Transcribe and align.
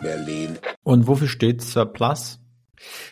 Berlin. 0.00 0.58
Und 0.82 1.06
wofür 1.06 1.28
steht 1.28 1.62
Surplus? 1.62 2.40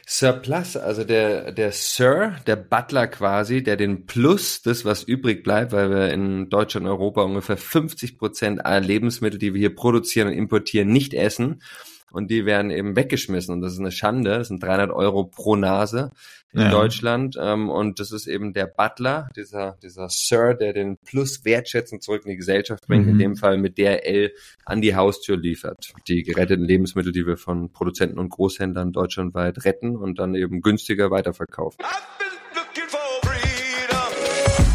Surplus, 0.07 0.77
also 0.77 1.05
der, 1.05 1.53
der 1.53 1.73
Sir, 1.73 2.37
der 2.47 2.57
Butler 2.57 3.09
quasi, 3.09 3.63
der 3.63 3.77
den 3.77 4.07
Plus, 4.07 4.63
das 4.63 4.85
was 4.85 5.03
übrig 5.03 5.43
bleibt, 5.43 5.73
weil 5.73 5.91
wir 5.91 6.13
in 6.13 6.49
Deutschland 6.49 6.87
und 6.87 6.93
Europa 6.93 7.23
ungefähr 7.23 7.57
50 7.57 8.17
Prozent 8.19 8.65
aller 8.65 8.81
Lebensmittel, 8.81 9.39
die 9.39 9.55
wir 9.55 9.59
hier 9.59 9.75
produzieren 9.75 10.29
und 10.29 10.35
importieren, 10.35 10.89
nicht 10.89 11.15
essen 11.15 11.61
und 12.17 12.31
die 12.31 12.47
werden 12.47 12.71
eben 12.71 12.97
weggeschmissen 12.97 13.53
und 13.53 13.61
das 13.61 13.75
ist 13.75 13.79
eine 13.79 13.93
Schande. 13.93 14.39
Das 14.39 14.49
sind 14.49 14.63
300 14.63 14.91
Euro 14.91 15.25
pro 15.25 15.55
Nase 15.55 16.13
in 16.51 16.61
ja. 16.61 16.71
Deutschland 16.71 17.37
ähm, 17.39 17.69
und 17.69 18.01
das 18.01 18.11
ist 18.11 18.27
eben 18.27 18.55
der 18.55 18.67
Butler, 18.67 19.29
dieser 19.37 19.77
dieser 19.83 20.09
Sir, 20.09 20.55
der 20.55 20.73
den 20.73 20.97
Plus 20.97 21.45
wertschätzend 21.45 22.03
zurück 22.03 22.23
in 22.25 22.31
die 22.31 22.39
Gesellschaft 22.39 22.87
bringt, 22.87 23.05
mhm. 23.05 23.13
in 23.13 23.19
dem 23.19 23.37
Fall 23.37 23.59
mit 23.59 23.77
DRL 23.77 24.33
an 24.65 24.81
die 24.81 24.97
Haustür 24.97 25.37
liefert. 25.37 25.93
Die 26.09 26.23
geretteten 26.23 26.65
Lebensmittel, 26.65 27.13
die 27.13 27.27
wir 27.27 27.37
von 27.37 27.71
Produzenten 27.71 28.19
und 28.19 28.31
Großhändlern 28.31 28.93
deutschlandweit 28.93 29.67
retten 29.67 29.95
und 29.95 30.19
dann 30.19 30.35
eben 30.35 30.63
günstiger 30.63 31.11
weiterverkaufen. 31.11 31.85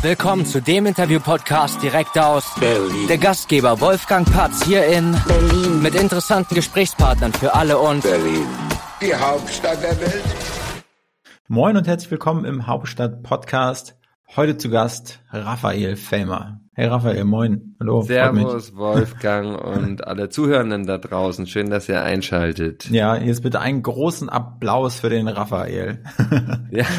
Willkommen 0.04 0.48
zu 0.48 0.60
dem 0.64 0.88
Interview-Podcast 0.88 1.84
direkt 1.84 2.18
aus 2.18 2.56
Berlin. 2.60 3.08
Der 3.08 3.20
Gastgeber 3.20 3.80
Wolfgang 3.82 4.28
Patz 4.28 4.66
hier 4.66 4.88
in 4.88 5.16
Berlin 5.28 5.80
mit 5.84 5.94
interessanten 5.94 6.56
Gesprächspartnern 6.56 7.32
für 7.32 7.54
alle 7.54 7.78
und 7.78 8.02
Berlin, 8.02 8.48
die 9.00 9.14
Hauptstadt 9.14 9.84
der 9.84 10.02
Welt. 10.02 10.24
Moin 11.48 11.78
und 11.78 11.88
herzlich 11.88 12.10
willkommen 12.10 12.46
im 12.46 12.66
Hauptstadt-Podcast. 12.66 13.96
Heute 14.36 14.58
zu 14.58 14.72
Gast 14.72 15.20
Raphael 15.30 15.96
Fellmer. 15.96 16.62
Hey 16.74 16.88
Raphael, 16.88 17.24
moin. 17.24 17.76
Hallo. 17.80 18.02
Servus 18.02 18.76
Wolfgang 18.76 19.62
und 19.64 20.08
alle 20.08 20.30
Zuhörenden 20.30 20.88
da 20.88 20.98
draußen. 20.98 21.46
Schön, 21.46 21.70
dass 21.70 21.88
ihr 21.88 22.02
einschaltet. 22.02 22.90
Ja, 22.90 23.18
jetzt 23.18 23.44
bitte 23.44 23.60
einen 23.60 23.84
großen 23.84 24.30
Applaus 24.30 25.00
für 25.00 25.12
den 25.12 25.28
Raphael. 25.28 26.04
ja. 26.72 26.86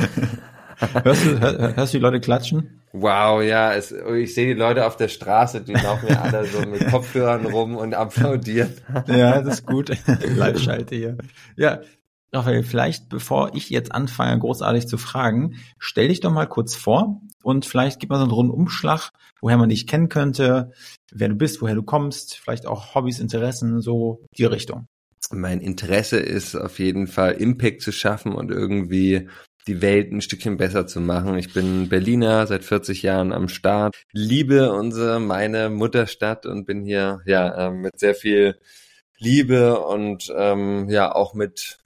hörst, 1.04 1.26
du, 1.26 1.40
hör, 1.40 1.76
hörst 1.76 1.94
du 1.94 1.98
die 1.98 2.02
Leute 2.02 2.20
klatschen? 2.20 2.82
Wow, 2.92 3.42
ja, 3.42 3.72
es, 3.72 3.90
ich 3.90 4.34
sehe 4.34 4.54
die 4.54 4.60
Leute 4.60 4.86
auf 4.86 4.96
der 4.96 5.08
Straße, 5.08 5.62
die 5.62 5.72
laufen 5.72 6.08
ja 6.08 6.22
alle 6.22 6.44
so 6.44 6.60
mit 6.60 6.86
Kopfhörern 6.88 7.46
rum 7.46 7.76
und 7.76 7.94
applaudieren. 7.94 8.74
Ja, 9.06 9.40
das 9.40 9.60
ist 9.60 9.66
gut. 9.66 9.90
Live-Schalte 10.36 10.94
hier. 10.94 11.16
Ja, 11.56 11.80
Raphael, 12.34 12.62
vielleicht 12.62 13.08
bevor 13.10 13.54
ich 13.54 13.68
jetzt 13.68 13.92
anfange, 13.92 14.38
großartig 14.38 14.88
zu 14.88 14.96
fragen, 14.96 15.56
stell 15.78 16.08
dich 16.08 16.20
doch 16.20 16.32
mal 16.32 16.46
kurz 16.46 16.74
vor 16.74 17.20
und 17.42 17.66
vielleicht 17.66 18.00
gib 18.00 18.08
mal 18.08 18.16
so 18.16 18.22
einen 18.22 18.32
Rundumschlag, 18.32 19.10
woher 19.40 19.58
man 19.58 19.68
dich 19.68 19.86
kennen 19.86 20.08
könnte, 20.08 20.72
wer 21.12 21.28
du 21.28 21.34
bist, 21.34 21.60
woher 21.60 21.74
du 21.74 21.82
kommst, 21.82 22.38
vielleicht 22.38 22.66
auch 22.66 22.94
Hobbys, 22.94 23.20
Interessen, 23.20 23.82
so 23.82 24.24
die 24.36 24.44
Richtung. 24.44 24.86
Mein 25.30 25.60
Interesse 25.60 26.18
ist 26.18 26.56
auf 26.56 26.78
jeden 26.78 27.06
Fall 27.06 27.32
Impact 27.32 27.82
zu 27.82 27.92
schaffen 27.92 28.32
und 28.32 28.50
irgendwie 28.50 29.28
die 29.66 29.82
Welt 29.82 30.12
ein 30.12 30.20
Stückchen 30.20 30.56
besser 30.56 30.86
zu 30.86 31.00
machen. 31.00 31.36
Ich 31.36 31.52
bin 31.52 31.88
Berliner, 31.88 32.46
seit 32.46 32.64
40 32.64 33.02
Jahren 33.02 33.32
am 33.32 33.48
Start, 33.48 34.02
liebe 34.12 34.72
unsere, 34.72 35.20
meine 35.20 35.70
Mutterstadt 35.70 36.46
und 36.46 36.64
bin 36.64 36.82
hier 36.84 37.20
ja 37.26 37.68
äh, 37.68 37.70
mit 37.70 37.98
sehr 37.98 38.14
viel 38.14 38.58
Liebe 39.18 39.80
und 39.80 40.32
ähm, 40.36 40.88
ja 40.88 41.14
auch 41.14 41.34
mit 41.34 41.78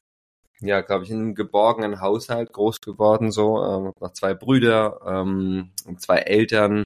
ja, 0.60 0.80
glaube 0.80 1.04
ich, 1.04 1.10
in 1.10 1.18
einem 1.18 1.34
geborgenen 1.34 2.00
Haushalt 2.00 2.52
groß 2.52 2.80
geworden, 2.80 3.30
so, 3.30 3.62
ähm, 3.62 3.92
noch 4.00 4.12
zwei 4.12 4.34
Brüder, 4.34 5.00
ähm, 5.06 5.72
zwei 5.98 6.18
Eltern, 6.18 6.82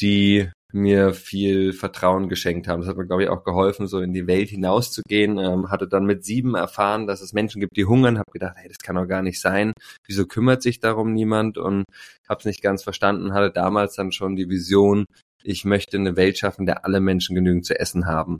die 0.00 0.50
mir 0.72 1.14
viel 1.14 1.72
Vertrauen 1.72 2.28
geschenkt 2.28 2.68
haben. 2.68 2.80
Das 2.80 2.88
hat 2.88 2.96
mir, 2.96 3.06
glaube 3.06 3.22
ich, 3.22 3.28
auch 3.28 3.44
geholfen, 3.44 3.86
so 3.86 4.00
in 4.00 4.12
die 4.12 4.26
Welt 4.26 4.50
hinauszugehen. 4.50 5.38
Ähm, 5.38 5.70
hatte 5.70 5.88
dann 5.88 6.04
mit 6.04 6.24
sieben 6.24 6.54
erfahren, 6.54 7.06
dass 7.06 7.20
es 7.20 7.32
Menschen 7.32 7.60
gibt, 7.60 7.76
die 7.76 7.86
hungern. 7.86 8.18
Habe 8.18 8.30
gedacht, 8.32 8.56
hey, 8.56 8.68
das 8.68 8.78
kann 8.78 8.96
doch 8.96 9.06
gar 9.06 9.22
nicht 9.22 9.40
sein. 9.40 9.72
Wieso 10.06 10.26
kümmert 10.26 10.62
sich 10.62 10.80
darum 10.80 11.14
niemand? 11.14 11.58
Und 11.58 11.84
habe 12.28 12.40
es 12.40 12.44
nicht 12.44 12.62
ganz 12.62 12.82
verstanden. 12.82 13.32
Hatte 13.32 13.50
damals 13.50 13.94
dann 13.94 14.12
schon 14.12 14.36
die 14.36 14.48
Vision, 14.48 15.06
ich 15.42 15.64
möchte 15.64 15.96
eine 15.96 16.16
Welt 16.16 16.38
schaffen, 16.38 16.66
der 16.66 16.84
alle 16.84 17.00
Menschen 17.00 17.34
genügend 17.34 17.64
zu 17.64 17.78
essen 17.78 18.06
haben. 18.06 18.38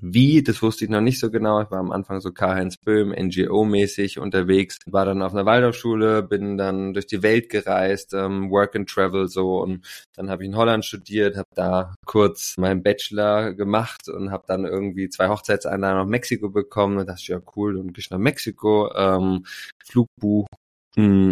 Wie, 0.00 0.42
das 0.42 0.62
wusste 0.62 0.84
ich 0.84 0.90
noch 0.90 1.00
nicht 1.00 1.18
so 1.18 1.30
genau. 1.30 1.60
Ich 1.60 1.70
war 1.70 1.78
am 1.78 1.90
Anfang 1.92 2.20
so 2.20 2.32
Karl-Heinz 2.32 2.76
Böhm, 2.76 3.12
NGO-mäßig 3.12 4.18
unterwegs, 4.18 4.78
war 4.86 5.04
dann 5.04 5.22
auf 5.22 5.32
einer 5.32 5.46
Waldorfschule, 5.46 6.22
bin 6.22 6.56
dann 6.56 6.94
durch 6.94 7.06
die 7.06 7.22
Welt 7.22 7.48
gereist, 7.48 8.14
ähm, 8.14 8.50
Work 8.50 8.76
and 8.76 8.88
Travel 8.88 9.28
so 9.28 9.60
und 9.62 9.86
dann 10.14 10.30
habe 10.30 10.42
ich 10.44 10.48
in 10.48 10.56
Holland 10.56 10.84
studiert, 10.84 11.36
habe 11.36 11.48
da 11.54 11.94
kurz 12.06 12.56
meinen 12.58 12.82
Bachelor 12.82 13.54
gemacht 13.54 14.08
und 14.08 14.30
habe 14.30 14.44
dann 14.46 14.64
irgendwie 14.64 15.08
zwei 15.08 15.28
Hochzeitseinladungen 15.28 16.04
nach 16.04 16.10
Mexiko 16.10 16.50
bekommen 16.50 16.98
und 16.98 17.08
dachte 17.08 17.32
ja 17.32 17.40
cool, 17.56 17.76
dann 17.76 17.92
gehe 17.92 18.00
ich 18.00 18.10
nach 18.10 18.18
Mexiko, 18.18 18.92
ähm, 18.94 19.44
Flugbuch 19.84 20.46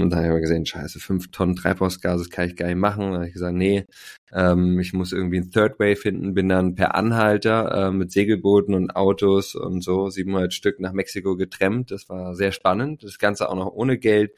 und 0.03 0.11
dann 0.11 0.25
habe 0.25 0.37
ich 0.37 0.43
gesehen, 0.43 0.67
scheiße, 0.67 1.01
fünf 1.01 1.31
Tonnen 1.31 1.57
Treibhausgase 1.57 2.25
das 2.25 2.31
kann 2.31 2.49
ich 2.49 2.57
gar 2.57 2.67
nicht 2.67 2.77
machen. 2.77 3.03
Dann 3.05 3.15
habe 3.15 3.27
ich 3.27 3.33
gesagt, 3.33 3.55
nee, 3.55 3.85
ähm, 4.33 4.79
ich 4.79 4.93
muss 4.93 5.13
irgendwie 5.13 5.39
ein 5.39 5.51
Third 5.51 5.79
Way 5.81 5.97
finden. 5.97 6.35
Bin 6.35 6.49
dann 6.49 6.75
per 6.75 6.95
Anhalter 6.95 7.89
äh, 7.89 7.91
mit 7.91 8.13
Segelbooten 8.13 8.75
und 8.75 8.95
Autos 8.95 9.55
und 9.55 9.83
so 9.83 10.09
700 10.11 10.53
Stück 10.53 10.79
nach 10.79 10.93
Mexiko 10.93 11.37
getrennt. 11.37 11.91
Das 11.91 12.09
war 12.09 12.35
sehr 12.35 12.53
spannend. 12.53 13.03
Das 13.03 13.19
Ganze 13.19 13.49
auch 13.49 13.57
noch 13.57 13.73
ohne 13.73 13.99
Geld. 13.99 14.33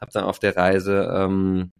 Habe 0.00 0.12
dann 0.12 0.24
auf 0.24 0.38
der 0.38 0.56
Reise 0.56 1.08
ähm, 1.14 1.72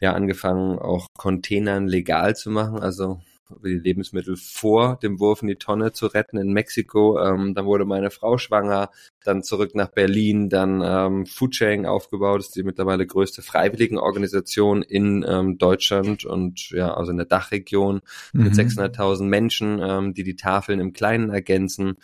ja 0.00 0.12
angefangen, 0.14 0.78
auch 0.78 1.08
Containern 1.16 1.88
legal 1.88 2.36
zu 2.36 2.50
machen. 2.50 2.78
Also 2.80 3.20
die 3.64 3.78
Lebensmittel 3.78 4.36
vor 4.36 4.98
dem 5.02 5.20
Wurf 5.20 5.42
in 5.42 5.48
die 5.48 5.56
Tonne 5.56 5.92
zu 5.92 6.06
retten 6.06 6.36
in 6.36 6.52
Mexiko. 6.52 7.18
Ähm, 7.18 7.54
dann 7.54 7.64
wurde 7.64 7.84
meine 7.84 8.10
Frau 8.10 8.38
schwanger, 8.38 8.90
dann 9.24 9.42
zurück 9.42 9.74
nach 9.74 9.88
Berlin, 9.88 10.48
dann 10.48 10.82
ähm, 10.84 11.26
Foodsharing 11.26 11.86
aufgebaut, 11.86 12.40
ist 12.40 12.56
die 12.56 12.62
mittlerweile 12.62 13.06
größte 13.06 13.42
Freiwilligenorganisation 13.42 14.82
in 14.82 15.24
ähm, 15.26 15.58
Deutschland 15.58 16.24
und 16.24 16.70
ja, 16.70 16.94
also 16.94 17.10
in 17.10 17.16
der 17.16 17.26
Dachregion 17.26 18.00
mit 18.32 18.52
mhm. 18.52 18.58
600.000 18.58 19.24
Menschen, 19.24 19.80
ähm, 19.82 20.14
die 20.14 20.24
die 20.24 20.36
Tafeln 20.36 20.80
im 20.80 20.92
Kleinen 20.92 21.30
ergänzen. 21.30 21.96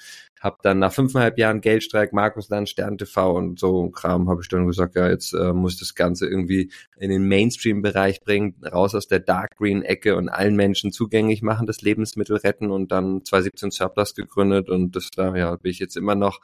Hab 0.45 0.61
dann 0.61 0.79
nach 0.79 0.93
fünfeinhalb 0.93 1.39
Jahren 1.39 1.63
Geldstreik, 1.63 2.13
Markusland, 2.13 2.69
Stern 2.69 2.99
TV 2.99 3.35
und 3.35 3.59
so 3.59 3.89
Kram, 3.89 4.29
habe 4.29 4.43
ich 4.43 4.49
dann 4.49 4.67
gesagt, 4.67 4.95
ja, 4.95 5.09
jetzt 5.09 5.33
äh, 5.33 5.55
muss 5.55 5.79
das 5.79 5.95
Ganze 5.95 6.27
irgendwie 6.27 6.71
in 6.99 7.09
den 7.09 7.27
Mainstream-Bereich 7.27 8.21
bringen, 8.21 8.55
raus 8.63 8.95
aus 8.95 9.09
der 9.09 9.21
Dark 9.21 9.57
Green-Ecke 9.57 10.15
und 10.17 10.29
allen 10.29 10.55
Menschen 10.55 10.93
zugänglich 10.93 11.41
machen, 11.41 11.67
das 11.67 11.81
Lebensmittel 11.81 12.37
retten 12.37 12.71
und 12.71 12.93
dann 12.93 13.25
2017 13.25 13.71
Surplus 13.71 14.15
gegründet 14.15 14.69
und 14.69 14.95
das 14.95 15.09
da 15.17 15.35
ja, 15.35 15.57
bin 15.57 15.71
ich 15.71 15.79
jetzt 15.79 15.97
immer 15.97 16.15
noch 16.15 16.41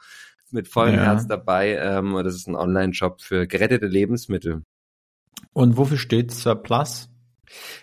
mit 0.49 0.67
vollem 0.67 0.95
ja. 0.95 1.03
Herz 1.03 1.27
dabei. 1.27 1.77
Ähm, 1.77 2.19
das 2.23 2.33
ist 2.33 2.47
ein 2.47 2.55
Online-Shop 2.55 3.21
für 3.21 3.45
gerettete 3.45 3.85
Lebensmittel. 3.85 4.63
Und 5.53 5.77
wofür 5.77 5.99
steht 5.99 6.31
Surplus? 6.31 7.10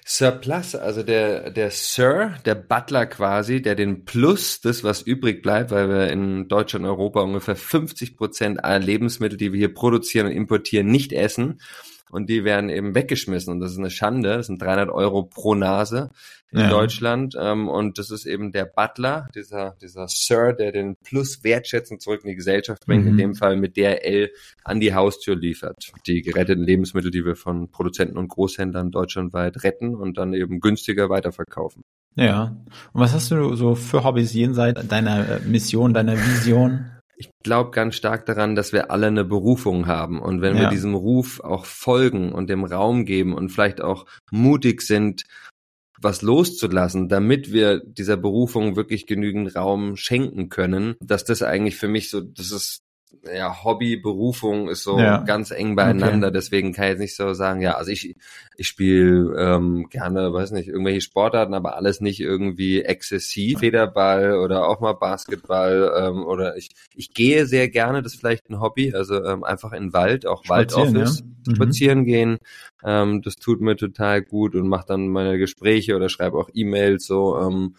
Surplus, 0.06 0.74
also 0.74 1.02
der, 1.02 1.50
der 1.50 1.70
Sir, 1.70 2.34
der 2.44 2.54
Butler 2.54 3.06
quasi, 3.06 3.60
der 3.60 3.74
den 3.74 4.04
Plus, 4.04 4.60
das 4.60 4.84
was 4.84 5.02
übrig 5.02 5.42
bleibt, 5.42 5.70
weil 5.70 5.88
wir 5.88 6.08
in 6.10 6.48
Deutschland 6.48 6.84
und 6.84 6.90
Europa 6.90 7.20
ungefähr 7.20 7.56
50 7.56 8.16
Prozent 8.16 8.64
aller 8.64 8.84
Lebensmittel, 8.84 9.36
die 9.36 9.52
wir 9.52 9.58
hier 9.58 9.74
produzieren 9.74 10.26
und 10.26 10.32
importieren, 10.32 10.86
nicht 10.86 11.12
essen 11.12 11.60
und 12.10 12.28
die 12.28 12.44
werden 12.44 12.70
eben 12.70 12.94
weggeschmissen 12.94 13.52
und 13.52 13.60
das 13.60 13.72
ist 13.72 13.78
eine 13.78 13.90
Schande. 13.90 14.36
Das 14.36 14.46
sind 14.46 14.60
300 14.60 14.90
Euro 14.90 15.22
pro 15.22 15.54
Nase 15.54 16.10
in 16.50 16.60
ja. 16.60 16.70
Deutschland 16.70 17.36
ähm, 17.38 17.68
und 17.68 17.98
das 17.98 18.10
ist 18.10 18.26
eben 18.26 18.52
der 18.52 18.64
Butler, 18.64 19.28
dieser 19.34 19.76
dieser 19.82 20.08
Sir, 20.08 20.52
der 20.52 20.72
den 20.72 20.96
Plus 21.04 21.44
wertschätzend 21.44 22.00
zurück 22.00 22.20
in 22.24 22.30
die 22.30 22.36
Gesellschaft 22.36 22.86
bringt, 22.86 23.04
mhm. 23.04 23.10
in 23.10 23.16
dem 23.18 23.34
Fall 23.34 23.56
mit 23.56 23.76
DRL 23.76 24.30
an 24.64 24.80
die 24.80 24.94
Haustür 24.94 25.36
liefert. 25.36 25.92
Die 26.06 26.22
geretteten 26.22 26.64
Lebensmittel, 26.64 27.10
die 27.10 27.24
wir 27.24 27.36
von 27.36 27.70
Produzenten 27.70 28.16
und 28.16 28.28
Großhändlern 28.28 28.90
deutschlandweit 28.90 29.62
retten 29.62 29.94
und 29.94 30.18
dann 30.18 30.32
eben 30.32 30.60
günstiger 30.60 31.10
weiterverkaufen. 31.10 31.82
Ja. 32.14 32.56
Und 32.92 33.00
was 33.00 33.14
hast 33.14 33.30
du 33.30 33.54
so 33.54 33.74
für 33.74 34.02
Hobbys 34.02 34.32
jenseits 34.32 34.86
deiner 34.88 35.28
äh, 35.28 35.40
Mission, 35.40 35.94
deiner 35.94 36.16
Vision? 36.16 36.86
Ich 37.18 37.30
glaube 37.42 37.72
ganz 37.72 37.96
stark 37.96 38.26
daran, 38.26 38.54
dass 38.54 38.72
wir 38.72 38.90
alle 38.90 39.08
eine 39.08 39.24
Berufung 39.24 39.86
haben. 39.86 40.20
Und 40.20 40.40
wenn 40.40 40.56
ja. 40.56 40.62
wir 40.62 40.68
diesem 40.68 40.94
Ruf 40.94 41.40
auch 41.40 41.66
folgen 41.66 42.32
und 42.32 42.48
dem 42.48 42.64
Raum 42.64 43.04
geben 43.04 43.34
und 43.34 43.50
vielleicht 43.50 43.80
auch 43.80 44.06
mutig 44.30 44.82
sind, 44.82 45.24
was 46.00 46.22
loszulassen, 46.22 47.08
damit 47.08 47.52
wir 47.52 47.80
dieser 47.80 48.16
Berufung 48.16 48.76
wirklich 48.76 49.06
genügend 49.06 49.56
Raum 49.56 49.96
schenken 49.96 50.48
können, 50.48 50.94
dass 51.00 51.24
das 51.24 51.42
eigentlich 51.42 51.76
für 51.76 51.88
mich 51.88 52.08
so, 52.08 52.20
das 52.20 52.52
ist 52.52 52.82
ja, 53.24 53.64
Hobby, 53.64 53.96
Berufung 53.96 54.68
ist 54.68 54.82
so 54.82 54.98
ja. 54.98 55.18
ganz 55.18 55.50
eng 55.50 55.76
beieinander. 55.76 56.28
Okay. 56.28 56.34
Deswegen 56.34 56.72
kann 56.72 56.84
ich 56.84 56.90
jetzt 56.90 56.98
nicht 57.00 57.16
so 57.16 57.34
sagen, 57.34 57.60
ja, 57.60 57.74
also 57.74 57.90
ich, 57.90 58.16
ich 58.56 58.66
spiele 58.66 59.34
ähm, 59.38 59.88
gerne, 59.90 60.32
weiß 60.32 60.52
nicht, 60.52 60.68
irgendwelche 60.68 61.00
Sportarten, 61.00 61.54
aber 61.54 61.76
alles 61.76 62.00
nicht 62.00 62.20
irgendwie 62.20 62.82
exzessiv. 62.82 63.60
Federball 63.60 64.34
oder 64.38 64.66
auch 64.66 64.80
mal 64.80 64.94
Basketball 64.94 65.92
ähm, 65.96 66.24
oder 66.24 66.56
ich, 66.56 66.70
ich 66.94 67.12
gehe 67.12 67.46
sehr 67.46 67.68
gerne, 67.68 68.02
das 68.02 68.14
ist 68.14 68.20
vielleicht 68.20 68.48
ein 68.50 68.60
Hobby, 68.60 68.94
also 68.94 69.22
ähm, 69.24 69.44
einfach 69.44 69.72
in 69.72 69.92
Wald, 69.92 70.26
auch 70.26 70.44
spazieren, 70.44 70.94
Waldoffice, 70.94 71.20
ja. 71.20 71.26
mhm. 71.46 71.54
spazieren 71.56 72.04
gehen. 72.04 72.38
Ähm, 72.84 73.22
das 73.22 73.36
tut 73.36 73.60
mir 73.60 73.76
total 73.76 74.22
gut 74.22 74.54
und 74.54 74.68
mache 74.68 74.86
dann 74.88 75.08
meine 75.08 75.38
Gespräche 75.38 75.96
oder 75.96 76.08
schreibe 76.08 76.38
auch 76.38 76.48
E-Mails 76.52 77.06
so. 77.06 77.38
Ähm, 77.38 77.74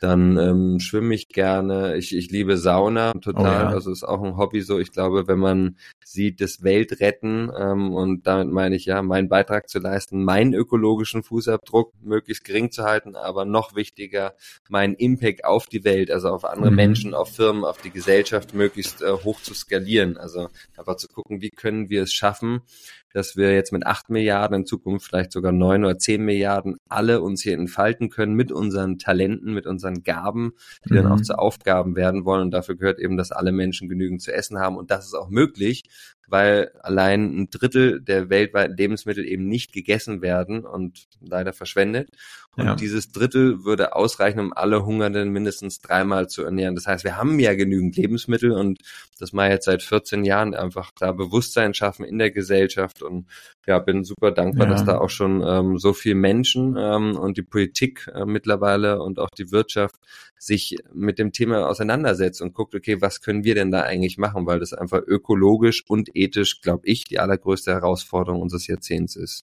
Dann 0.00 0.38
ähm, 0.38 0.80
schwimme 0.80 1.14
ich 1.14 1.28
gerne. 1.28 1.96
Ich, 1.96 2.16
ich 2.16 2.30
liebe 2.30 2.56
Sauna 2.56 3.12
total. 3.12 3.66
Oh, 3.66 3.68
ja. 3.68 3.68
Also 3.68 3.92
ist 3.92 4.02
auch 4.02 4.22
ein 4.22 4.38
Hobby 4.38 4.62
so. 4.62 4.78
Ich 4.78 4.92
glaube, 4.92 5.28
wenn 5.28 5.38
man 5.38 5.76
sieht, 6.02 6.40
das 6.40 6.62
Welt 6.62 7.00
retten 7.00 7.50
ähm, 7.54 7.92
und 7.92 8.26
damit 8.26 8.48
meine 8.48 8.76
ich 8.76 8.86
ja, 8.86 9.02
meinen 9.02 9.28
Beitrag 9.28 9.68
zu 9.68 9.78
leisten, 9.78 10.24
meinen 10.24 10.54
ökologischen 10.54 11.22
Fußabdruck 11.22 11.92
möglichst 12.02 12.44
gering 12.44 12.70
zu 12.70 12.84
halten, 12.84 13.14
aber 13.14 13.44
noch 13.44 13.74
wichtiger, 13.74 14.34
meinen 14.70 14.94
Impact 14.94 15.44
auf 15.44 15.66
die 15.66 15.84
Welt, 15.84 16.10
also 16.10 16.30
auf 16.30 16.46
andere 16.46 16.70
mhm. 16.70 16.76
Menschen, 16.76 17.14
auf 17.14 17.36
Firmen, 17.36 17.64
auf 17.64 17.82
die 17.82 17.90
Gesellschaft 17.90 18.54
möglichst 18.54 19.02
äh, 19.02 19.12
hoch 19.12 19.42
zu 19.42 19.52
skalieren. 19.52 20.16
Also 20.16 20.48
einfach 20.78 20.96
zu 20.96 21.08
gucken, 21.08 21.42
wie 21.42 21.50
können 21.50 21.90
wir 21.90 22.04
es 22.04 22.12
schaffen, 22.14 22.62
dass 23.12 23.36
wir 23.36 23.54
jetzt 23.54 23.72
mit 23.72 23.86
acht 23.86 24.10
Milliarden 24.10 24.60
in 24.60 24.66
Zukunft 24.66 25.06
vielleicht 25.06 25.32
sogar 25.32 25.52
neun 25.52 25.84
oder 25.84 25.98
zehn 25.98 26.24
Milliarden 26.24 26.76
alle 26.88 27.20
uns 27.20 27.42
hier 27.42 27.54
entfalten 27.54 28.10
können 28.10 28.34
mit 28.34 28.52
unseren 28.52 28.98
Talenten, 28.98 29.52
mit 29.52 29.66
unseren 29.66 30.02
Gaben, 30.02 30.52
die 30.84 30.92
mhm. 30.92 30.96
dann 30.96 31.06
auch 31.06 31.18
mhm. 31.18 31.24
zu 31.24 31.38
Aufgaben 31.38 31.96
werden 31.96 32.24
wollen. 32.24 32.42
Und 32.42 32.50
dafür 32.52 32.76
gehört 32.76 32.98
eben, 32.98 33.16
dass 33.16 33.32
alle 33.32 33.52
Menschen 33.52 33.88
genügend 33.88 34.22
zu 34.22 34.32
essen 34.32 34.58
haben. 34.58 34.76
Und 34.76 34.90
das 34.90 35.06
ist 35.06 35.14
auch 35.14 35.28
möglich, 35.28 35.84
weil 36.30 36.70
allein 36.80 37.24
ein 37.36 37.50
Drittel 37.50 38.00
der 38.00 38.30
weltweiten 38.30 38.76
Lebensmittel 38.76 39.26
eben 39.26 39.48
nicht 39.48 39.72
gegessen 39.72 40.22
werden 40.22 40.64
und 40.64 41.08
leider 41.20 41.52
verschwendet. 41.52 42.10
Und 42.56 42.66
ja. 42.66 42.74
dieses 42.74 43.12
Drittel 43.12 43.64
würde 43.64 43.94
ausreichen, 43.94 44.40
um 44.40 44.52
alle 44.52 44.84
Hungernden 44.84 45.30
mindestens 45.30 45.80
dreimal 45.80 46.28
zu 46.28 46.42
ernähren. 46.42 46.74
Das 46.74 46.86
heißt, 46.86 47.04
wir 47.04 47.16
haben 47.16 47.38
ja 47.38 47.54
genügend 47.54 47.96
Lebensmittel 47.96 48.52
und 48.52 48.80
das 49.18 49.32
mal 49.32 49.50
jetzt 49.50 49.66
seit 49.66 49.82
14 49.82 50.24
Jahren 50.24 50.54
einfach 50.54 50.90
da 50.98 51.12
Bewusstsein 51.12 51.74
schaffen 51.74 52.04
in 52.04 52.18
der 52.18 52.30
Gesellschaft 52.30 53.02
und 53.02 53.26
ja, 53.70 53.78
bin 53.78 54.02
super 54.02 54.32
dankbar, 54.32 54.66
ja. 54.66 54.72
dass 54.72 54.84
da 54.84 54.98
auch 54.98 55.10
schon 55.10 55.44
ähm, 55.46 55.78
so 55.78 55.92
viel 55.92 56.16
Menschen 56.16 56.76
ähm, 56.76 57.16
und 57.16 57.36
die 57.36 57.42
Politik 57.42 58.10
äh, 58.12 58.24
mittlerweile 58.24 59.00
und 59.00 59.20
auch 59.20 59.30
die 59.30 59.52
Wirtschaft 59.52 59.94
sich 60.36 60.76
mit 60.92 61.20
dem 61.20 61.30
Thema 61.30 61.68
auseinandersetzt 61.68 62.42
und 62.42 62.52
guckt, 62.52 62.74
okay, 62.74 63.00
was 63.00 63.20
können 63.20 63.44
wir 63.44 63.54
denn 63.54 63.70
da 63.70 63.82
eigentlich 63.82 64.18
machen, 64.18 64.44
weil 64.44 64.58
das 64.58 64.72
einfach 64.72 65.02
ökologisch 65.06 65.84
und 65.86 66.10
ethisch, 66.14 66.62
glaube 66.62 66.82
ich, 66.84 67.04
die 67.04 67.20
allergrößte 67.20 67.70
Herausforderung 67.70 68.42
unseres 68.42 68.66
Jahrzehnts 68.66 69.14
ist. 69.14 69.44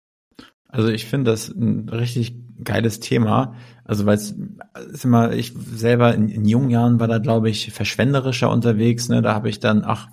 Also 0.67 0.89
ich 0.89 1.07
finde 1.07 1.31
das 1.31 1.49
ein 1.49 1.89
richtig 1.89 2.35
geiles 2.63 2.99
Thema. 2.99 3.55
Also 3.85 4.05
weil 4.05 4.17
es 4.17 4.35
ist 4.93 5.03
immer, 5.03 5.33
ich 5.33 5.53
selber 5.53 6.13
in, 6.13 6.29
in 6.29 6.45
jungen 6.45 6.69
Jahren 6.69 6.99
war 6.99 7.07
da, 7.07 7.17
glaube 7.17 7.49
ich, 7.49 7.71
verschwenderischer 7.71 8.51
unterwegs. 8.51 9.09
Ne? 9.09 9.23
Da 9.23 9.33
habe 9.33 9.49
ich 9.49 9.59
dann, 9.59 9.81
ach, 9.83 10.09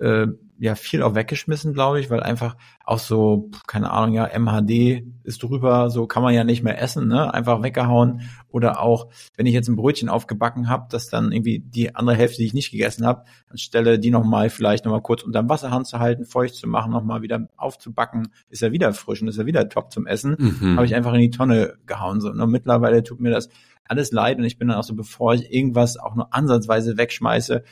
äh, 0.00 0.26
ja 0.62 0.76
viel 0.76 1.02
auch 1.02 1.16
weggeschmissen, 1.16 1.74
glaube 1.74 1.98
ich, 1.98 2.08
weil 2.08 2.22
einfach 2.22 2.56
auch 2.84 3.00
so, 3.00 3.50
keine 3.66 3.90
Ahnung, 3.90 4.14
ja, 4.14 4.28
MHD 4.38 5.02
ist 5.24 5.42
drüber, 5.42 5.90
so 5.90 6.06
kann 6.06 6.22
man 6.22 6.34
ja 6.34 6.44
nicht 6.44 6.62
mehr 6.62 6.80
essen, 6.80 7.08
ne? 7.08 7.34
Einfach 7.34 7.64
weggehauen. 7.64 8.20
Oder 8.48 8.80
auch, 8.80 9.08
wenn 9.36 9.46
ich 9.46 9.54
jetzt 9.54 9.66
ein 9.66 9.74
Brötchen 9.74 10.08
aufgebacken 10.08 10.68
habe, 10.68 10.86
dass 10.88 11.08
dann 11.08 11.32
irgendwie 11.32 11.58
die 11.58 11.96
andere 11.96 12.14
Hälfte, 12.14 12.36
die 12.36 12.46
ich 12.46 12.54
nicht 12.54 12.70
gegessen 12.70 13.04
habe, 13.04 13.24
anstelle 13.48 13.98
die 13.98 14.12
nochmal 14.12 14.50
vielleicht 14.50 14.84
nochmal 14.84 15.02
kurz 15.02 15.24
unterm 15.24 15.48
Wasserhahn 15.48 15.84
zu 15.84 15.98
halten, 15.98 16.26
feucht 16.26 16.54
zu 16.54 16.68
machen, 16.68 16.92
nochmal 16.92 17.22
wieder 17.22 17.48
aufzubacken, 17.56 18.28
ist 18.48 18.62
ja 18.62 18.70
wieder 18.70 18.92
frisch 18.92 19.20
und 19.20 19.26
ist 19.26 19.38
ja 19.38 19.46
wieder 19.46 19.68
top 19.68 19.90
zum 19.90 20.06
Essen, 20.06 20.36
mhm. 20.38 20.76
habe 20.76 20.86
ich 20.86 20.94
einfach 20.94 21.12
in 21.14 21.22
die 21.22 21.30
Tonne 21.30 21.74
gehauen. 21.86 22.20
So. 22.20 22.30
Und 22.30 22.36
ne? 22.36 22.46
mittlerweile 22.46 23.02
tut 23.02 23.18
mir 23.18 23.30
das 23.30 23.48
alles 23.84 24.12
leid 24.12 24.38
und 24.38 24.44
ich 24.44 24.58
bin 24.58 24.68
dann 24.68 24.76
auch 24.76 24.84
so, 24.84 24.94
bevor 24.94 25.34
ich 25.34 25.52
irgendwas 25.52 25.96
auch 25.96 26.14
nur 26.14 26.32
ansatzweise 26.32 26.96
wegschmeiße, 26.96 27.64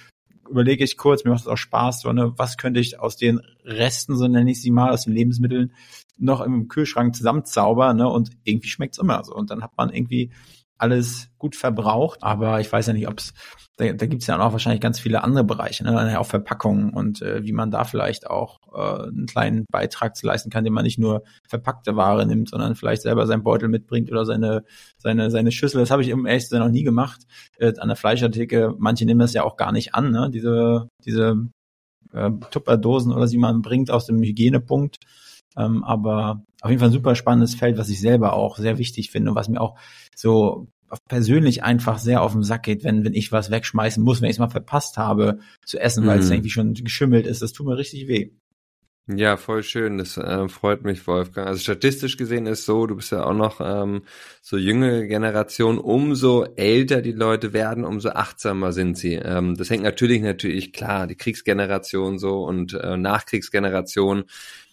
überlege 0.50 0.84
ich 0.84 0.96
kurz, 0.96 1.24
mir 1.24 1.30
macht 1.30 1.42
es 1.42 1.46
auch 1.46 1.56
Spaß, 1.56 2.02
so, 2.02 2.12
ne, 2.12 2.32
was 2.36 2.56
könnte 2.56 2.80
ich 2.80 3.00
aus 3.00 3.16
den 3.16 3.40
Resten, 3.64 4.16
so 4.16 4.28
nenne 4.28 4.50
ich 4.50 4.60
sie 4.60 4.70
mal, 4.70 4.92
aus 4.92 5.04
den 5.04 5.14
Lebensmitteln 5.14 5.72
noch 6.18 6.40
im 6.40 6.68
Kühlschrank 6.68 7.16
zusammenzaubern, 7.16 7.96
ne, 7.96 8.08
und 8.08 8.30
irgendwie 8.44 8.68
schmeckt's 8.68 8.98
immer 8.98 9.22
so. 9.24 9.34
Und 9.34 9.50
dann 9.50 9.62
hat 9.62 9.76
man 9.76 9.90
irgendwie 9.90 10.30
alles 10.80 11.28
gut 11.38 11.56
verbraucht, 11.56 12.22
aber 12.22 12.60
ich 12.60 12.70
weiß 12.70 12.86
ja 12.86 12.92
nicht, 12.92 13.08
ob 13.08 13.18
es, 13.18 13.32
da, 13.76 13.92
da 13.92 14.06
gibt 14.06 14.22
es 14.22 14.28
ja 14.28 14.38
auch 14.38 14.52
wahrscheinlich 14.52 14.80
ganz 14.80 14.98
viele 14.98 15.22
andere 15.22 15.44
Bereiche, 15.44 15.84
ne? 15.84 16.18
auch 16.18 16.26
Verpackungen 16.26 16.90
und 16.90 17.22
äh, 17.22 17.44
wie 17.44 17.52
man 17.52 17.70
da 17.70 17.84
vielleicht 17.84 18.28
auch 18.28 18.58
äh, 18.74 19.08
einen 19.08 19.26
kleinen 19.26 19.64
Beitrag 19.70 20.16
zu 20.16 20.26
leisten 20.26 20.50
kann, 20.50 20.64
den 20.64 20.72
man 20.72 20.84
nicht 20.84 20.98
nur 20.98 21.22
verpackte 21.48 21.96
Ware 21.96 22.26
nimmt, 22.26 22.50
sondern 22.50 22.74
vielleicht 22.74 23.02
selber 23.02 23.26
seinen 23.26 23.42
Beutel 23.42 23.68
mitbringt 23.68 24.10
oder 24.10 24.24
seine 24.24 24.64
seine 24.98 25.30
seine 25.30 25.52
Schüssel. 25.52 25.80
Das 25.80 25.90
habe 25.90 26.02
ich 26.02 26.08
im 26.08 26.26
ehrlich 26.26 26.50
noch 26.50 26.68
nie 26.68 26.84
gemacht 26.84 27.22
äh, 27.58 27.72
an 27.78 27.88
der 27.88 27.96
Fleischartikel. 27.96 28.74
Manche 28.78 29.06
nehmen 29.06 29.20
das 29.20 29.34
ja 29.34 29.44
auch 29.44 29.56
gar 29.56 29.72
nicht 29.72 29.94
an, 29.94 30.10
ne? 30.10 30.30
diese 30.32 30.88
diese 31.04 31.48
äh, 32.12 32.30
Tupperdosen 32.50 33.12
oder 33.12 33.28
sie 33.28 33.38
man 33.38 33.62
bringt 33.62 33.90
aus 33.90 34.06
dem 34.06 34.22
Hygienepunkt. 34.22 34.98
Ähm, 35.56 35.84
aber 35.84 36.42
auf 36.60 36.70
jeden 36.70 36.80
Fall 36.80 36.88
ein 36.88 36.94
super 36.94 37.14
spannendes 37.14 37.54
Feld, 37.54 37.78
was 37.78 37.88
ich 37.88 38.00
selber 38.00 38.34
auch 38.34 38.58
sehr 38.58 38.78
wichtig 38.78 39.10
finde 39.10 39.30
und 39.30 39.36
was 39.36 39.48
mir 39.48 39.60
auch 39.60 39.78
so 40.14 40.68
persönlich 41.08 41.62
einfach 41.62 41.98
sehr 41.98 42.22
auf 42.22 42.32
den 42.32 42.42
Sack 42.42 42.64
geht, 42.64 42.84
wenn, 42.84 43.04
wenn 43.04 43.14
ich 43.14 43.32
was 43.32 43.50
wegschmeißen 43.50 44.02
muss, 44.02 44.20
wenn 44.20 44.28
ich 44.28 44.36
es 44.36 44.40
mal 44.40 44.48
verpasst 44.48 44.98
habe 44.98 45.38
zu 45.64 45.78
essen, 45.78 46.06
weil 46.06 46.18
es 46.18 46.26
mhm. 46.26 46.32
irgendwie 46.32 46.50
schon 46.50 46.74
geschimmelt 46.74 47.26
ist. 47.26 47.42
Das 47.42 47.52
tut 47.52 47.66
mir 47.66 47.76
richtig 47.76 48.08
weh. 48.08 48.30
Ja, 49.16 49.36
voll 49.36 49.62
schön. 49.62 49.98
Das 49.98 50.16
äh, 50.16 50.48
freut 50.48 50.84
mich, 50.84 51.06
Wolfgang. 51.06 51.48
Also 51.48 51.60
statistisch 51.60 52.16
gesehen 52.16 52.46
ist 52.46 52.64
so, 52.64 52.86
du 52.86 52.96
bist 52.96 53.10
ja 53.10 53.24
auch 53.24 53.34
noch 53.34 53.60
ähm, 53.60 54.02
so 54.40 54.56
jüngere 54.56 55.06
Generation. 55.06 55.78
Umso 55.78 56.44
älter 56.56 57.02
die 57.02 57.12
Leute 57.12 57.52
werden, 57.52 57.84
umso 57.84 58.10
achtsamer 58.10 58.72
sind 58.72 58.96
sie. 58.98 59.14
Ähm, 59.14 59.56
das 59.56 59.70
hängt 59.70 59.82
natürlich, 59.82 60.22
natürlich 60.22 60.72
klar, 60.72 61.06
die 61.08 61.16
Kriegsgeneration 61.16 62.18
so 62.18 62.44
und 62.44 62.74
äh, 62.74 62.96
Nachkriegsgeneration 62.96 64.24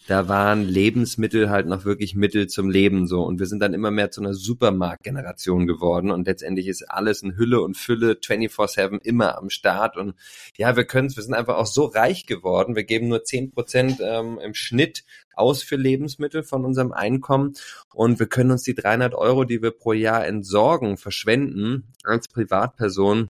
da 0.08 0.30
waren 0.30 0.64
Lebensmittel 0.64 1.50
halt 1.50 1.68
noch 1.68 1.84
wirklich 1.84 2.16
Mittel 2.16 2.48
zum 2.48 2.70
Leben 2.70 3.08
so. 3.08 3.24
Und 3.24 3.40
wir 3.40 3.46
sind 3.46 3.60
dann 3.60 3.74
immer 3.74 3.92
mehr 3.92 4.10
zu 4.10 4.22
einer 4.22 4.34
Supermarktgeneration 4.34 5.68
geworden. 5.68 6.12
Und 6.12 6.28
letztendlich 6.28 6.68
ist 6.68 6.90
alles 6.90 7.24
in 7.24 7.36
Hülle 7.36 7.62
und 7.62 7.76
Fülle 7.76 8.14
24-7 8.14 9.02
immer 9.04 9.38
am 9.38 9.50
Start. 9.50 9.98
Und 9.98 10.16
ja, 10.56 10.78
wir 10.78 10.86
können 10.86 11.14
wir 11.14 11.24
sind 11.24 11.34
einfach 11.34 11.58
auch 11.58 11.66
so 11.66 11.86
reich 11.86 12.26
geworden. 12.26 12.78
Wir 12.78 12.86
geben 12.86 13.10
nur 13.10 13.26
10 13.26 13.52
Prozent 13.52 14.00
ähm, 14.02 14.40
im 14.42 14.54
Schnitt 14.54 15.04
aus 15.36 15.62
für 15.62 15.76
Lebensmittel 15.76 16.44
von 16.44 16.64
unserem 16.64 16.94
Einkommen. 16.94 17.54
Und 17.94 18.20
wir 18.20 18.28
können 18.28 18.52
uns 18.52 18.64
die 18.64 18.76
300 18.76 19.14
Euro, 19.14 19.44
die 19.44 19.62
wir 19.62 19.72
pro 19.72 19.92
Jahr 19.92 20.26
entsorgen, 20.26 20.96
verschwenden 20.96 21.94
als 22.06 22.30
Privatperson 22.30 23.28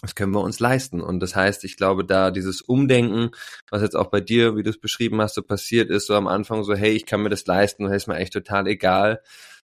das 0.00 0.14
können 0.14 0.32
wir 0.32 0.42
uns 0.42 0.60
leisten. 0.60 1.00
Und 1.00 1.20
das 1.20 1.34
heißt, 1.34 1.64
ich 1.64 1.76
glaube, 1.76 2.04
da 2.04 2.30
dieses 2.30 2.62
Umdenken, 2.62 3.30
was 3.70 3.82
jetzt 3.82 3.96
auch 3.96 4.10
bei 4.10 4.20
dir, 4.20 4.56
wie 4.56 4.62
du 4.62 4.70
es 4.70 4.78
beschrieben 4.78 5.20
hast, 5.20 5.34
so 5.34 5.42
passiert 5.42 5.90
ist, 5.90 6.06
so 6.06 6.14
am 6.14 6.28
Anfang 6.28 6.62
so, 6.62 6.74
hey, 6.74 6.92
ich 6.92 7.06
kann 7.06 7.22
mir 7.22 7.30
das 7.30 7.46
leisten, 7.46 7.84
das 7.84 7.94
ist 7.94 8.06
mir 8.06 8.16
echt 8.16 8.32
total 8.32 8.66
egal. 8.68 9.20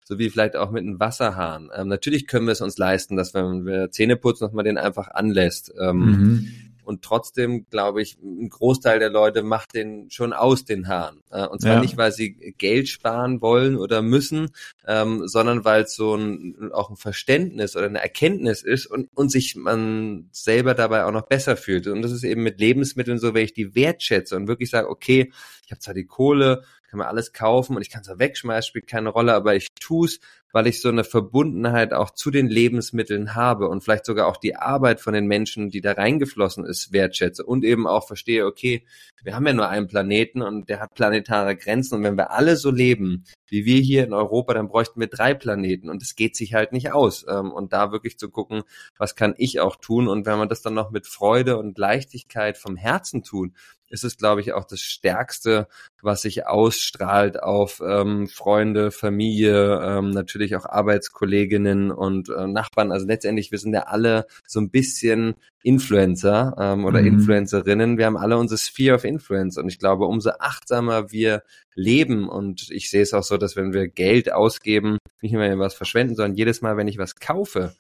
So 0.07 0.19
wie 0.19 0.29
vielleicht 0.29 0.57
auch 0.57 0.71
mit 0.71 0.83
einem 0.83 1.01
Wasserhahn. 1.01 1.71
Ähm, 1.75 1.89
natürlich 1.89 2.27
können 2.27 2.47
wir 2.47 2.53
es 2.53 2.61
uns 2.61 2.77
leisten, 2.77 3.17
dass 3.17 3.33
wenn 3.33 3.65
wir 3.65 3.91
Zähne 3.91 4.17
putzen, 4.17 4.45
dass 4.45 4.65
den 4.65 4.77
einfach 4.77 5.09
anlässt. 5.09 5.73
Ähm, 5.81 5.97
mhm. 5.99 6.74
Und 6.85 7.03
trotzdem, 7.03 7.67
glaube 7.71 8.03
ich, 8.03 8.19
ein 8.23 8.49
Großteil 8.49 8.99
der 8.99 9.11
Leute 9.11 9.43
macht 9.43 9.75
den 9.75 10.11
schon 10.11 10.33
aus 10.33 10.65
den 10.65 10.89
Haaren. 10.89 11.23
Äh, 11.31 11.47
und 11.47 11.61
zwar 11.61 11.75
ja. 11.75 11.81
nicht, 11.81 11.97
weil 11.97 12.13
sie 12.13 12.55
Geld 12.59 12.89
sparen 12.89 13.41
wollen 13.41 13.77
oder 13.77 14.03
müssen, 14.03 14.51
ähm, 14.87 15.27
sondern 15.27 15.65
weil 15.65 15.83
es 15.83 15.95
so 15.95 16.15
ein, 16.15 16.71
auch 16.73 16.91
ein 16.91 16.97
Verständnis 16.97 17.77
oder 17.77 17.87
eine 17.87 18.03
Erkenntnis 18.03 18.63
ist 18.63 18.87
und, 18.87 19.09
und 19.15 19.31
sich 19.31 19.57
man 19.57 20.29
selber 20.33 20.75
dabei 20.75 21.05
auch 21.05 21.13
noch 21.13 21.27
besser 21.27 21.57
fühlt. 21.57 21.87
Und 21.87 22.03
das 22.03 22.13
ist 22.13 22.25
eben 22.25 22.43
mit 22.43 22.61
Lebensmitteln 22.61 23.19
so, 23.19 23.35
wenn 23.35 23.45
ich 23.45 23.55
die 23.55 23.75
wertschätze 23.75 24.37
und 24.37 24.49
wirklich 24.49 24.71
sage, 24.71 24.89
okay, 24.89 25.33
ich 25.65 25.71
habe 25.71 25.81
zwar 25.81 25.95
die 25.95 26.07
Kohle, 26.07 26.65
kann 26.95 26.99
mir 26.99 27.09
alles 27.09 27.33
kaufen 27.33 27.75
und 27.75 27.83
ich 27.83 27.91
kann 27.91 28.03
es 28.03 28.09
auch 28.09 28.19
wegschmeißen, 28.19 28.69
spielt 28.69 28.87
keine 28.87 29.09
Rolle, 29.09 29.35
aber 29.35 29.57
ich 29.57 29.69
tu's, 29.81 30.21
weil 30.53 30.69
ich 30.69 30.81
so 30.81 30.89
eine 30.89 31.03
Verbundenheit 31.03 31.93
auch 31.93 32.11
zu 32.11 32.31
den 32.31 32.47
Lebensmitteln 32.47 33.35
habe 33.35 33.69
und 33.69 33.83
vielleicht 33.83 34.07
sogar 34.07 34.29
auch 34.29 34.37
die 34.37 34.55
Arbeit 34.55 35.01
von 35.01 35.13
den 35.13 35.27
Menschen, 35.27 35.71
die 35.71 35.81
da 35.81 35.93
reingeflossen 35.93 36.65
ist, 36.65 36.93
wertschätze 36.93 37.45
und 37.45 37.65
eben 37.65 37.89
auch 37.89 38.07
verstehe, 38.07 38.47
okay, 38.47 38.87
wir 39.25 39.35
haben 39.35 39.47
ja 39.47 39.53
nur 39.53 39.69
einen 39.69 39.89
Planeten 39.89 40.43
und 40.43 40.69
der 40.69 40.79
hat 40.79 40.95
planetare 40.95 41.57
Grenzen 41.57 41.97
und 41.97 42.05
wenn 42.05 42.17
wir 42.17 42.31
alle 42.31 42.57
so 42.57 42.71
leben, 42.71 43.25
wie 43.55 43.65
wir 43.65 43.81
hier 43.81 44.03
in 44.03 44.13
Europa, 44.13 44.53
dann 44.53 44.67
bräuchten 44.67 44.99
wir 44.99 45.07
drei 45.07 45.33
Planeten 45.33 45.89
und 45.89 46.03
es 46.03 46.17
geht 46.17 46.35
sich 46.35 46.55
halt 46.55 46.73
nicht 46.73 46.91
aus. 46.91 47.25
Ähm, 47.29 47.53
und 47.53 47.73
da 47.73 47.93
wirklich 47.93 48.19
zu 48.19 48.29
gucken, 48.29 48.65
was 48.99 49.15
kann 49.15 49.35
ich 49.39 49.61
auch 49.61 49.77
tun 49.77 50.09
und 50.09 50.27
wenn 50.27 50.39
man 50.39 50.49
das 50.49 50.61
dann 50.61 50.75
noch 50.75 50.91
mit 50.91 51.07
Freude 51.07 51.57
und 51.57 51.79
Leichtigkeit 51.79 52.59
vom 52.59 52.75
Herzen 52.77 53.23
tut, 53.23 53.53
ist 53.89 54.03
es, 54.03 54.17
glaube 54.17 54.41
ich, 54.41 54.53
auch 54.53 54.65
das 54.65 54.81
Stärkste, 54.81 55.69
was 56.05 56.23
sich 56.23 56.47
ausstrahlt 56.47 57.43
auf 57.43 57.83
ähm, 57.85 58.29
Freunde, 58.29 58.91
Familie, 58.91 59.81
ähm, 59.83 60.11
natürlich 60.11 60.55
auch 60.57 60.67
Arbeitskolleginnen 60.67 61.91
und 61.91 62.29
äh, 62.29 62.47
Nachbarn. 62.47 62.93
Also 62.93 63.07
letztendlich, 63.07 63.51
wir 63.51 63.59
sind 63.59 63.73
ja 63.73 63.85
alle 63.85 64.27
so 64.47 64.61
ein 64.61 64.71
bisschen 64.71 65.35
Influencer 65.63 66.55
ähm, 66.59 66.85
oder 66.85 67.01
mhm. 67.01 67.07
Influencerinnen. 67.07 67.99
Wir 67.99 68.07
haben 68.07 68.17
alle 68.17 68.37
unsere 68.37 68.59
Sphere 68.59 68.97
of 68.97 69.05
Influence 69.05 69.57
und 69.57 69.69
ich 69.69 69.79
glaube, 69.79 70.05
umso 70.05 70.31
achtsamer 70.39 71.11
wir 71.11 71.43
leben 71.75 72.29
und 72.29 72.71
ich 72.71 72.91
sehe 72.91 73.03
es 73.03 73.15
auch 73.15 73.25
so, 73.25 73.37
dass 73.37 73.57
wenn 73.57 73.73
wir 73.73 73.89
Geld 73.89 74.33
ausgeben, 74.33 74.99
nicht 75.23 75.33
immer 75.33 75.59
was 75.59 75.75
verschwenden, 75.75 76.15
sondern 76.15 76.37
jedes 76.37 76.61
Mal, 76.61 76.77
wenn 76.77 76.89
ich 76.89 76.99
was 76.99 77.17
kaufe, 77.17 77.75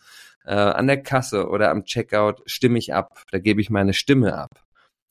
äh, 0.44 0.54
an 0.54 0.86
der 0.86 1.02
Kasse 1.02 1.48
oder 1.48 1.70
am 1.70 1.84
Checkout 1.84 2.42
stimme 2.46 2.78
ich 2.78 2.94
ab, 2.94 3.22
da 3.30 3.38
gebe 3.38 3.60
ich 3.60 3.70
meine 3.70 3.94
Stimme 3.94 4.36
ab. 4.36 4.63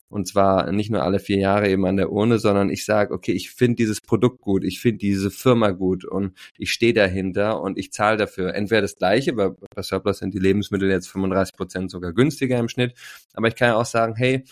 Und 0.08 0.28
zwar 0.28 0.70
nicht 0.70 0.90
nur 0.90 1.02
alle 1.02 1.18
vier 1.18 1.38
Jahre 1.38 1.68
eben 1.68 1.86
an 1.86 1.96
der 1.96 2.12
Urne, 2.12 2.38
sondern 2.38 2.70
ich 2.70 2.84
sage, 2.84 3.12
okay, 3.12 3.32
ich 3.32 3.50
finde 3.50 3.76
dieses 3.76 4.00
Produkt 4.00 4.40
gut, 4.40 4.64
ich 4.64 4.80
finde 4.80 4.98
diese 4.98 5.30
Firma 5.30 5.70
gut 5.70 6.04
und 6.04 6.36
ich 6.56 6.72
stehe 6.72 6.92
dahinter 6.92 7.60
und 7.60 7.78
ich 7.78 7.92
zahle 7.92 8.16
dafür. 8.16 8.54
Entweder 8.54 8.82
das 8.82 8.96
gleiche, 8.96 9.36
weil 9.36 9.56
bei 9.74 9.82
Surplus 9.82 10.18
sind 10.18 10.34
die 10.34 10.38
Lebensmittel 10.38 10.88
jetzt 10.90 11.08
35 11.08 11.56
Prozent 11.56 11.90
sogar 11.90 12.12
günstiger 12.12 12.58
im 12.58 12.68
Schnitt, 12.68 12.94
aber 13.32 13.48
ich 13.48 13.56
kann 13.56 13.68
ja 13.68 13.76
auch 13.76 13.86
sagen, 13.86 14.14
hey, 14.16 14.44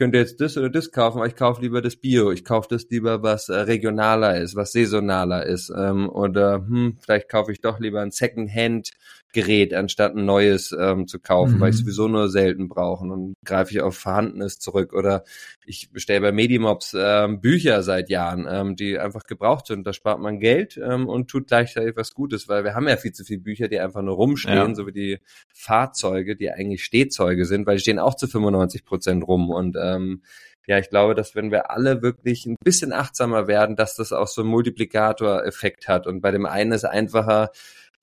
könnte 0.00 0.16
jetzt 0.16 0.40
das 0.40 0.56
oder 0.56 0.70
das 0.70 0.92
kaufen, 0.92 1.18
aber 1.18 1.26
ich 1.26 1.36
kaufe 1.36 1.60
lieber 1.60 1.82
das 1.82 1.94
Bio, 1.94 2.32
ich 2.32 2.42
kaufe 2.42 2.68
das 2.70 2.88
lieber, 2.88 3.22
was 3.22 3.50
äh, 3.50 3.54
regionaler 3.54 4.40
ist, 4.40 4.56
was 4.56 4.72
saisonaler 4.72 5.44
ist. 5.44 5.70
Ähm, 5.76 6.08
oder 6.08 6.54
hm, 6.54 6.96
vielleicht 6.98 7.28
kaufe 7.28 7.52
ich 7.52 7.60
doch 7.60 7.78
lieber 7.78 8.00
ein 8.00 8.10
Secondhand 8.10 8.92
Gerät, 9.32 9.74
anstatt 9.74 10.16
ein 10.16 10.24
neues 10.24 10.72
ähm, 10.72 11.06
zu 11.06 11.20
kaufen, 11.20 11.56
mhm. 11.56 11.60
weil 11.60 11.70
ich 11.70 11.78
sowieso 11.78 12.08
nur 12.08 12.28
selten 12.28 12.68
brauche. 12.68 13.04
Und 13.04 13.34
greife 13.44 13.70
ich 13.70 13.80
auf 13.80 13.96
Vorhandenes 13.96 14.58
zurück. 14.58 14.92
Oder 14.92 15.22
ich 15.64 15.92
bestelle 15.92 16.20
bei 16.20 16.32
Medimobs 16.32 16.96
ähm, 16.98 17.40
Bücher 17.40 17.84
seit 17.84 18.10
Jahren, 18.10 18.48
ähm, 18.50 18.74
die 18.74 18.98
einfach 18.98 19.22
gebraucht 19.22 19.68
sind. 19.68 19.86
Da 19.86 19.92
spart 19.92 20.18
man 20.18 20.40
Geld 20.40 20.80
ähm, 20.82 21.08
und 21.08 21.30
tut 21.30 21.46
gleichzeitig 21.46 21.94
was 21.96 22.12
Gutes, 22.12 22.48
weil 22.48 22.64
wir 22.64 22.74
haben 22.74 22.88
ja 22.88 22.96
viel 22.96 23.12
zu 23.12 23.24
viele 23.24 23.40
Bücher, 23.40 23.68
die 23.68 23.78
einfach 23.78 24.02
nur 24.02 24.16
rumstehen, 24.16 24.56
ja. 24.56 24.74
so 24.74 24.88
wie 24.88 24.92
die 24.92 25.18
Fahrzeuge, 25.54 26.34
die 26.34 26.50
eigentlich 26.50 26.82
Stehzeuge 26.82 27.44
sind, 27.44 27.66
weil 27.68 27.76
die 27.76 27.82
stehen 27.82 28.00
auch 28.00 28.16
zu 28.16 28.26
95 28.26 28.84
Prozent 28.84 29.24
rum. 29.28 29.50
Und 29.50 29.76
ähm, 29.96 30.22
ja, 30.66 30.78
ich 30.78 30.88
glaube, 30.88 31.14
dass 31.14 31.34
wenn 31.34 31.50
wir 31.50 31.70
alle 31.70 32.02
wirklich 32.02 32.46
ein 32.46 32.56
bisschen 32.62 32.92
achtsamer 32.92 33.48
werden, 33.48 33.76
dass 33.76 33.96
das 33.96 34.12
auch 34.12 34.28
so 34.28 34.42
einen 34.42 34.50
Multiplikator-Effekt 34.50 35.88
hat. 35.88 36.06
Und 36.06 36.20
bei 36.20 36.30
dem 36.30 36.46
einen 36.46 36.72
ist 36.72 36.84
einfacher, 36.84 37.50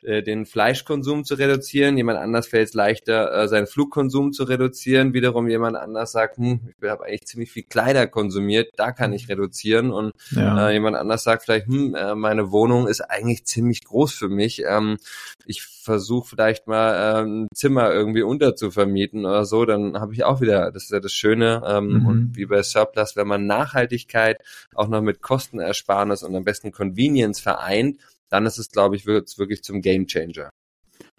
äh, 0.04 0.22
den 0.22 0.46
Fleischkonsum 0.46 1.24
zu 1.26 1.36
reduzieren, 1.36 1.98
jemand 1.98 2.20
anders 2.20 2.48
fällt 2.48 2.68
es 2.68 2.74
leichter, 2.76 3.34
äh, 3.34 3.48
seinen 3.48 3.66
Flugkonsum 3.66 4.32
zu 4.32 4.44
reduzieren, 4.44 5.14
wiederum 5.14 5.48
jemand 5.48 5.76
anders 5.76 6.12
sagt, 6.12 6.38
hm, 6.38 6.70
ich 6.80 6.90
habe 6.90 7.06
eigentlich 7.06 7.26
ziemlich 7.26 7.52
viel 7.52 7.64
Kleider 7.64 8.06
konsumiert, 8.06 8.74
da 8.78 8.92
kann 8.92 9.12
ich 9.12 9.28
reduzieren 9.28 9.92
und 9.92 10.14
ja. 10.32 10.70
äh, 10.70 10.74
jemand 10.74 10.98
anders 10.98 11.24
sagt 11.24 11.44
vielleicht, 11.44 11.66
hm, 11.66 11.96
äh, 11.96 12.14
meine 12.14 12.52
Wohnung 12.52 12.88
ist 12.88 13.02
eigentlich 13.02 13.46
ziemlich 13.46 13.84
groß 13.86 14.14
für 14.14 14.30
mich, 14.30 14.64
ähm, 14.68 14.98
ich 15.46 15.64
versuche 15.64 16.30
vielleicht 16.30 16.68
mal 16.68 16.94
äh, 16.94 17.26
ein 17.26 17.48
Zimmer 17.56 17.92
irgendwie 17.92 18.22
unterzuvermieten 18.22 19.26
oder 19.26 19.46
so, 19.46 19.66
dann 19.66 20.00
habe 20.00 20.14
ich 20.14 20.24
auch 20.24 20.42
wieder, 20.42 20.72
das 20.72 20.84
ist 20.84 20.92
ja 20.92 21.00
das 21.00 21.14
Schöne 21.14 21.64
ähm, 21.66 21.88
mhm. 21.88 22.06
und 22.06 22.32
wie 22.36 22.46
bei 22.46 22.62
Surplus, 22.62 23.16
wenn 23.16 23.28
man 23.28 23.48
Nachhaltigkeit 23.48 24.38
auch 24.76 24.90
noch 24.90 25.02
mit 25.02 25.22
Kostenersparnis 25.22 26.22
und 26.22 26.36
am 26.36 26.44
besten 26.44 26.72
Convenience 26.72 27.40
vereint, 27.40 27.98
dann 28.30 28.46
ist 28.46 28.58
es, 28.58 28.70
glaube 28.70 28.96
ich, 28.96 29.06
wird's 29.06 29.38
wirklich 29.38 29.64
zum 29.64 29.82
Game 29.82 30.08
Changer. 30.08 30.50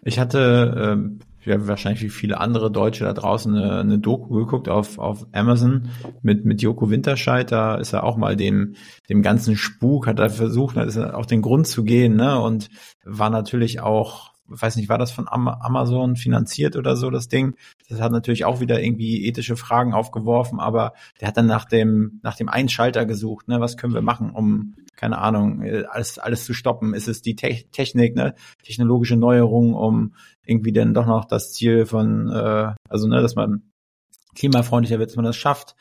Ich 0.03 0.19
hatte 0.19 0.75
ähm, 0.79 1.21
ja, 1.45 1.67
wahrscheinlich 1.67 2.03
wie 2.03 2.11
viele 2.11 2.41
andere 2.41 2.71
Deutsche 2.71 3.05
da 3.05 3.13
draußen 3.13 3.57
eine, 3.57 3.81
eine 3.81 3.99
Doku 3.99 4.35
geguckt 4.35 4.69
auf, 4.69 4.99
auf 4.99 5.27
Amazon 5.33 5.91
mit, 6.23 6.45
mit 6.45 6.63
Joko 6.63 6.91
Winterscheid. 6.91 7.51
Da 7.51 7.77
ist 7.77 7.93
er 7.93 8.05
auch 8.05 8.17
mal 8.17 8.37
dem, 8.37 8.75
dem 9.09 9.23
ganzen 9.23 9.57
Spuk, 9.57 10.07
hat 10.07 10.19
er 10.19 10.31
versucht, 10.31 10.77
hat 10.77 10.95
er 10.95 11.17
auf 11.17 11.27
den 11.27 11.43
Grund 11.43 11.67
zu 11.67 11.85
gehen, 11.85 12.17
ne? 12.17 12.39
Und 12.41 12.69
war 13.05 13.31
natürlich 13.31 13.81
auch 13.81 14.33
weiß 14.49 14.77
nicht, 14.77 14.89
war 14.89 14.99
das 14.99 15.13
von 15.13 15.27
Amazon 15.29 16.17
finanziert 16.17 16.77
oder 16.77 16.97
so, 16.97 17.11
das 17.11 17.29
Ding? 17.29 17.55
Das 17.89 18.01
hat 18.01 18.13
natürlich 18.13 18.45
auch 18.45 18.61
wieder 18.61 18.83
irgendwie 18.83 19.27
ethische 19.27 19.57
Fragen 19.57 19.93
aufgeworfen, 19.93 20.61
aber 20.61 20.95
der 21.21 21.29
hat 21.29 21.37
dann 21.37 21.47
nach 21.47 21.65
dem, 21.65 22.21
nach 22.23 22.37
dem 22.37 22.49
einen 22.49 22.69
Schalter 22.69 23.07
gesucht, 23.07 23.49
ne, 23.49 23.61
was 23.61 23.77
können 23.77 23.95
wir 23.95 24.03
machen, 24.03 24.31
um, 24.31 24.75
keine 24.97 25.19
Ahnung, 25.19 25.63
äh, 25.63 25.85
alles, 25.91 26.19
alles 26.19 26.45
zu 26.45 26.55
stoppen? 26.55 26.95
Ist 26.95 27.09
es 27.09 27.23
die 27.23 27.37
Te 27.37 27.65
Technik, 27.71 28.17
ne, 28.17 28.35
technologische 28.63 29.17
Neuerung, 29.17 29.75
um 29.75 30.15
irgendwie 30.45 30.73
dann 30.73 30.95
doch 30.95 31.07
noch 31.07 31.25
das 31.27 31.53
Ziel 31.53 31.87
von, 31.87 32.31
äh, 32.31 32.73
also, 32.89 33.07
ne, 33.07 33.21
dass 33.21 33.37
man 33.37 33.63
klimafreundlicher 34.35 34.99
wird, 34.99 35.11
dass 35.11 35.17
man 35.17 35.25
das 35.25 35.37
schafft 35.37 35.75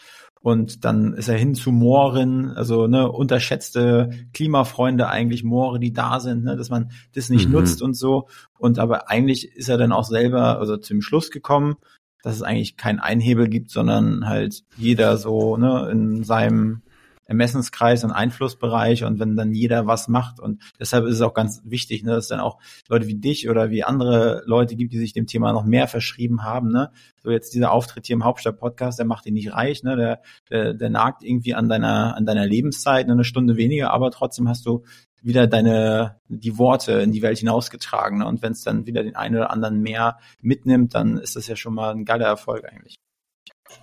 und 0.48 0.86
dann 0.86 1.13
ist 1.13 1.27
er 1.27 1.38
hin 1.38 1.56
zu 1.56 1.74
Mooren, 1.74 2.51
also 2.51 2.88
ne, 2.88 3.12
unterschätzte 3.12 4.12
Klimafreunde 4.32 5.10
eigentlich 5.10 5.44
Moore, 5.44 5.77
die 5.77 5.92
da 5.92 6.22
sind, 6.22 6.46
ne, 6.46 6.56
dass 6.56 6.70
man 6.70 6.92
das 7.13 7.27
nicht 7.27 7.48
mhm. 7.48 7.56
nutzt 7.56 7.82
und 7.82 7.96
so. 7.96 8.30
Und 8.58 8.80
aber 8.80 9.10
eigentlich 9.10 9.54
ist 9.58 9.68
er 9.68 9.77
dann 9.77 9.92
auch 9.92 10.06
selber 10.06 10.58
also 10.58 10.77
zum 10.77 11.01
Schluss 11.01 11.32
gekommen, 11.32 11.75
dass 12.24 12.38
es 12.38 12.44
eigentlich 12.44 12.77
keinen 12.77 13.00
Einhebel 13.00 13.50
gibt, 13.50 13.72
sondern 13.72 14.30
halt 14.30 14.63
jeder 14.77 15.18
so 15.18 15.58
ne, 15.58 15.89
in 15.92 16.24
seinem 16.24 16.82
Ermessenskreis 17.27 18.03
und 18.03 18.12
Einflussbereich 18.12 19.03
und 19.03 19.19
wenn 19.19 19.36
dann 19.36 19.53
jeder 19.53 19.86
was 19.86 20.07
macht 20.07 20.39
und 20.39 20.62
deshalb 20.79 21.05
ist 21.05 21.15
es 21.15 21.22
auch 21.22 21.34
ganz 21.34 21.62
wichtig, 21.65 22.03
ne, 22.03 22.12
dass 22.12 22.27
dann 22.27 22.39
auch 22.39 22.60
Leute 22.88 23.07
wie 23.07 23.15
dich 23.15 23.50
oder 23.50 23.69
wie 23.69 23.84
andere 23.84 24.43
Leute 24.46 24.75
gibt, 24.75 24.93
die 24.93 25.00
sich 25.00 25.13
dem 25.13 25.27
Thema 25.27 25.51
noch 25.53 25.65
mehr 25.65 25.88
verschrieben 25.88 26.43
haben, 26.43 26.72
ne. 26.72 26.91
So 27.22 27.31
jetzt 27.31 27.53
dieser 27.53 27.72
Auftritt 27.72 28.05
hier 28.05 28.15
im 28.15 28.24
Hauptstadt-Podcast, 28.24 29.00
der 29.00 29.05
macht 29.05 29.25
ihn 29.25 29.34
nicht 29.34 29.53
reich, 29.53 29.84
ne, 29.84 29.96
der, 29.96 30.22
der, 30.50 30.74
der 30.74 30.89
nagt 30.89 31.24
irgendwie 31.24 31.53
an 31.53 31.69
deiner, 31.69 32.15
an 32.15 32.25
deiner 32.25 32.46
Lebenszeit, 32.46 33.07
ne, 33.07 33.13
eine 33.13 33.24
Stunde 33.24 33.57
weniger, 33.57 33.91
aber 33.91 34.12
trotzdem 34.12 34.48
hast 34.48 34.65
du 34.65 34.84
wieder 35.22 35.48
deine 35.48 36.22
die 36.27 36.57
Worte 36.57 36.93
in 36.93 37.12
die 37.12 37.22
Welt 37.22 37.39
hinausgetragen. 37.39 38.19
Ne? 38.19 38.27
Und 38.27 38.41
wenn 38.41 38.53
es 38.53 38.62
dann 38.62 38.86
wieder 38.86 39.03
den 39.03 39.15
einen 39.15 39.36
oder 39.36 39.51
anderen 39.51 39.81
mehr 39.81 40.19
mitnimmt, 40.41 40.96
dann 40.96 41.17
ist 41.17 41.36
das 41.36 41.48
ja 41.48 41.55
schon 41.55 41.74
mal 41.74 41.91
ein 41.91 42.05
geiler 42.05 42.27
Erfolg 42.27 42.65
eigentlich. 42.65 42.96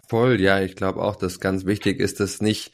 Voll, 0.08 0.40
ja, 0.40 0.60
ich 0.60 0.76
glaube 0.76 1.02
auch, 1.02 1.16
dass 1.16 1.40
ganz 1.40 1.66
wichtig 1.66 2.00
ist, 2.00 2.20
dass 2.20 2.40
nicht 2.40 2.72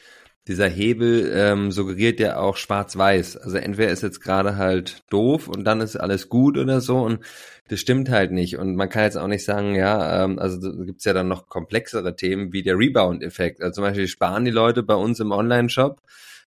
dieser 0.51 0.69
Hebel 0.69 1.33
ähm, 1.33 1.71
suggeriert 1.71 2.19
ja 2.19 2.39
auch 2.39 2.57
schwarz-weiß. 2.57 3.37
Also 3.37 3.57
entweder 3.57 3.93
ist 3.93 4.03
jetzt 4.03 4.21
gerade 4.21 4.57
halt 4.57 5.05
doof 5.09 5.47
und 5.47 5.63
dann 5.65 5.81
ist 5.81 5.95
alles 5.95 6.29
gut 6.29 6.59
oder 6.59 6.81
so 6.81 6.99
und 6.99 7.21
das 7.69 7.79
stimmt 7.79 8.11
halt 8.11 8.33
nicht. 8.33 8.59
Und 8.59 8.75
man 8.75 8.89
kann 8.89 9.05
jetzt 9.05 9.17
auch 9.17 9.29
nicht 9.29 9.45
sagen, 9.45 9.77
ja, 9.77 10.25
ähm, 10.25 10.41
also 10.41 10.59
gibt's 10.85 11.05
ja 11.05 11.13
dann 11.13 11.29
noch 11.29 11.49
komplexere 11.49 12.17
Themen 12.17 12.53
wie 12.53 12.65
der 12.65 12.77
Rebound-Effekt. 12.77 13.63
Also 13.63 13.77
zum 13.77 13.85
Beispiel 13.85 14.09
sparen 14.09 14.45
die 14.45 14.51
Leute 14.51 14.83
bei 14.83 14.95
uns 14.95 15.21
im 15.21 15.31
Online-Shop 15.31 16.03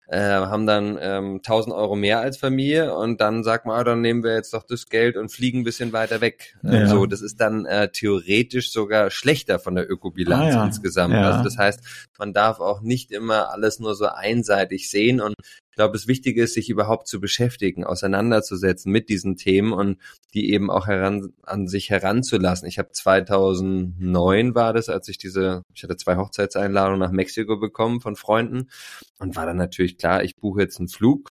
äh, 0.07 0.19
haben 0.19 0.65
dann 0.65 0.97
ähm, 1.01 1.35
1000 1.37 1.73
Euro 1.73 1.95
mehr 1.95 2.19
als 2.19 2.37
Familie 2.37 2.95
und 2.95 3.21
dann 3.21 3.43
sagt 3.43 3.65
man, 3.65 3.79
ah, 3.79 3.83
dann 3.83 4.01
nehmen 4.01 4.23
wir 4.23 4.33
jetzt 4.33 4.53
doch 4.53 4.63
das 4.63 4.87
Geld 4.87 5.17
und 5.17 5.29
fliegen 5.29 5.59
ein 5.59 5.63
bisschen 5.63 5.93
weiter 5.93 6.21
weg. 6.21 6.55
Äh, 6.63 6.81
ja. 6.81 6.87
So, 6.87 7.05
das 7.05 7.21
ist 7.21 7.39
dann 7.39 7.65
äh, 7.65 7.89
theoretisch 7.89 8.71
sogar 8.71 9.09
schlechter 9.11 9.59
von 9.59 9.75
der 9.75 9.89
Ökobilanz 9.89 10.55
ah, 10.55 10.57
ja. 10.57 10.65
insgesamt. 10.65 11.13
Ja. 11.13 11.31
Also 11.31 11.43
das 11.43 11.57
heißt, 11.57 11.79
man 12.19 12.33
darf 12.33 12.59
auch 12.59 12.81
nicht 12.81 13.11
immer 13.11 13.51
alles 13.51 13.79
nur 13.79 13.95
so 13.95 14.05
einseitig 14.05 14.89
sehen 14.89 15.21
und 15.21 15.35
ich 15.73 15.77
glaube, 15.77 15.93
das 15.93 16.05
Wichtige 16.05 16.43
ist, 16.43 16.53
sich 16.53 16.69
überhaupt 16.69 17.07
zu 17.07 17.19
beschäftigen, 17.19 17.83
auseinanderzusetzen 17.83 18.91
mit 18.91 19.09
diesen 19.09 19.37
Themen 19.37 19.73
und 19.73 19.97
die 20.35 20.51
eben 20.53 20.69
auch 20.69 20.85
heran, 20.85 21.33
an 21.41 21.67
sich 21.67 21.89
heranzulassen. 21.89 22.67
Ich 22.67 22.77
habe 22.77 22.91
2009 22.91 24.53
war 24.53 24.73
das, 24.73 24.87
als 24.87 25.07
ich 25.07 25.17
diese, 25.17 25.63
ich 25.73 25.81
hatte 25.81 25.97
zwei 25.97 26.17
Hochzeitseinladungen 26.17 26.99
nach 26.99 27.09
Mexiko 27.09 27.57
bekommen 27.57 28.01
von 28.01 28.15
Freunden 28.15 28.69
und 29.17 29.35
war 29.35 29.47
dann 29.47 29.57
natürlich 29.57 29.97
klar, 29.97 30.23
ich 30.23 30.35
buche 30.35 30.61
jetzt 30.61 30.77
einen 30.77 30.89
Flug 30.89 31.29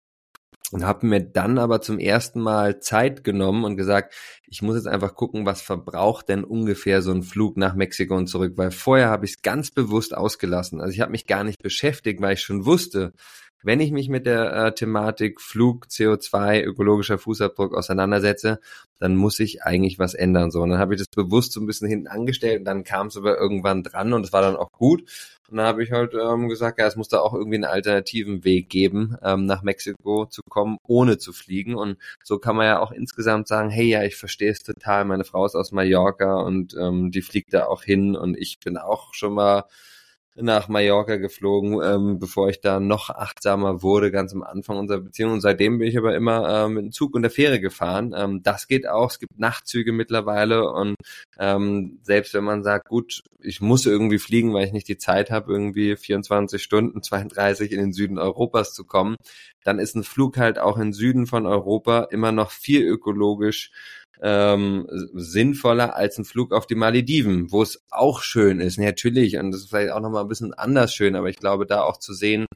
und 0.70 0.84
habe 0.84 1.06
mir 1.06 1.20
dann 1.20 1.56
aber 1.56 1.80
zum 1.80 1.98
ersten 1.98 2.40
Mal 2.42 2.80
Zeit 2.80 3.24
genommen 3.24 3.64
und 3.64 3.78
gesagt, 3.78 4.14
ich 4.46 4.60
muss 4.60 4.76
jetzt 4.76 4.86
einfach 4.86 5.14
gucken, 5.14 5.46
was 5.46 5.62
verbraucht 5.62 6.28
denn 6.28 6.44
ungefähr 6.44 7.00
so 7.00 7.10
ein 7.10 7.22
Flug 7.22 7.56
nach 7.56 7.74
Mexiko 7.74 8.14
und 8.14 8.26
zurück, 8.26 8.52
weil 8.56 8.70
vorher 8.70 9.08
habe 9.08 9.24
ich 9.24 9.32
es 9.32 9.42
ganz 9.42 9.70
bewusst 9.70 10.14
ausgelassen. 10.14 10.82
Also 10.82 10.92
ich 10.92 11.00
habe 11.00 11.12
mich 11.12 11.26
gar 11.26 11.42
nicht 11.42 11.62
beschäftigt, 11.62 12.20
weil 12.20 12.34
ich 12.34 12.42
schon 12.42 12.66
wusste, 12.66 13.14
wenn 13.62 13.80
ich 13.80 13.90
mich 13.90 14.08
mit 14.08 14.26
der 14.26 14.52
äh, 14.52 14.74
Thematik 14.74 15.40
Flug, 15.40 15.86
CO2, 15.86 16.62
ökologischer 16.62 17.18
Fußabdruck 17.18 17.74
auseinandersetze, 17.74 18.60
dann 18.98 19.16
muss 19.16 19.40
ich 19.40 19.62
eigentlich 19.62 19.98
was 19.98 20.14
ändern. 20.14 20.50
So, 20.50 20.62
und 20.62 20.70
dann 20.70 20.78
habe 20.78 20.94
ich 20.94 21.00
das 21.00 21.08
bewusst 21.08 21.52
so 21.52 21.60
ein 21.60 21.66
bisschen 21.66 21.88
hinten 21.88 22.06
angestellt 22.06 22.60
und 22.60 22.64
dann 22.64 22.84
kam 22.84 23.08
es 23.08 23.16
aber 23.16 23.38
irgendwann 23.38 23.82
dran 23.82 24.12
und 24.12 24.24
es 24.24 24.32
war 24.32 24.42
dann 24.42 24.56
auch 24.56 24.72
gut. 24.72 25.02
Und 25.48 25.58
dann 25.58 25.66
habe 25.66 25.82
ich 25.82 25.92
halt 25.92 26.12
ähm, 26.14 26.48
gesagt, 26.48 26.78
ja, 26.78 26.86
es 26.86 26.96
muss 26.96 27.08
da 27.08 27.20
auch 27.20 27.32
irgendwie 27.32 27.56
einen 27.56 27.64
alternativen 27.64 28.44
Weg 28.44 28.68
geben, 28.68 29.16
ähm, 29.22 29.46
nach 29.46 29.62
Mexiko 29.62 30.26
zu 30.26 30.42
kommen, 30.48 30.78
ohne 30.82 31.18
zu 31.18 31.32
fliegen. 31.32 31.76
Und 31.76 31.98
so 32.24 32.38
kann 32.38 32.56
man 32.56 32.66
ja 32.66 32.80
auch 32.80 32.90
insgesamt 32.90 33.46
sagen, 33.46 33.70
hey, 33.70 33.86
ja, 33.86 34.02
ich 34.02 34.16
verstehe 34.16 34.50
es 34.50 34.62
total. 34.62 35.04
Meine 35.04 35.24
Frau 35.24 35.46
ist 35.46 35.54
aus 35.54 35.72
Mallorca 35.72 36.40
und 36.40 36.74
ähm, 36.78 37.10
die 37.12 37.22
fliegt 37.22 37.54
da 37.54 37.66
auch 37.66 37.82
hin 37.82 38.16
und 38.16 38.36
ich 38.36 38.58
bin 38.58 38.76
auch 38.76 39.14
schon 39.14 39.34
mal 39.34 39.64
nach 40.36 40.68
Mallorca 40.68 41.16
geflogen, 41.16 41.80
ähm, 41.82 42.18
bevor 42.18 42.48
ich 42.48 42.60
da 42.60 42.78
noch 42.78 43.10
achtsamer 43.10 43.82
wurde, 43.82 44.10
ganz 44.10 44.34
am 44.34 44.42
Anfang 44.42 44.76
unserer 44.76 45.00
Beziehung. 45.00 45.32
Und 45.32 45.40
seitdem 45.40 45.78
bin 45.78 45.88
ich 45.88 45.96
aber 45.96 46.14
immer 46.14 46.64
äh, 46.64 46.68
mit 46.68 46.84
dem 46.84 46.92
Zug 46.92 47.14
und 47.14 47.22
der 47.22 47.30
Fähre 47.30 47.58
gefahren. 47.58 48.14
Ähm, 48.16 48.42
das 48.42 48.68
geht 48.68 48.86
auch. 48.86 49.10
Es 49.10 49.18
gibt 49.18 49.38
Nachtzüge 49.38 49.92
mittlerweile 49.92 50.70
und 50.70 50.96
ähm, 51.38 51.98
selbst 52.02 52.34
wenn 52.34 52.44
man 52.44 52.62
sagt, 52.62 52.88
gut, 52.88 53.22
ich 53.40 53.60
muss 53.60 53.86
irgendwie 53.86 54.18
fliegen, 54.18 54.52
weil 54.52 54.66
ich 54.66 54.72
nicht 54.72 54.88
die 54.88 54.98
Zeit 54.98 55.30
habe, 55.30 55.52
irgendwie 55.52 55.96
24 55.96 56.62
Stunden, 56.62 57.02
32 57.02 57.72
in 57.72 57.78
den 57.78 57.92
Süden 57.92 58.18
Europas 58.18 58.74
zu 58.74 58.84
kommen, 58.84 59.16
dann 59.64 59.78
ist 59.78 59.96
ein 59.96 60.04
Flug 60.04 60.36
halt 60.36 60.58
auch 60.58 60.78
im 60.78 60.92
Süden 60.92 61.26
von 61.26 61.46
Europa 61.46 62.08
immer 62.10 62.32
noch 62.32 62.50
viel 62.50 62.82
ökologisch 62.82 63.70
ähm, 64.22 64.86
sinnvoller 65.14 65.96
als 65.96 66.18
ein 66.18 66.24
Flug 66.24 66.52
auf 66.52 66.66
die 66.66 66.74
Malediven, 66.74 67.52
wo 67.52 67.62
es 67.62 67.84
auch 67.90 68.22
schön 68.22 68.60
ist, 68.60 68.78
natürlich, 68.78 69.36
und 69.36 69.50
das 69.50 69.62
ist 69.62 69.68
vielleicht 69.70 69.92
auch 69.92 70.00
nochmal 70.00 70.22
ein 70.24 70.28
bisschen 70.28 70.54
anders 70.54 70.94
schön, 70.94 71.16
aber 71.16 71.28
ich 71.28 71.36
glaube, 71.36 71.66
da 71.66 71.82
auch 71.82 71.98
zu 71.98 72.14
sehen, 72.14 72.46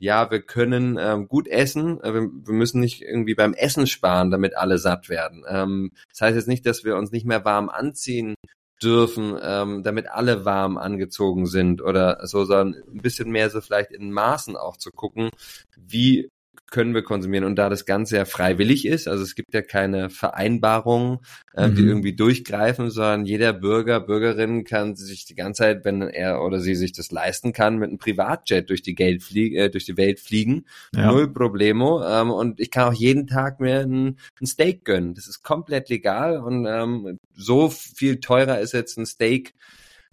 ja, 0.00 0.30
wir 0.30 0.42
können 0.42 0.98
ähm, 1.00 1.28
gut 1.28 1.48
essen, 1.48 2.00
äh, 2.02 2.12
wir, 2.12 2.22
wir, 2.22 2.54
müssen 2.54 2.80
nicht 2.80 3.02
irgendwie 3.02 3.34
beim 3.34 3.54
Essen 3.54 3.86
sparen, 3.86 4.30
damit 4.30 4.56
alle 4.56 4.78
satt 4.78 5.08
werden. 5.08 5.44
Ähm, 5.48 5.92
das 6.10 6.20
heißt 6.20 6.36
jetzt 6.36 6.48
nicht, 6.48 6.66
dass 6.66 6.84
wir 6.84 6.96
uns 6.96 7.12
nicht 7.12 7.26
mehr 7.26 7.44
warm 7.44 7.68
anziehen 7.68 8.34
dürfen, 8.82 9.38
ähm, 9.40 9.82
damit 9.82 10.08
alle 10.08 10.44
warm 10.44 10.76
angezogen 10.76 11.46
sind 11.46 11.80
oder 11.80 12.26
so, 12.26 12.44
sondern 12.44 12.82
ein 12.92 13.02
bisschen 13.02 13.30
mehr 13.30 13.50
so 13.50 13.60
vielleicht 13.60 13.92
in 13.92 14.12
Maßen 14.12 14.56
auch 14.56 14.76
zu 14.76 14.90
gucken, 14.90 15.30
wie 15.76 16.28
können 16.70 16.94
wir 16.94 17.02
konsumieren 17.02 17.44
und 17.44 17.56
da 17.56 17.68
das 17.68 17.84
Ganze 17.84 18.16
ja 18.16 18.24
freiwillig 18.24 18.86
ist, 18.86 19.06
also 19.06 19.22
es 19.22 19.34
gibt 19.34 19.54
ja 19.54 19.62
keine 19.62 20.10
Vereinbarungen, 20.10 21.18
äh, 21.54 21.68
mhm. 21.68 21.74
die 21.74 21.82
irgendwie 21.82 22.16
durchgreifen, 22.16 22.90
sondern 22.90 23.26
jeder 23.26 23.52
Bürger, 23.52 24.00
Bürgerin 24.00 24.64
kann 24.64 24.96
sich 24.96 25.24
die 25.24 25.34
ganze 25.34 25.62
Zeit, 25.62 25.84
wenn 25.84 26.02
er 26.02 26.42
oder 26.42 26.60
sie 26.60 26.74
sich 26.74 26.92
das 26.92 27.12
leisten 27.12 27.52
kann, 27.52 27.78
mit 27.78 27.90
einem 27.90 27.98
Privatjet 27.98 28.70
durch 28.70 28.82
die, 28.82 28.94
Geld 28.94 29.22
flie 29.22 29.56
äh, 29.56 29.70
durch 29.70 29.84
die 29.84 29.96
Welt 29.96 30.20
fliegen, 30.20 30.64
ja. 30.94 31.10
null 31.10 31.32
Problemo 31.32 32.02
ähm, 32.04 32.30
und 32.30 32.60
ich 32.60 32.70
kann 32.70 32.88
auch 32.88 32.94
jeden 32.94 33.26
Tag 33.26 33.60
mir 33.60 33.80
ein, 33.80 34.18
ein 34.40 34.46
Steak 34.46 34.84
gönnen, 34.84 35.14
das 35.14 35.28
ist 35.28 35.42
komplett 35.42 35.88
legal 35.88 36.38
und 36.38 36.66
ähm, 36.66 37.18
so 37.36 37.68
viel 37.68 38.20
teurer 38.20 38.60
ist 38.60 38.72
jetzt 38.72 38.96
ein 38.98 39.06
Steak 39.06 39.54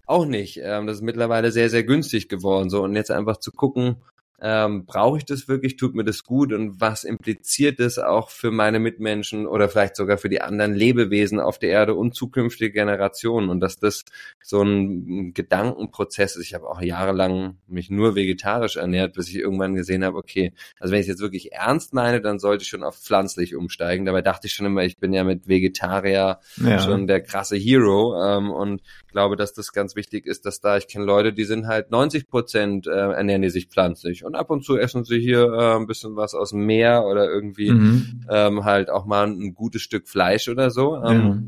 auch 0.06 0.26
nicht. 0.26 0.60
Ähm, 0.62 0.86
das 0.86 0.96
ist 0.96 1.02
mittlerweile 1.02 1.52
sehr, 1.52 1.70
sehr 1.70 1.84
günstig 1.84 2.28
geworden. 2.28 2.70
So 2.70 2.82
und 2.82 2.94
jetzt 2.94 3.10
einfach 3.10 3.38
zu 3.38 3.52
gucken, 3.52 3.96
ähm, 4.44 4.86
brauche 4.86 5.18
ich 5.18 5.24
das 5.24 5.46
wirklich, 5.46 5.76
tut 5.76 5.94
mir 5.94 6.02
das 6.02 6.24
gut 6.24 6.52
und 6.52 6.80
was 6.80 7.04
impliziert 7.04 7.78
das 7.78 7.98
auch 7.98 8.28
für 8.28 8.50
meine 8.50 8.80
Mitmenschen 8.80 9.46
oder 9.46 9.68
vielleicht 9.68 9.94
sogar 9.94 10.18
für 10.18 10.28
die 10.28 10.40
anderen 10.40 10.74
Lebewesen 10.74 11.38
auf 11.38 11.60
der 11.60 11.70
Erde 11.70 11.94
und 11.94 12.16
zukünftige 12.16 12.72
Generationen 12.72 13.50
und 13.50 13.60
dass 13.60 13.78
das 13.78 14.04
so 14.42 14.62
ein 14.62 15.32
Gedankenprozess 15.32 16.34
ist. 16.34 16.46
Ich 16.46 16.54
habe 16.54 16.68
auch 16.68 16.82
jahrelang 16.82 17.58
mich 17.68 17.88
nur 17.88 18.16
vegetarisch 18.16 18.76
ernährt, 18.76 19.14
bis 19.14 19.28
ich 19.28 19.36
irgendwann 19.36 19.76
gesehen 19.76 20.04
habe, 20.04 20.16
okay, 20.16 20.52
also 20.80 20.92
wenn 20.92 20.98
ich 20.98 21.04
es 21.04 21.12
jetzt 21.12 21.22
wirklich 21.22 21.52
ernst 21.52 21.94
meine, 21.94 22.20
dann 22.20 22.40
sollte 22.40 22.62
ich 22.62 22.68
schon 22.68 22.82
auf 22.82 22.96
pflanzlich 22.96 23.54
umsteigen. 23.54 24.06
Dabei 24.06 24.22
dachte 24.22 24.48
ich 24.48 24.54
schon 24.54 24.66
immer, 24.66 24.82
ich 24.82 24.98
bin 24.98 25.12
ja 25.12 25.22
mit 25.22 25.46
Vegetarier 25.46 26.40
ja. 26.56 26.78
schon 26.80 27.06
der 27.06 27.20
krasse 27.20 27.56
Hero 27.56 28.20
ähm, 28.20 28.50
und 28.50 28.82
glaube, 29.12 29.36
dass 29.36 29.52
das 29.52 29.72
ganz 29.72 29.94
wichtig 29.94 30.26
ist, 30.26 30.44
dass 30.46 30.60
da, 30.60 30.76
ich 30.76 30.88
kenne 30.88 31.04
Leute, 31.04 31.32
die 31.32 31.44
sind 31.44 31.66
halt 31.68 31.90
90 31.90 32.26
Prozent 32.26 32.86
äh, 32.88 32.90
ernähren 32.90 33.42
die 33.42 33.50
sich 33.50 33.68
pflanzlich 33.68 34.24
und 34.24 34.31
ab 34.34 34.50
und 34.50 34.64
zu 34.64 34.76
essen 34.76 35.04
sie 35.04 35.20
hier 35.20 35.52
äh, 35.52 35.76
ein 35.76 35.86
bisschen 35.86 36.16
was 36.16 36.34
aus 36.34 36.50
dem 36.50 36.66
Meer 36.66 37.04
oder 37.04 37.28
irgendwie 37.28 37.70
mhm. 37.70 38.26
ähm, 38.28 38.64
halt 38.64 38.90
auch 38.90 39.06
mal 39.06 39.26
ein 39.26 39.54
gutes 39.54 39.82
Stück 39.82 40.08
Fleisch 40.08 40.48
oder 40.48 40.70
so. 40.70 40.96
Ähm, 40.96 41.20
ja. 41.20 41.38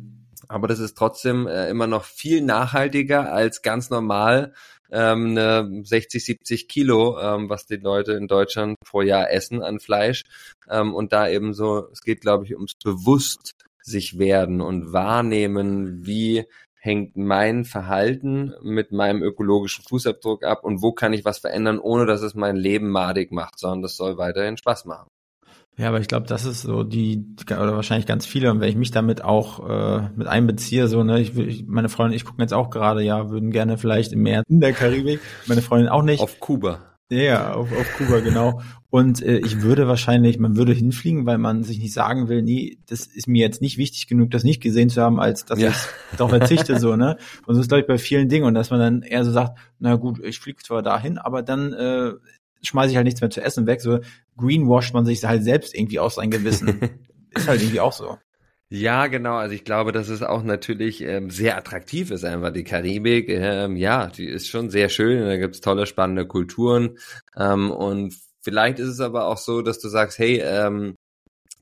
Aber 0.49 0.69
das 0.69 0.79
ist 0.79 0.97
trotzdem 0.97 1.47
äh, 1.47 1.69
immer 1.71 1.87
noch 1.87 2.05
viel 2.05 2.43
nachhaltiger 2.43 3.33
als 3.33 3.63
ganz 3.63 3.91
normal 3.91 4.53
ähm, 4.93 5.31
eine 5.31 5.83
60, 5.85 6.25
70 6.25 6.69
Kilo, 6.69 7.19
ähm, 7.19 7.49
was 7.49 7.67
die 7.67 7.77
Leute 7.77 8.13
in 8.13 8.29
Deutschland 8.29 8.79
pro 8.85 9.03
Jahr 9.03 9.31
essen 9.31 9.63
an 9.63 9.81
Fleisch. 9.81 10.25
Ähm, 10.69 10.95
und 10.95 11.13
da 11.13 11.29
eben 11.29 11.53
so, 11.53 11.89
es 11.93 12.03
geht, 12.03 12.21
glaube 12.21 12.45
ich, 12.45 12.55
ums 12.55 12.75
bewusst 12.83 13.55
sich 13.83 14.19
werden 14.19 14.61
und 14.61 14.93
wahrnehmen, 14.93 16.07
wie 16.07 16.45
hängt 16.85 17.17
mein 17.17 17.65
Verhalten 17.65 18.53
mit 18.63 18.93
meinem 18.93 19.23
ökologischen 19.23 19.85
Fußabdruck 19.85 20.45
ab 20.45 20.65
und 20.65 20.83
wo 20.83 20.93
kann 20.93 21.15
ich 21.15 21.25
was 21.25 21.39
verändern, 21.39 21.79
ohne 21.79 22.05
dass 22.05 22.21
es 22.21 22.35
mein 22.35 22.57
Leben 22.57 22.91
madig 22.91 23.33
macht, 23.33 23.59
sondern 23.59 23.81
das 23.81 23.97
soll 23.97 24.19
weiterhin 24.19 24.59
Spaß 24.59 24.85
machen. 24.85 25.09
Ja, 25.79 25.89
aber 25.89 25.99
ich 26.01 26.09
glaube, 26.09 26.27
das 26.27 26.45
ist 26.45 26.61
so 26.61 26.85
die, 26.85 27.25
oder 27.47 27.75
wahrscheinlich 27.75 28.07
ganz 28.07 28.27
viele, 28.27 28.51
und 28.51 28.61
wenn 28.61 28.69
ich 28.69 28.77
mich 28.77 28.91
damit 28.91 29.25
auch 29.25 29.67
äh, 29.67 30.11
mit 30.15 30.27
einbeziehe, 30.27 30.87
so, 30.87 31.03
ne, 31.03 31.21
ich, 31.21 31.35
ich 31.39 31.65
meine 31.67 31.89
Freundin, 31.89 32.17
ich 32.17 32.27
gucke 32.27 32.43
jetzt 32.43 32.53
auch 32.53 32.69
gerade, 32.69 33.03
ja, 33.03 33.31
würden 33.31 33.51
gerne 33.51 33.79
vielleicht 33.79 34.13
im 34.13 34.21
Meer 34.21 34.43
in 34.47 34.61
der 34.61 34.75
Karibik, 34.75 35.21
meine 35.47 35.63
Freundin 35.63 35.89
auch 35.89 36.03
nicht. 36.03 36.21
Auf 36.21 36.39
Kuba. 36.39 36.81
Ja, 37.11 37.55
auf, 37.55 37.73
auf 37.73 37.97
Kuba, 37.97 38.21
genau. 38.21 38.61
Und 38.95 39.23
äh, 39.23 39.39
ich 39.39 39.61
würde 39.61 39.89
wahrscheinlich, 39.89 40.39
man 40.39 40.55
würde 40.55 40.73
hinfliegen, 40.73 41.27
weil 41.27 41.37
man 41.37 41.65
sich 41.65 41.81
nicht 41.81 41.93
sagen 41.93 42.29
will, 42.29 42.43
nee, 42.43 42.79
das 42.87 43.07
ist 43.07 43.27
mir 43.27 43.41
jetzt 43.41 43.61
nicht 43.61 43.77
wichtig 43.77 44.07
genug, 44.07 44.31
das 44.31 44.45
nicht 44.45 44.63
gesehen 44.63 44.89
zu 44.89 45.03
haben, 45.03 45.19
als 45.19 45.45
dass 45.45 45.59
ja. 45.59 45.71
ich 45.71 45.77
darauf 46.17 46.31
verzichte, 46.31 46.79
so, 46.79 46.95
ne? 46.95 47.17
Und 47.45 47.57
so 47.57 47.61
ist, 47.61 47.67
glaube 47.67 47.81
ich, 47.81 47.89
bei 47.89 47.99
vielen 47.99 48.29
Dingen. 48.29 48.45
Und 48.45 48.55
dass 48.55 48.71
man 48.71 48.79
dann 48.79 49.03
eher 49.03 49.25
so 49.25 49.33
sagt, 49.33 49.59
na 49.81 49.97
gut, 49.97 50.25
ich 50.25 50.39
fliege 50.39 50.63
zwar 50.63 50.81
dahin, 50.81 51.19
aber 51.19 51.43
dann 51.43 51.73
äh, 51.73 52.13
schmeiße 52.63 52.93
ich 52.93 52.97
halt 52.97 53.07
nichts 53.07 53.21
mehr 53.21 53.31
zu 53.31 53.43
essen 53.43 53.67
weg. 53.67 53.81
So 53.81 53.99
greenwasht 54.37 54.95
man 54.95 55.05
sich 55.05 55.25
halt 55.25 55.43
selbst 55.43 55.75
irgendwie 55.75 55.99
aus 55.99 56.15
sein 56.15 56.31
Gewissen. 56.31 56.79
ist 57.35 57.49
halt 57.49 57.63
irgendwie 57.63 57.81
auch 57.81 57.93
so. 57.93 58.17
Ja, 58.69 59.09
genau. 59.09 59.35
Also 59.35 59.57
ich 59.57 59.65
glaube, 59.65 59.91
dass 59.91 60.09
es 60.09 60.23
auch 60.23 60.45
natürlich 60.45 61.01
ähm, 61.01 61.31
sehr 61.31 61.59
attraktiv 61.59 62.13
ist, 62.13 62.25
einfach 62.25 62.53
die 62.53 62.63
Karibik. 62.63 63.29
Ähm, 63.29 63.75
ja, 63.75 64.07
die 64.07 64.27
ist 64.27 64.47
schon 64.47 64.71
sehr 64.71 64.89
schön. 64.89 65.27
Da 65.27 65.37
gibt's 65.37 65.61
tolle, 65.61 65.87
spannende 65.87 66.29
Kulturen. 66.29 66.97
Ähm, 67.37 67.73
und 67.73 68.15
vielleicht 68.45 68.79
ist 68.79 68.89
es 68.89 69.01
aber 69.01 69.27
auch 69.27 69.39
so, 69.39 69.63
dass 69.63 69.81
du 69.81 69.89
sagst, 69.89 70.19
hey, 70.19 70.41
ähm, 70.41 70.97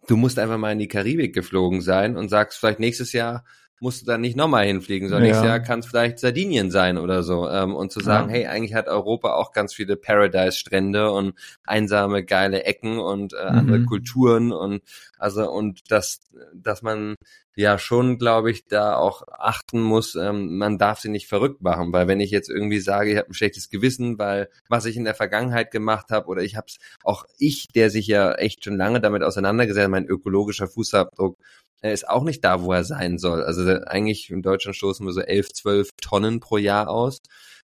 du 0.09 0.17
musst 0.17 0.39
einfach 0.39 0.59
mal 0.59 0.73
in 0.73 0.81
die 0.81 0.89
Karibik 0.89 1.35
geflogen 1.35 1.81
sein 1.81 2.17
und 2.17 2.29
sagst 2.29 2.59
vielleicht 2.59 2.81
nächstes 2.81 3.13
Jahr, 3.13 3.45
musst 3.83 4.03
du 4.03 4.07
dann 4.07 4.21
nicht 4.21 4.37
nochmal 4.37 4.65
hinfliegen, 4.65 5.09
sondern 5.09 5.25
ja. 5.25 5.33
nächstes 5.33 5.49
Jahr 5.49 5.61
kann 5.61 5.81
es 5.81 5.87
vielleicht 5.87 6.21
Sardinien 6.21 6.71
sein 6.71 6.99
oder 6.99 7.25
so. 7.25 7.49
Ähm, 7.49 7.75
und 7.75 7.91
zu 7.91 7.99
sagen, 7.99 8.29
ja. 8.29 8.37
hey, 8.37 8.47
eigentlich 8.47 8.75
hat 8.75 8.87
Europa 8.87 9.35
auch 9.35 9.53
ganz 9.53 9.75
viele 9.75 9.97
Paradise-Strände 9.97 11.11
und 11.11 11.35
einsame, 11.65 12.25
geile 12.25 12.63
Ecken 12.63 12.99
und 13.01 13.33
äh, 13.33 13.39
andere 13.39 13.81
mhm. 13.81 13.87
Kulturen 13.87 14.53
und 14.53 14.83
also 15.19 15.51
und 15.51 15.91
dass, 15.91 16.21
dass 16.55 16.83
man 16.83 17.17
ja 17.55 17.79
schon, 17.79 18.19
glaube 18.19 18.51
ich, 18.51 18.67
da 18.67 18.97
auch 18.97 19.25
achten 19.29 19.81
muss, 19.81 20.15
ähm, 20.15 20.57
man 20.57 20.79
darf 20.79 21.01
sie 21.01 21.11
nicht 21.11 21.29
verrückt 21.29 21.61
machen, 21.61 21.93
weil 21.93 22.09
wenn 22.09 22.21
ich 22.21 22.31
jetzt 22.31 22.49
irgendwie 22.49 22.81
sage, 22.81 23.11
ich 23.11 23.19
habe 23.19 23.29
ein 23.29 23.35
schlechtes 23.35 23.69
Gewissen, 23.69 24.19
weil 24.19 24.49
was 24.69 24.85
ich 24.85 24.97
in 24.97 25.05
der 25.05 25.15
Vergangenheit 25.15 25.71
gemacht 25.71 26.11
habe 26.11 26.29
oder 26.29 26.43
ich 26.43 26.57
habe 26.57 26.67
es 26.69 26.79
auch 27.03 27.25
ich, 27.39 27.67
der 27.75 27.91
sich 27.91 28.07
ja 28.07 28.33
echt 28.33 28.65
schon 28.65 28.77
lange 28.77 29.01
damit 29.01 29.23
auseinandergesetzt, 29.23 29.91
mein 29.91 30.07
ökologischer 30.07 30.69
Fußabdruck 30.69 31.37
er 31.83 31.93
ist 31.93 32.09
auch 32.09 32.23
nicht 32.23 32.45
da, 32.45 32.63
wo 32.63 32.73
er 32.73 32.85
sein 32.85 33.19
soll. 33.19 33.43
Also 33.43 33.63
eigentlich 33.87 34.31
in 34.31 34.41
Deutschland 34.41 34.77
stoßen 34.77 35.05
wir 35.05 35.13
so 35.13 35.21
elf, 35.21 35.53
zwölf 35.53 35.91
Tonnen 36.01 36.41
pro 36.41 36.57
Jahr 36.57 36.89
aus. 36.89 37.21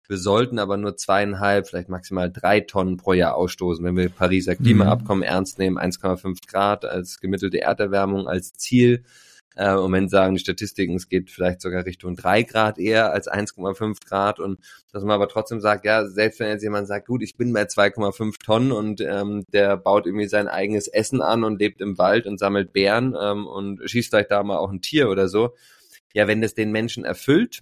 Wir 0.08 0.18
sollten 0.18 0.58
aber 0.60 0.78
nur 0.78 0.96
zweieinhalb, 0.96 1.68
vielleicht 1.68 1.90
maximal 1.90 2.32
drei 2.32 2.62
Tonnen 2.62 2.98
pro 2.98 3.14
Jahr 3.14 3.36
ausstoßen, 3.36 3.84
wenn 3.84 3.98
wir 3.98 4.10
Pariser 4.10 4.56
Klimaabkommen 4.56 5.24
mhm. 5.24 5.34
ernst 5.34 5.60
nehmen, 5.60 5.78
1,5 5.78 6.48
Grad 6.48 6.86
als 6.86 7.20
gemittelte 7.20 7.62
Erderwärmung 7.62 8.28
als 8.28 8.54
Ziel. 8.54 9.04
Äh, 9.56 9.70
Im 9.70 9.80
Moment 9.82 10.12
sagen 10.12 10.36
die 10.36 10.42
Statistiken, 10.42 10.96
es 10.96 11.08
geht 11.08 11.32
vielleicht 11.32 11.62
sogar 11.62 11.86
Richtung 11.86 12.16
drei 12.16 12.44
Grad 12.44 12.78
eher 12.78 13.12
als 13.14 13.30
1,5 13.30 14.06
Grad 14.06 14.40
und 14.40 14.60
dass 14.92 15.04
man 15.04 15.16
aber 15.16 15.30
trotzdem 15.30 15.62
sagt, 15.62 15.86
ja, 15.86 16.06
selbst 16.08 16.40
wenn 16.40 16.50
jetzt 16.50 16.64
jemand 16.64 16.88
sagt, 16.88 17.08
gut, 17.08 17.24
ich 17.24 17.38
bin 17.38 17.54
bei 17.54 17.64
2,5 17.64 18.44
Tonnen 18.44 18.72
und 18.72 19.02
ähm, 19.02 19.46
der 19.54 19.78
baut 19.78 20.06
irgendwie 20.06 20.28
sein 20.28 20.48
eigenes 20.48 20.88
Essen 20.88 21.22
an 21.22 21.44
und 21.44 21.60
lebt 21.60 21.80
im 21.82 21.98
Wald 21.98 22.28
und 22.28 22.38
sammelt 22.38 22.74
Bären 22.74 23.16
ähm, 23.20 23.48
und 23.48 23.80
schießt 23.90 24.10
vielleicht 24.10 24.32
da 24.32 24.44
mal 24.44 24.58
auch 24.58 24.72
ein 24.72 24.82
Tier 24.82 25.10
oder 25.10 25.30
so. 25.30 25.56
Ja, 26.14 26.28
wenn 26.28 26.42
das 26.42 26.54
den 26.54 26.72
Menschen 26.72 27.06
erfüllt, 27.06 27.62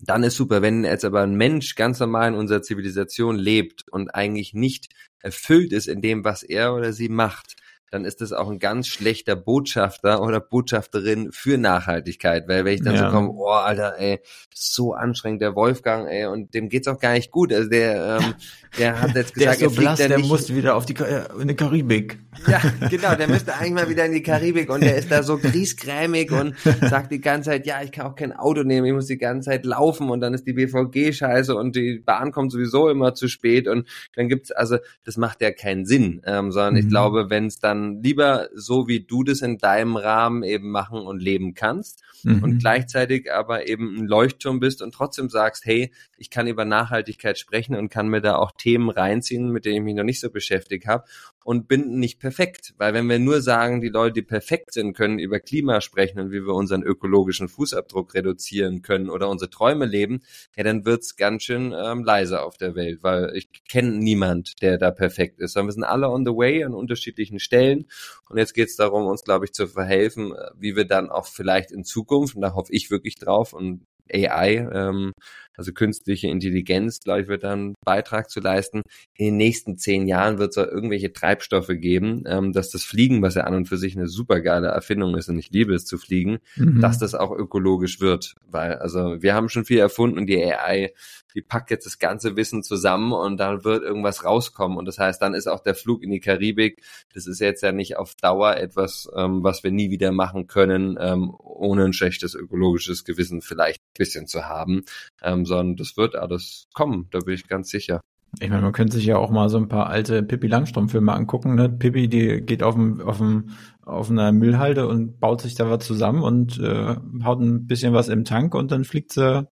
dann 0.00 0.22
ist 0.22 0.36
super. 0.36 0.62
Wenn 0.62 0.84
jetzt 0.84 1.04
aber 1.04 1.22
ein 1.22 1.36
Mensch 1.36 1.74
ganz 1.74 2.00
normal 2.00 2.28
in 2.28 2.34
unserer 2.34 2.62
Zivilisation 2.62 3.36
lebt 3.36 3.84
und 3.90 4.14
eigentlich 4.14 4.54
nicht 4.54 4.88
erfüllt 5.20 5.72
ist 5.72 5.88
in 5.88 6.00
dem, 6.00 6.24
was 6.24 6.42
er 6.42 6.74
oder 6.74 6.92
sie 6.92 7.08
macht, 7.08 7.56
dann 7.92 8.06
ist 8.06 8.22
das 8.22 8.32
auch 8.32 8.50
ein 8.50 8.58
ganz 8.58 8.88
schlechter 8.88 9.36
Botschafter 9.36 10.22
oder 10.22 10.40
Botschafterin 10.40 11.30
für 11.30 11.58
Nachhaltigkeit. 11.58 12.48
Weil 12.48 12.64
wenn 12.64 12.74
ich 12.74 12.82
dann 12.82 12.94
ja. 12.94 13.10
so 13.10 13.14
komme, 13.14 13.30
oh 13.30 13.50
Alter, 13.50 13.98
ey, 13.98 14.20
so 14.54 14.94
anstrengend, 14.94 15.42
der 15.42 15.54
Wolfgang, 15.54 16.08
ey, 16.08 16.24
und 16.24 16.54
dem 16.54 16.70
geht's 16.70 16.88
auch 16.88 16.98
gar 16.98 17.12
nicht 17.12 17.30
gut. 17.30 17.52
Also 17.52 17.68
der, 17.68 18.18
ähm, 18.22 18.34
der 18.78 18.98
hat 18.98 19.14
jetzt 19.14 19.34
gesagt, 19.34 19.60
der 19.60 19.68
ist 19.68 19.74
so 19.74 19.80
blass, 19.80 19.98
der 19.98 20.16
nicht. 20.16 20.28
muss 20.28 20.54
wieder 20.54 20.74
auf 20.74 20.86
die 20.86 20.94
äh, 20.94 21.24
in 21.38 21.48
die 21.48 21.54
Karibik. 21.54 22.18
Ja, 22.48 22.62
genau, 22.88 23.14
der 23.14 23.28
müsste 23.28 23.54
eigentlich 23.54 23.74
mal 23.74 23.88
wieder 23.90 24.06
in 24.06 24.12
die 24.12 24.22
Karibik 24.22 24.70
und 24.70 24.82
der 24.82 24.96
ist 24.96 25.10
da 25.10 25.22
so 25.22 25.36
griesgrämig 25.36 26.32
und 26.32 26.56
sagt 26.88 27.12
die 27.12 27.20
ganze 27.20 27.50
Zeit, 27.50 27.66
ja, 27.66 27.82
ich 27.82 27.92
kann 27.92 28.06
auch 28.06 28.14
kein 28.14 28.32
Auto 28.32 28.62
nehmen, 28.62 28.86
ich 28.86 28.94
muss 28.94 29.06
die 29.06 29.18
ganze 29.18 29.50
Zeit 29.50 29.66
laufen 29.66 30.08
und 30.08 30.22
dann 30.22 30.32
ist 30.32 30.46
die 30.46 30.54
BVG 30.54 31.12
scheiße 31.12 31.54
und 31.54 31.76
die 31.76 31.98
Bahn 31.98 32.32
kommt 32.32 32.52
sowieso 32.52 32.88
immer 32.88 33.12
zu 33.14 33.28
spät 33.28 33.68
und 33.68 33.86
dann 34.16 34.30
gibt's, 34.30 34.50
also 34.50 34.78
das 35.04 35.18
macht 35.18 35.42
ja 35.42 35.50
keinen 35.50 35.84
Sinn, 35.84 36.22
ähm, 36.24 36.52
sondern 36.52 36.74
mhm. 36.74 36.80
ich 36.80 36.88
glaube, 36.88 37.28
wenn 37.28 37.48
es 37.48 37.58
dann 37.58 37.81
lieber 38.02 38.48
so, 38.54 38.88
wie 38.88 39.00
du 39.00 39.24
das 39.24 39.42
in 39.42 39.58
deinem 39.58 39.96
Rahmen 39.96 40.42
eben 40.42 40.70
machen 40.70 41.00
und 41.00 41.20
leben 41.22 41.54
kannst 41.54 42.02
mhm. 42.24 42.42
und 42.42 42.58
gleichzeitig 42.58 43.32
aber 43.32 43.68
eben 43.68 43.96
ein 43.96 44.06
Leuchtturm 44.06 44.60
bist 44.60 44.82
und 44.82 44.92
trotzdem 44.94 45.28
sagst, 45.28 45.64
hey, 45.64 45.92
ich 46.16 46.30
kann 46.30 46.46
über 46.46 46.64
Nachhaltigkeit 46.64 47.38
sprechen 47.38 47.74
und 47.74 47.88
kann 47.88 48.08
mir 48.08 48.20
da 48.20 48.36
auch 48.36 48.52
Themen 48.52 48.90
reinziehen, 48.90 49.50
mit 49.50 49.64
denen 49.64 49.76
ich 49.76 49.82
mich 49.82 49.94
noch 49.94 50.04
nicht 50.04 50.20
so 50.20 50.30
beschäftigt 50.30 50.86
habe 50.86 51.04
und 51.44 51.68
bin 51.68 51.98
nicht 51.98 52.20
perfekt. 52.20 52.74
Weil 52.78 52.94
wenn 52.94 53.08
wir 53.08 53.18
nur 53.18 53.40
sagen, 53.40 53.80
die 53.80 53.88
Leute, 53.88 54.14
die 54.14 54.22
perfekt 54.22 54.72
sind, 54.72 54.94
können 54.94 55.18
über 55.18 55.40
Klima 55.40 55.80
sprechen 55.80 56.20
und 56.20 56.30
wie 56.30 56.46
wir 56.46 56.54
unseren 56.54 56.82
ökologischen 56.82 57.48
Fußabdruck 57.48 58.14
reduzieren 58.14 58.82
können 58.82 59.10
oder 59.10 59.28
unsere 59.28 59.50
Träume 59.50 59.86
leben, 59.86 60.22
ja, 60.56 60.64
dann 60.64 60.84
wird's 60.84 61.16
ganz 61.16 61.42
schön 61.42 61.74
ähm, 61.76 62.04
leise 62.04 62.42
auf 62.42 62.56
der 62.56 62.74
Welt, 62.74 63.02
weil 63.02 63.32
ich 63.34 63.48
kenne 63.68 63.92
niemand, 63.92 64.62
der 64.62 64.78
da 64.78 64.90
perfekt 64.90 65.40
ist. 65.40 65.52
Sondern 65.52 65.68
wir 65.68 65.72
sind 65.72 65.84
alle 65.84 66.08
on 66.08 66.24
the 66.24 66.32
way 66.32 66.64
an 66.64 66.74
unterschiedlichen 66.74 67.38
Stellen. 67.38 67.86
Und 68.28 68.38
jetzt 68.38 68.54
geht's 68.54 68.76
darum, 68.76 69.06
uns, 69.06 69.24
glaube 69.24 69.44
ich, 69.44 69.52
zu 69.52 69.66
verhelfen, 69.66 70.32
äh, 70.32 70.50
wie 70.58 70.76
wir 70.76 70.84
dann 70.84 71.10
auch 71.10 71.26
vielleicht 71.26 71.70
in 71.72 71.84
Zukunft, 71.84 72.11
und 72.34 72.42
da 72.42 72.54
hoffe 72.54 72.72
ich 72.72 72.90
wirklich 72.90 73.16
drauf 73.16 73.52
und 73.52 73.86
AI, 74.10 74.68
ähm, 74.72 75.12
also 75.56 75.72
künstliche 75.72 76.28
Intelligenz, 76.28 77.00
glaube 77.00 77.22
ich, 77.22 77.28
wird 77.28 77.44
dann 77.44 77.58
einen 77.58 77.74
Beitrag 77.84 78.30
zu 78.30 78.40
leisten. 78.40 78.82
In 79.14 79.26
den 79.26 79.36
nächsten 79.36 79.76
zehn 79.76 80.06
Jahren 80.06 80.38
wird 80.38 80.52
es 80.52 80.58
auch 80.58 80.66
irgendwelche 80.66 81.12
Treibstoffe 81.12 81.68
geben, 81.68 82.24
ähm, 82.26 82.52
dass 82.52 82.70
das 82.70 82.84
Fliegen, 82.84 83.22
was 83.22 83.34
ja 83.34 83.44
an 83.44 83.54
und 83.54 83.68
für 83.68 83.76
sich 83.76 83.96
eine 83.96 84.08
super 84.08 84.40
geile 84.40 84.68
Erfindung 84.68 85.16
ist 85.16 85.28
und 85.28 85.38
ich 85.38 85.50
liebe 85.50 85.74
es 85.74 85.84
zu 85.84 85.98
fliegen, 85.98 86.38
mhm. 86.56 86.80
dass 86.80 86.98
das 86.98 87.14
auch 87.14 87.30
ökologisch 87.32 88.00
wird. 88.00 88.34
Weil, 88.46 88.76
also 88.76 89.22
wir 89.22 89.34
haben 89.34 89.48
schon 89.48 89.64
viel 89.64 89.78
erfunden 89.78 90.18
und 90.18 90.26
die 90.26 90.42
AI 90.42 90.92
die 91.34 91.42
packt 91.42 91.70
jetzt 91.70 91.86
das 91.86 91.98
ganze 91.98 92.36
Wissen 92.36 92.62
zusammen 92.62 93.12
und 93.12 93.38
dann 93.38 93.64
wird 93.64 93.82
irgendwas 93.82 94.24
rauskommen. 94.24 94.76
Und 94.76 94.86
das 94.86 94.98
heißt, 94.98 95.20
dann 95.20 95.34
ist 95.34 95.46
auch 95.46 95.60
der 95.60 95.74
Flug 95.74 96.02
in 96.02 96.10
die 96.10 96.20
Karibik, 96.20 96.82
das 97.14 97.26
ist 97.26 97.40
jetzt 97.40 97.62
ja 97.62 97.72
nicht 97.72 97.96
auf 97.96 98.14
Dauer 98.14 98.56
etwas, 98.56 99.08
ähm, 99.16 99.42
was 99.42 99.64
wir 99.64 99.70
nie 99.70 99.90
wieder 99.90 100.12
machen 100.12 100.46
können, 100.46 100.96
ähm, 101.00 101.34
ohne 101.38 101.84
ein 101.84 101.92
schlechtes 101.92 102.34
ökologisches 102.34 103.04
Gewissen 103.04 103.40
vielleicht 103.40 103.82
bisschen 103.94 104.26
zu 104.26 104.44
haben, 104.44 104.84
ähm, 105.22 105.46
sondern 105.46 105.76
das 105.76 105.96
wird 105.96 106.16
alles 106.16 106.66
kommen, 106.74 107.08
da 107.10 107.20
bin 107.20 107.34
ich 107.34 107.48
ganz 107.48 107.70
sicher. 107.70 108.00
Ich 108.40 108.48
meine, 108.48 108.62
man 108.62 108.72
könnte 108.72 108.96
sich 108.96 109.04
ja 109.04 109.18
auch 109.18 109.30
mal 109.30 109.50
so 109.50 109.58
ein 109.58 109.68
paar 109.68 109.88
alte 109.88 110.22
Pippi 110.22 110.46
Langstrumpf-Filme 110.46 111.12
angucken. 111.12 111.54
Ne? 111.54 111.68
Pippi, 111.68 112.08
die 112.08 112.40
geht 112.40 112.62
auf 112.62 112.74
dem, 112.74 113.02
auf 113.02 113.18
dem, 113.18 113.50
auf 113.84 114.10
einer 114.10 114.32
Müllhalde 114.32 114.88
und 114.88 115.20
baut 115.20 115.42
sich 115.42 115.54
da 115.54 115.68
was 115.68 115.84
zusammen 115.84 116.22
und 116.22 116.58
äh, 116.58 116.96
haut 117.24 117.40
ein 117.40 117.66
bisschen 117.66 117.92
was 117.92 118.08
im 118.08 118.24
Tank 118.24 118.54
und 118.54 118.72
dann 118.72 118.84
fliegt 118.84 119.12
sie 119.12 119.46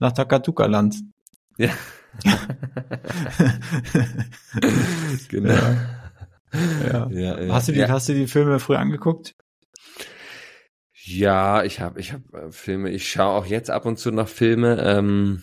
nach 0.00 0.10
Takatuka-Land. 0.12 0.96
Ja. 1.56 1.70
genau. 5.28 5.54
Ja. 6.90 7.08
Ja, 7.10 7.40
ja. 7.40 7.54
Hast 7.54 7.68
du 7.68 7.72
die, 7.72 7.84
hast 7.84 8.08
du 8.08 8.14
die 8.14 8.26
Filme 8.26 8.58
früher 8.58 8.80
angeguckt? 8.80 9.36
Ja, 11.06 11.62
ich 11.62 11.80
habe, 11.80 12.00
ich 12.00 12.12
habe 12.12 12.24
äh, 12.36 12.50
Filme. 12.50 12.90
Ich 12.90 13.08
schaue 13.08 13.34
auch 13.34 13.46
jetzt 13.46 13.70
ab 13.70 13.86
und 13.86 13.96
zu 13.96 14.10
noch 14.10 14.28
Filme. 14.28 14.82
Ähm, 14.82 15.42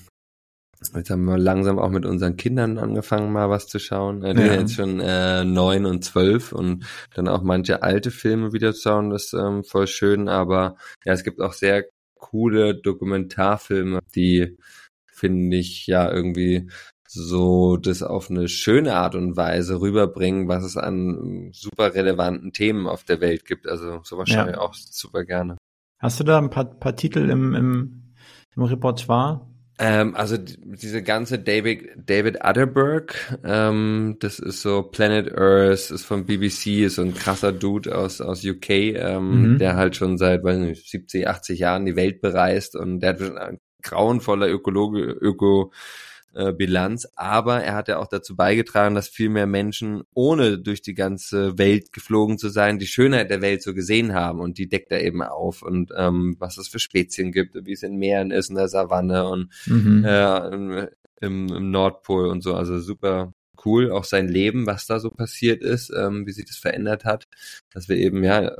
jetzt 0.93 1.09
haben 1.09 1.23
wir 1.23 1.37
langsam 1.37 1.79
auch 1.79 1.89
mit 1.89 2.05
unseren 2.05 2.35
Kindern 2.35 2.77
angefangen, 2.77 3.31
mal 3.31 3.49
was 3.49 3.67
zu 3.67 3.79
schauen. 3.79 4.23
Äh, 4.23 4.33
die 4.33 4.41
sind 4.41 4.59
jetzt 4.59 4.73
schon 4.75 4.99
äh, 4.99 5.45
neun 5.45 5.85
und 5.85 6.03
zwölf 6.03 6.51
und 6.51 6.85
dann 7.15 7.29
auch 7.29 7.43
manche 7.43 7.81
alte 7.81 8.11
Filme 8.11 8.51
wieder 8.51 8.73
zu 8.73 8.81
schauen. 8.81 9.09
Das 9.09 9.25
ist 9.25 9.33
ähm, 9.33 9.63
voll 9.63 9.87
schön. 9.87 10.27
Aber 10.27 10.75
ja, 11.05 11.13
es 11.13 11.23
gibt 11.23 11.39
auch 11.39 11.53
sehr 11.53 11.85
coole 12.15 12.75
Dokumentarfilme, 12.75 14.01
die 14.15 14.57
finde 15.07 15.55
ich, 15.55 15.87
ja 15.87 16.11
irgendwie 16.11 16.69
so 17.13 17.77
das 17.77 18.01
auf 18.01 18.29
eine 18.29 18.47
schöne 18.47 18.95
Art 18.95 19.15
und 19.15 19.37
Weise 19.37 19.79
rüberbringen, 19.79 20.47
was 20.47 20.63
es 20.63 20.77
an 20.77 21.51
super 21.53 21.93
relevanten 21.93 22.51
Themen 22.53 22.87
auf 22.87 23.03
der 23.03 23.21
Welt 23.21 23.45
gibt. 23.45 23.67
Also 23.67 24.01
sowas 24.03 24.29
ja. 24.29 24.41
schaue 24.41 24.51
ich 24.51 24.57
auch 24.57 24.73
super 24.73 25.23
gerne. 25.23 25.57
Hast 25.99 26.19
du 26.19 26.23
da 26.23 26.37
ein 26.37 26.49
paar, 26.49 26.65
paar 26.65 26.95
Titel 26.95 27.29
im, 27.29 27.53
im, 27.55 28.13
im 28.55 28.63
Repertoire? 28.63 29.47
Ähm, 29.79 30.15
also 30.15 30.37
diese 30.37 31.01
ganze 31.01 31.39
David, 31.39 31.89
David 31.95 32.45
Atterberg, 32.45 33.39
ähm, 33.43 34.17
das 34.19 34.37
ist 34.39 34.61
so 34.61 34.83
Planet 34.83 35.35
Earth, 35.35 35.89
ist 35.89 36.05
von 36.05 36.25
BBC, 36.25 36.83
ist 36.83 36.95
so 36.95 37.01
ein 37.01 37.15
krasser 37.15 37.51
Dude 37.51 37.95
aus, 37.95 38.21
aus 38.21 38.45
UK, 38.45 38.69
ähm, 38.69 39.53
mhm. 39.53 39.57
der 39.57 39.75
halt 39.75 39.95
schon 39.95 40.17
seit, 40.17 40.43
weiß 40.43 40.57
nicht, 40.59 40.89
70, 40.89 41.27
80 41.27 41.59
Jahren 41.59 41.85
die 41.85 41.95
Welt 41.95 42.21
bereist 42.21 42.75
und 42.75 42.99
der 42.99 43.09
hat 43.09 43.57
grauenvoller 43.81 44.47
Ökologe, 44.47 45.01
Öko, 45.01 45.71
äh, 46.33 46.51
Bilanz, 46.51 47.07
aber 47.15 47.63
er 47.63 47.75
hat 47.75 47.87
ja 47.87 47.99
auch 47.99 48.07
dazu 48.07 48.35
beigetragen, 48.35 48.95
dass 48.95 49.07
viel 49.07 49.29
mehr 49.29 49.47
Menschen, 49.47 50.03
ohne 50.13 50.57
durch 50.57 50.81
die 50.81 50.95
ganze 50.95 51.57
Welt 51.57 51.93
geflogen 51.93 52.37
zu 52.37 52.49
sein, 52.49 52.79
die 52.79 52.87
Schönheit 52.87 53.29
der 53.29 53.41
Welt 53.41 53.61
so 53.61 53.73
gesehen 53.73 54.13
haben. 54.13 54.39
Und 54.39 54.57
die 54.57 54.67
deckt 54.67 54.91
er 54.91 55.03
eben 55.03 55.21
auf. 55.21 55.61
Und 55.61 55.91
ähm, 55.95 56.35
was 56.39 56.57
es 56.57 56.67
für 56.67 56.79
Spezien 56.79 57.31
gibt, 57.31 57.55
wie 57.65 57.73
es 57.73 57.83
in 57.83 57.97
Meeren 57.97 58.31
ist, 58.31 58.49
in 58.49 58.55
der 58.55 58.67
Savanne 58.67 59.27
und 59.27 59.49
mhm. 59.67 60.03
äh, 60.05 60.87
im, 61.21 61.47
im, 61.47 61.71
Nordpol 61.71 62.27
und 62.27 62.41
so, 62.41 62.55
also 62.55 62.79
super 62.79 63.33
cool, 63.65 63.91
auch 63.91 64.03
sein 64.03 64.27
Leben, 64.27 64.65
was 64.65 64.87
da 64.87 64.99
so 64.99 65.09
passiert 65.09 65.61
ist, 65.61 65.91
ähm, 65.95 66.25
wie 66.25 66.31
sich 66.31 66.45
das 66.45 66.57
verändert 66.57 67.05
hat, 67.05 67.27
dass 67.71 67.87
wir 67.87 67.95
eben 67.95 68.23
ja 68.23 68.51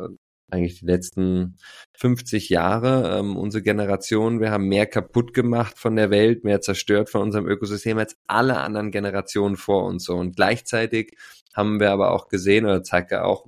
eigentlich 0.53 0.79
die 0.79 0.85
letzten 0.85 1.57
50 1.97 2.49
Jahre, 2.49 3.19
ähm, 3.19 3.35
unsere 3.35 3.63
Generation, 3.63 4.39
wir 4.39 4.51
haben 4.51 4.67
mehr 4.67 4.85
kaputt 4.85 5.33
gemacht 5.33 5.77
von 5.77 5.95
der 5.95 6.09
Welt, 6.09 6.43
mehr 6.43 6.61
zerstört 6.61 7.09
von 7.09 7.21
unserem 7.21 7.47
Ökosystem 7.47 7.97
als 7.97 8.17
alle 8.27 8.57
anderen 8.57 8.91
Generationen 8.91 9.57
vor 9.57 9.85
uns 9.85 10.05
so. 10.05 10.15
Und 10.15 10.35
gleichzeitig 10.35 11.17
haben 11.53 11.79
wir 11.79 11.91
aber 11.91 12.11
auch 12.11 12.27
gesehen, 12.29 12.65
oder 12.65 12.83
zeigt 12.83 13.11
er 13.11 13.25
auch, 13.25 13.45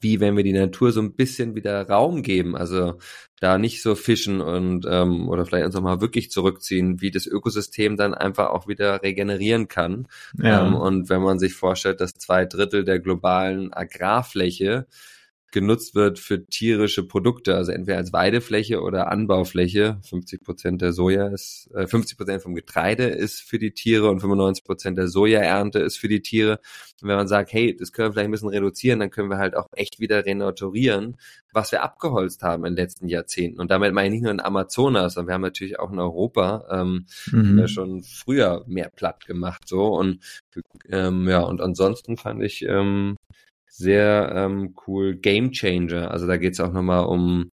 wie 0.00 0.20
wenn 0.20 0.36
wir 0.36 0.44
die 0.44 0.52
Natur 0.52 0.92
so 0.92 1.00
ein 1.00 1.14
bisschen 1.14 1.54
wieder 1.56 1.88
Raum 1.88 2.22
geben, 2.22 2.56
also 2.56 2.98
da 3.40 3.58
nicht 3.58 3.82
so 3.82 3.94
fischen 3.94 4.40
und 4.40 4.86
ähm, 4.88 5.28
oder 5.28 5.44
vielleicht 5.44 5.66
uns 5.66 5.76
auch 5.76 5.82
mal 5.82 6.00
wirklich 6.00 6.30
zurückziehen, 6.30 7.00
wie 7.00 7.10
das 7.10 7.26
Ökosystem 7.26 7.96
dann 7.96 8.14
einfach 8.14 8.50
auch 8.50 8.68
wieder 8.68 9.02
regenerieren 9.02 9.68
kann. 9.68 10.06
Ja. 10.40 10.66
Ähm, 10.66 10.74
und 10.74 11.08
wenn 11.08 11.22
man 11.22 11.38
sich 11.38 11.54
vorstellt, 11.54 12.00
dass 12.00 12.12
zwei 12.12 12.44
Drittel 12.46 12.84
der 12.84 13.00
globalen 13.00 13.72
Agrarfläche 13.72 14.86
genutzt 15.50 15.94
wird 15.94 16.18
für 16.18 16.44
tierische 16.46 17.06
Produkte, 17.06 17.54
also 17.54 17.72
entweder 17.72 17.98
als 17.98 18.12
Weidefläche 18.12 18.80
oder 18.82 19.10
Anbaufläche. 19.10 19.98
50 20.02 20.42
Prozent 20.42 20.82
der 20.82 20.92
Soja 20.92 21.28
ist, 21.28 21.70
äh, 21.74 21.86
50 21.86 22.18
Prozent 22.18 22.42
vom 22.42 22.54
Getreide 22.54 23.04
ist 23.04 23.40
für 23.40 23.58
die 23.58 23.72
Tiere 23.72 24.10
und 24.10 24.20
95 24.20 24.64
Prozent 24.64 24.98
der 24.98 25.08
Sojaernte 25.08 25.78
ist 25.78 25.96
für 25.98 26.08
die 26.08 26.20
Tiere. 26.20 26.60
Und 27.00 27.08
wenn 27.08 27.16
man 27.16 27.28
sagt, 27.28 27.52
hey, 27.52 27.74
das 27.74 27.92
können 27.92 28.08
wir 28.08 28.12
vielleicht 28.12 28.28
ein 28.28 28.32
bisschen 28.32 28.48
reduzieren, 28.48 29.00
dann 29.00 29.10
können 29.10 29.30
wir 29.30 29.38
halt 29.38 29.56
auch 29.56 29.68
echt 29.72 30.00
wieder 30.00 30.26
renaturieren, 30.26 31.16
was 31.52 31.72
wir 31.72 31.82
abgeholzt 31.82 32.42
haben 32.42 32.64
in 32.64 32.74
den 32.74 32.84
letzten 32.84 33.08
Jahrzehnten. 33.08 33.60
Und 33.60 33.70
damit 33.70 33.94
meine 33.94 34.08
ich 34.08 34.12
nicht 34.12 34.22
nur 34.22 34.32
in 34.32 34.40
Amazonas, 34.40 35.14
sondern 35.14 35.28
wir 35.28 35.34
haben 35.34 35.42
natürlich 35.42 35.78
auch 35.78 35.90
in 35.90 35.98
Europa 35.98 36.66
ähm, 36.70 37.06
mhm. 37.30 37.68
schon 37.68 38.02
früher 38.02 38.64
mehr 38.66 38.90
platt 38.94 39.26
gemacht 39.26 39.66
so 39.66 39.86
und 39.96 40.20
ähm, 40.90 41.28
ja 41.28 41.40
und 41.40 41.60
ansonsten 41.60 42.16
fand 42.16 42.42
ich 42.42 42.62
ähm, 42.62 43.16
sehr 43.78 44.32
ähm, 44.34 44.74
cool 44.86 45.14
Game 45.14 45.52
Changer. 45.52 46.10
Also 46.10 46.26
da 46.26 46.36
geht's 46.36 46.58
auch 46.58 46.72
nochmal 46.72 47.04
um, 47.06 47.50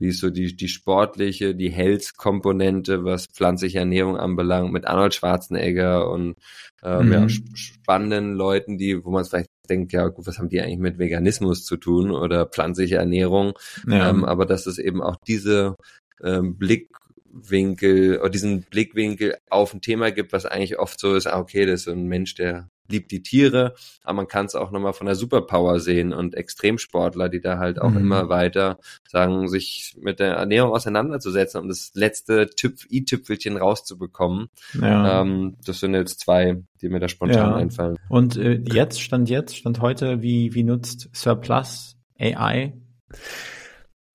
wie 0.00 0.08
ist 0.08 0.20
so 0.20 0.28
die, 0.28 0.56
die 0.56 0.68
sportliche, 0.68 1.54
die 1.54 1.70
Health-Komponente, 1.70 3.04
was 3.04 3.26
pflanzliche 3.26 3.78
Ernährung 3.78 4.16
anbelangt, 4.16 4.72
mit 4.72 4.86
Arnold 4.86 5.14
Schwarzenegger 5.14 6.10
und 6.10 6.34
ähm, 6.82 7.06
mhm. 7.06 7.12
ja, 7.12 7.28
spannenden 7.28 8.34
Leuten, 8.34 8.76
die, 8.76 9.04
wo 9.04 9.10
man 9.10 9.24
vielleicht 9.24 9.50
denkt, 9.70 9.92
ja 9.92 10.08
gut, 10.08 10.26
was 10.26 10.38
haben 10.38 10.48
die 10.48 10.60
eigentlich 10.60 10.78
mit 10.78 10.98
Veganismus 10.98 11.64
zu 11.64 11.76
tun 11.76 12.10
oder 12.10 12.46
pflanzliche 12.46 12.96
Ernährung? 12.96 13.52
Ja. 13.86 14.10
Ähm, 14.10 14.24
aber 14.24 14.46
dass 14.46 14.66
es 14.66 14.78
eben 14.78 15.00
auch 15.00 15.16
diese 15.28 15.76
ähm, 16.22 16.56
Blickwinkel 16.56 18.18
oder 18.18 18.30
diesen 18.30 18.62
Blickwinkel 18.62 19.36
auf 19.48 19.74
ein 19.74 19.80
Thema 19.80 20.10
gibt, 20.10 20.32
was 20.32 20.44
eigentlich 20.44 20.80
oft 20.80 20.98
so 20.98 21.14
ist, 21.14 21.28
ah, 21.28 21.38
okay, 21.38 21.66
das 21.66 21.80
ist 21.80 21.84
so 21.84 21.92
ein 21.92 22.06
Mensch, 22.06 22.34
der 22.34 22.68
liebt 22.90 23.10
die 23.10 23.22
Tiere, 23.22 23.74
aber 24.02 24.16
man 24.16 24.28
kann 24.28 24.46
es 24.46 24.54
auch 24.54 24.70
nochmal 24.70 24.92
von 24.92 25.06
der 25.06 25.14
Superpower 25.14 25.80
sehen 25.80 26.12
und 26.12 26.34
Extremsportler, 26.34 27.28
die 27.28 27.40
da 27.40 27.58
halt 27.58 27.80
auch 27.80 27.90
mhm. 27.90 27.98
immer 27.98 28.28
weiter 28.28 28.78
sagen, 29.08 29.48
sich 29.48 29.96
mit 30.00 30.20
der 30.20 30.34
Ernährung 30.34 30.72
auseinanderzusetzen, 30.72 31.60
um 31.60 31.68
das 31.68 31.92
letzte 31.94 32.48
i-Tüpfelchen 32.90 33.56
rauszubekommen. 33.56 34.48
Ja. 34.80 35.22
Ähm, 35.22 35.56
das 35.64 35.80
sind 35.80 35.94
jetzt 35.94 36.20
zwei, 36.20 36.62
die 36.80 36.88
mir 36.88 37.00
da 37.00 37.08
spontan 37.08 37.50
ja. 37.50 37.56
einfallen. 37.56 37.96
Und 38.08 38.36
äh, 38.36 38.60
jetzt, 38.72 39.00
Stand 39.00 39.28
jetzt, 39.28 39.56
Stand 39.56 39.80
heute, 39.80 40.22
wie, 40.22 40.54
wie 40.54 40.64
nutzt 40.64 41.08
Surplus 41.12 41.96
AI? 42.18 42.74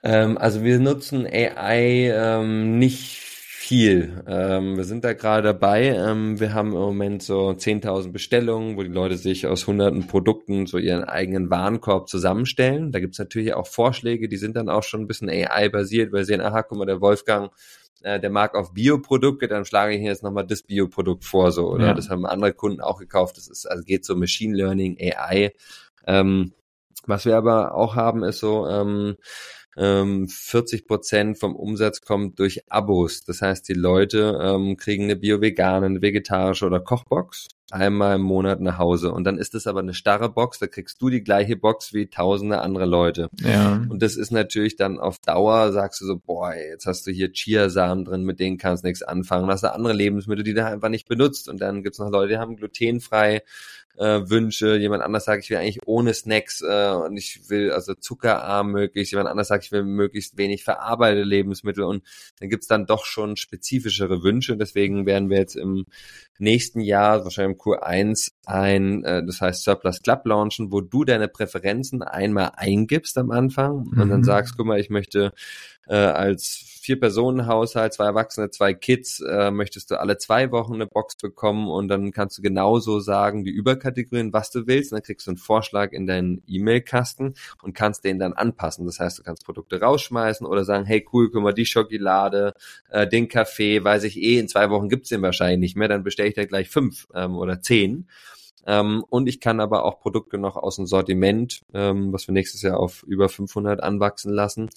Ähm, 0.03 0.37
also 0.37 0.63
wir 0.63 0.79
nutzen 0.79 1.25
AI 1.25 2.11
ähm, 2.13 2.77
nicht 2.77 3.21
viel. 3.63 4.21
Ähm, 4.27 4.75
wir 4.75 4.83
sind 4.83 5.05
da 5.05 5.13
gerade 5.13 5.43
dabei. 5.43 5.87
Ähm, 5.87 6.39
wir 6.39 6.53
haben 6.53 6.73
im 6.73 6.79
Moment 6.79 7.23
so 7.23 7.49
10.000 7.51 8.11
Bestellungen, 8.11 8.75
wo 8.75 8.83
die 8.83 8.89
Leute 8.89 9.15
sich 9.15 9.47
aus 9.47 9.67
hunderten 9.67 10.05
Produkten 10.05 10.65
so 10.65 10.77
ihren 10.77 11.05
eigenen 11.05 11.49
Warenkorb 11.49 12.09
zusammenstellen. 12.09 12.91
Da 12.91 12.99
gibt's 12.99 13.19
natürlich 13.19 13.53
auch 13.53 13.65
Vorschläge, 13.65 14.27
die 14.27 14.35
sind 14.35 14.57
dann 14.57 14.67
auch 14.67 14.83
schon 14.83 15.01
ein 15.01 15.07
bisschen 15.07 15.29
AI-basiert, 15.29 16.11
weil 16.11 16.25
sie 16.25 16.33
sehen, 16.33 16.41
aha, 16.41 16.61
guck 16.63 16.77
mal, 16.77 16.85
der 16.85 16.99
Wolfgang, 16.99 17.51
äh, 18.01 18.19
der 18.19 18.29
mag 18.29 18.53
auf 18.55 18.73
Bioprodukte, 18.73 19.47
dann 19.47 19.63
schlage 19.63 19.93
ich 19.93 20.01
hier 20.01 20.09
jetzt 20.09 20.23
nochmal 20.23 20.45
das 20.45 20.63
Bioprodukt 20.63 21.23
vor, 21.23 21.53
so, 21.53 21.69
oder? 21.69 21.87
Ja. 21.87 21.93
Das 21.93 22.09
haben 22.09 22.25
andere 22.25 22.53
Kunden 22.53 22.81
auch 22.81 22.99
gekauft. 22.99 23.37
Das 23.37 23.47
ist, 23.47 23.65
also 23.65 23.83
geht 23.85 24.03
so 24.03 24.17
Machine 24.17 24.57
Learning, 24.57 24.97
AI. 24.99 25.53
Ähm, 26.05 26.51
was 27.05 27.25
wir 27.25 27.37
aber 27.37 27.75
auch 27.75 27.95
haben, 27.95 28.23
ist 28.23 28.39
so, 28.39 28.67
ähm, 28.67 29.15
ähm, 29.77 30.27
40 30.27 30.87
Prozent 30.87 31.39
vom 31.39 31.55
Umsatz 31.55 32.01
kommt 32.01 32.39
durch 32.39 32.63
Abos. 32.69 33.23
Das 33.23 33.41
heißt, 33.41 33.67
die 33.67 33.73
Leute 33.73 34.39
ähm, 34.41 34.77
kriegen 34.77 35.03
eine 35.03 35.15
bio-vegane, 35.15 35.85
eine 35.85 36.01
vegetarische 36.01 36.65
oder 36.65 36.79
Kochbox 36.79 37.47
einmal 37.73 38.15
im 38.15 38.21
Monat 38.21 38.61
nach 38.61 38.77
Hause. 38.77 39.11
Und 39.11 39.23
dann 39.23 39.37
ist 39.37 39.55
das 39.55 39.67
aber 39.67 39.79
eine 39.79 39.93
starre 39.93 40.29
Box, 40.29 40.59
da 40.59 40.67
kriegst 40.67 41.01
du 41.01 41.09
die 41.09 41.23
gleiche 41.23 41.55
Box 41.55 41.93
wie 41.93 42.07
tausende 42.07 42.61
andere 42.61 42.85
Leute. 42.85 43.29
Ja. 43.41 43.83
Und 43.89 44.01
das 44.01 44.15
ist 44.15 44.31
natürlich 44.31 44.75
dann 44.75 44.99
auf 44.99 45.17
Dauer, 45.19 45.71
sagst 45.71 46.01
du 46.01 46.05
so, 46.05 46.17
boah, 46.17 46.53
jetzt 46.53 46.85
hast 46.85 47.07
du 47.07 47.11
hier 47.11 47.31
Chiasamen 47.31 48.05
drin, 48.05 48.23
mit 48.23 48.39
denen 48.39 48.57
kannst 48.57 48.83
du 48.83 48.87
nichts 48.87 49.01
anfangen. 49.01 49.43
Dann 49.43 49.53
hast 49.53 49.63
du 49.63 49.73
andere 49.73 49.93
Lebensmittel, 49.93 50.43
die 50.43 50.53
du 50.53 50.65
einfach 50.65 50.89
nicht 50.89 51.07
benutzt. 51.07 51.49
Und 51.49 51.61
dann 51.61 51.83
gibt's 51.83 51.99
noch 51.99 52.11
Leute, 52.11 52.33
die 52.33 52.37
haben 52.37 52.57
glutenfrei 52.57 53.41
äh, 53.97 54.21
Wünsche, 54.29 54.75
jemand 54.77 55.03
anders 55.03 55.25
sagt, 55.25 55.43
ich 55.43 55.49
will 55.49 55.57
eigentlich 55.57 55.79
ohne 55.85 56.13
Snacks 56.13 56.61
äh, 56.61 56.91
und 56.91 57.17
ich 57.17 57.49
will 57.49 57.71
also 57.71 57.93
zuckerarm 57.93 58.71
möglichst, 58.71 59.11
jemand 59.11 59.29
anders 59.29 59.47
sagt, 59.49 59.65
ich 59.65 59.71
will 59.71 59.83
möglichst 59.83 60.37
wenig 60.37 60.63
verarbeitete 60.63 61.23
Lebensmittel 61.23 61.83
und 61.83 62.03
dann 62.39 62.49
gibt's 62.49 62.67
dann 62.67 62.85
doch 62.85 63.05
schon 63.05 63.37
spezifischere 63.37 64.23
Wünsche. 64.23 64.57
Deswegen 64.57 65.05
werden 65.05 65.29
wir 65.29 65.37
jetzt 65.37 65.55
im 65.55 65.85
nächsten 66.39 66.81
Jahr, 66.81 67.23
wahrscheinlich 67.23 67.57
im 67.57 67.61
Q1, 67.61 68.31
ein, 68.45 69.03
äh, 69.03 69.23
das 69.25 69.41
heißt 69.41 69.63
Surplus 69.63 70.01
Club 70.01 70.25
launchen, 70.25 70.71
wo 70.71 70.81
du 70.81 71.03
deine 71.03 71.27
Präferenzen 71.27 72.01
einmal 72.01 72.51
eingibst 72.55 73.17
am 73.17 73.31
Anfang 73.31 73.87
und 73.95 74.09
dann 74.09 74.19
Mhm. 74.19 74.23
sagst, 74.23 74.57
guck 74.57 74.65
mal, 74.65 74.79
ich 74.79 74.89
möchte 74.89 75.33
äh, 75.87 75.95
als 75.95 76.72
Vier-Personen-Haushalt, 76.83 77.93
zwei 77.93 78.05
Erwachsene, 78.07 78.51
zwei 78.51 78.73
Kids, 78.73 79.21
äh, 79.21 79.51
möchtest 79.51 79.89
du 79.89 79.99
alle 79.99 80.17
zwei 80.17 80.51
Wochen 80.51 80.73
eine 80.73 80.85
Box 80.85 81.15
bekommen 81.15 81.69
und 81.69 81.87
dann 81.87 82.11
kannst 82.11 82.37
du 82.37 82.41
genauso 82.41 82.99
sagen, 82.99 83.45
die 83.45 83.51
Überkategorien, 83.51 84.33
was 84.33 84.51
du 84.51 84.67
willst, 84.67 84.91
und 84.91 84.97
dann 84.97 85.03
kriegst 85.03 85.25
du 85.25 85.31
einen 85.31 85.37
Vorschlag 85.37 85.93
in 85.93 86.07
deinen 86.07 86.43
E-Mail-Kasten 86.45 87.35
und 87.61 87.73
kannst 87.73 88.03
den 88.03 88.19
dann 88.19 88.33
anpassen. 88.33 88.85
Das 88.85 88.99
heißt, 88.99 89.19
du 89.19 89.23
kannst 89.23 89.45
Produkte 89.45 89.79
rausschmeißen 89.79 90.45
oder 90.45 90.65
sagen, 90.65 90.83
hey 90.83 91.07
cool, 91.13 91.31
guck 91.31 91.41
mal, 91.41 91.53
die 91.53 91.65
Schokolade, 91.65 92.53
äh, 92.89 93.07
den 93.07 93.29
Kaffee, 93.29 93.81
weiß 93.81 94.03
ich 94.03 94.17
eh, 94.17 94.37
in 94.37 94.49
zwei 94.49 94.69
Wochen 94.69 94.89
gibt's 94.89 95.07
den 95.07 95.21
wahrscheinlich 95.21 95.59
nicht 95.59 95.77
mehr, 95.77 95.87
dann 95.87 96.03
bestelle 96.03 96.27
ich 96.27 96.35
da 96.35 96.43
gleich 96.43 96.69
fünf 96.69 97.07
ähm, 97.15 97.37
oder 97.37 97.61
zehn. 97.61 98.09
Ähm, 98.65 99.03
und 99.09 99.27
ich 99.27 99.39
kann 99.39 99.59
aber 99.59 99.83
auch 99.85 99.99
Produkte 99.99 100.37
noch 100.37 100.55
aus 100.55 100.77
dem 100.77 100.85
Sortiment, 100.85 101.61
ähm, 101.73 102.13
was 102.13 102.27
wir 102.27 102.33
nächstes 102.33 102.61
Jahr 102.61 102.79
auf 102.79 103.03
über 103.03 103.29
500 103.29 103.83
anwachsen 103.83 104.31
lassen, 104.33 104.69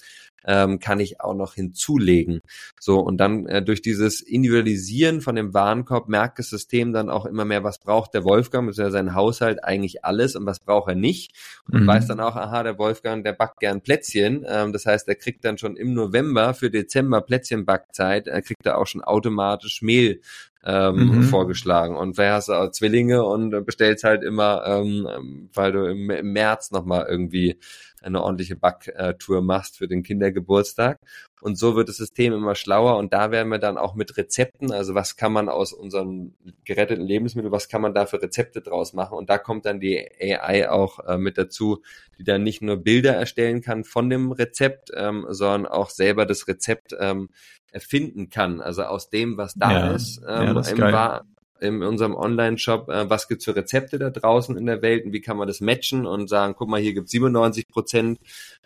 ähm, 0.45 0.79
kann 0.79 0.99
ich 0.99 1.19
auch 1.21 1.33
noch 1.33 1.53
hinzulegen. 1.55 2.41
So, 2.79 2.99
und 2.99 3.17
dann 3.17 3.45
äh, 3.47 3.61
durch 3.61 3.81
dieses 3.81 4.21
Individualisieren 4.21 5.21
von 5.21 5.35
dem 5.35 5.53
Warenkorb 5.53 6.07
merkt 6.07 6.39
das 6.39 6.49
System 6.49 6.93
dann 6.93 7.09
auch 7.09 7.25
immer 7.25 7.45
mehr, 7.45 7.63
was 7.63 7.79
braucht 7.79 8.13
der 8.13 8.23
Wolfgang, 8.23 8.69
ist 8.69 8.77
ja 8.77 8.89
sein 8.91 9.13
Haushalt 9.13 9.63
eigentlich 9.63 10.05
alles 10.05 10.35
und 10.35 10.45
was 10.45 10.59
braucht 10.59 10.89
er 10.89 10.95
nicht. 10.95 11.33
Und 11.71 11.83
Mhm. 11.83 11.87
weiß 11.87 12.07
dann 12.07 12.19
auch, 12.19 12.35
aha, 12.35 12.63
der 12.63 12.77
Wolfgang, 12.77 13.23
der 13.23 13.33
backt 13.33 13.59
gern 13.59 13.81
Plätzchen. 13.81 14.45
Ähm, 14.47 14.73
das 14.73 14.85
heißt, 14.85 15.07
er 15.07 15.15
kriegt 15.15 15.43
dann 15.43 15.57
schon 15.57 15.75
im 15.75 15.93
November 15.93 16.53
für 16.53 16.69
Dezember 16.69 17.21
Plätzchenbackzeit, 17.21 18.27
er 18.27 18.41
kriegt 18.41 18.65
da 18.65 18.75
auch 18.75 18.87
schon 18.87 19.01
automatisch 19.03 19.81
Mehl 19.81 20.21
ähm, 20.67 21.07
Mhm. 21.07 21.23
vorgeschlagen. 21.23 21.95
Und 21.97 22.17
wer 22.17 22.33
hast 22.33 22.49
du 22.49 22.71
Zwillinge 22.71 23.23
und 23.23 23.65
bestellst 23.65 24.03
halt 24.03 24.23
immer, 24.23 24.63
ähm, 24.67 25.49
weil 25.53 25.71
du 25.71 25.85
im, 25.85 26.09
im 26.11 26.33
März 26.33 26.71
nochmal 26.71 27.07
irgendwie 27.09 27.57
eine 28.07 28.23
ordentliche 28.23 28.55
Backtour 28.55 29.41
machst 29.41 29.77
für 29.77 29.87
den 29.87 30.03
Kindergeburtstag. 30.03 30.99
Und 31.39 31.57
so 31.57 31.75
wird 31.75 31.87
das 31.87 31.97
System 31.97 32.33
immer 32.33 32.55
schlauer 32.55 32.97
und 32.97 33.13
da 33.13 33.29
werden 33.29 33.49
wir 33.49 33.59
dann 33.59 33.77
auch 33.77 33.93
mit 33.93 34.17
Rezepten, 34.17 34.71
also 34.71 34.95
was 34.95 35.17
kann 35.17 35.31
man 35.31 35.49
aus 35.49 35.71
unseren 35.71 36.33
geretteten 36.65 37.05
Lebensmitteln, 37.05 37.51
was 37.51 37.69
kann 37.69 37.81
man 37.81 37.93
da 37.93 38.07
für 38.07 38.21
Rezepte 38.21 38.61
draus 38.61 38.93
machen? 38.93 39.17
Und 39.17 39.29
da 39.29 39.37
kommt 39.37 39.65
dann 39.65 39.79
die 39.79 40.09
AI 40.19 40.67
auch 40.69 40.99
äh, 41.05 41.17
mit 41.17 41.37
dazu, 41.37 41.83
die 42.17 42.23
dann 42.23 42.41
nicht 42.41 42.63
nur 42.63 42.77
Bilder 42.77 43.13
erstellen 43.13 43.61
kann 43.61 43.83
von 43.83 44.09
dem 44.09 44.31
Rezept, 44.31 44.89
ähm, 44.95 45.27
sondern 45.29 45.67
auch 45.67 45.91
selber 45.91 46.25
das 46.25 46.47
Rezept 46.47 46.95
ähm, 46.99 47.29
erfinden 47.71 48.29
kann. 48.29 48.59
Also 48.59 48.83
aus 48.83 49.09
dem, 49.11 49.37
was 49.37 49.53
da 49.53 49.71
Ja. 49.71 49.91
ist, 49.91 50.21
Ja, 50.23 50.41
ähm, 50.41 50.55
das 50.55 50.67
ist 50.67 50.73
im 50.73 50.79
geil. 50.79 51.21
In 51.59 51.83
unserem 51.83 52.15
Online-Shop, 52.15 52.89
äh, 52.89 53.09
was 53.09 53.27
gibt's 53.27 53.45
für 53.45 53.55
Rezepte 53.55 53.99
da 53.99 54.09
draußen 54.09 54.57
in 54.57 54.65
der 54.65 54.81
Welt 54.81 55.05
und 55.05 55.13
wie 55.13 55.21
kann 55.21 55.37
man 55.37 55.47
das 55.47 55.61
matchen 55.61 56.05
und 56.05 56.27
sagen, 56.29 56.55
guck 56.57 56.69
mal, 56.69 56.81
hier 56.81 56.93
gibt's 56.93 57.11
97 57.11 57.67
Prozent 57.67 58.19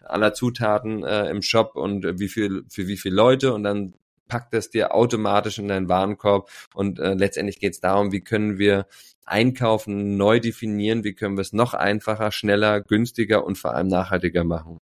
aller 0.04 0.34
Zutaten 0.34 1.04
äh, 1.04 1.30
im 1.30 1.42
Shop 1.42 1.76
und 1.76 2.20
wie 2.20 2.28
viel 2.28 2.64
für 2.70 2.88
wie 2.88 2.98
viele 2.98 3.16
Leute 3.16 3.54
und 3.54 3.64
dann 3.64 3.94
packt 4.28 4.54
das 4.54 4.70
dir 4.70 4.96
automatisch 4.96 5.60
in 5.60 5.68
deinen 5.68 5.90
Warenkorb 5.90 6.50
und 6.74 7.00
äh, 7.00 7.14
letztendlich 7.14 7.60
geht's 7.60 7.82
darum, 7.82 8.12
wie 8.12 8.22
können 8.22 8.58
wir 8.58 8.86
Einkaufen 9.26 10.18
neu 10.18 10.40
definieren, 10.40 11.04
wie 11.04 11.14
können 11.14 11.38
wir 11.38 11.42
es 11.42 11.54
noch 11.54 11.74
einfacher, 11.74 12.32
schneller, 12.32 12.82
günstiger 12.82 13.46
und 13.46 13.58
vor 13.58 13.74
allem 13.74 13.88
nachhaltiger 13.88 14.44
machen. 14.44 14.78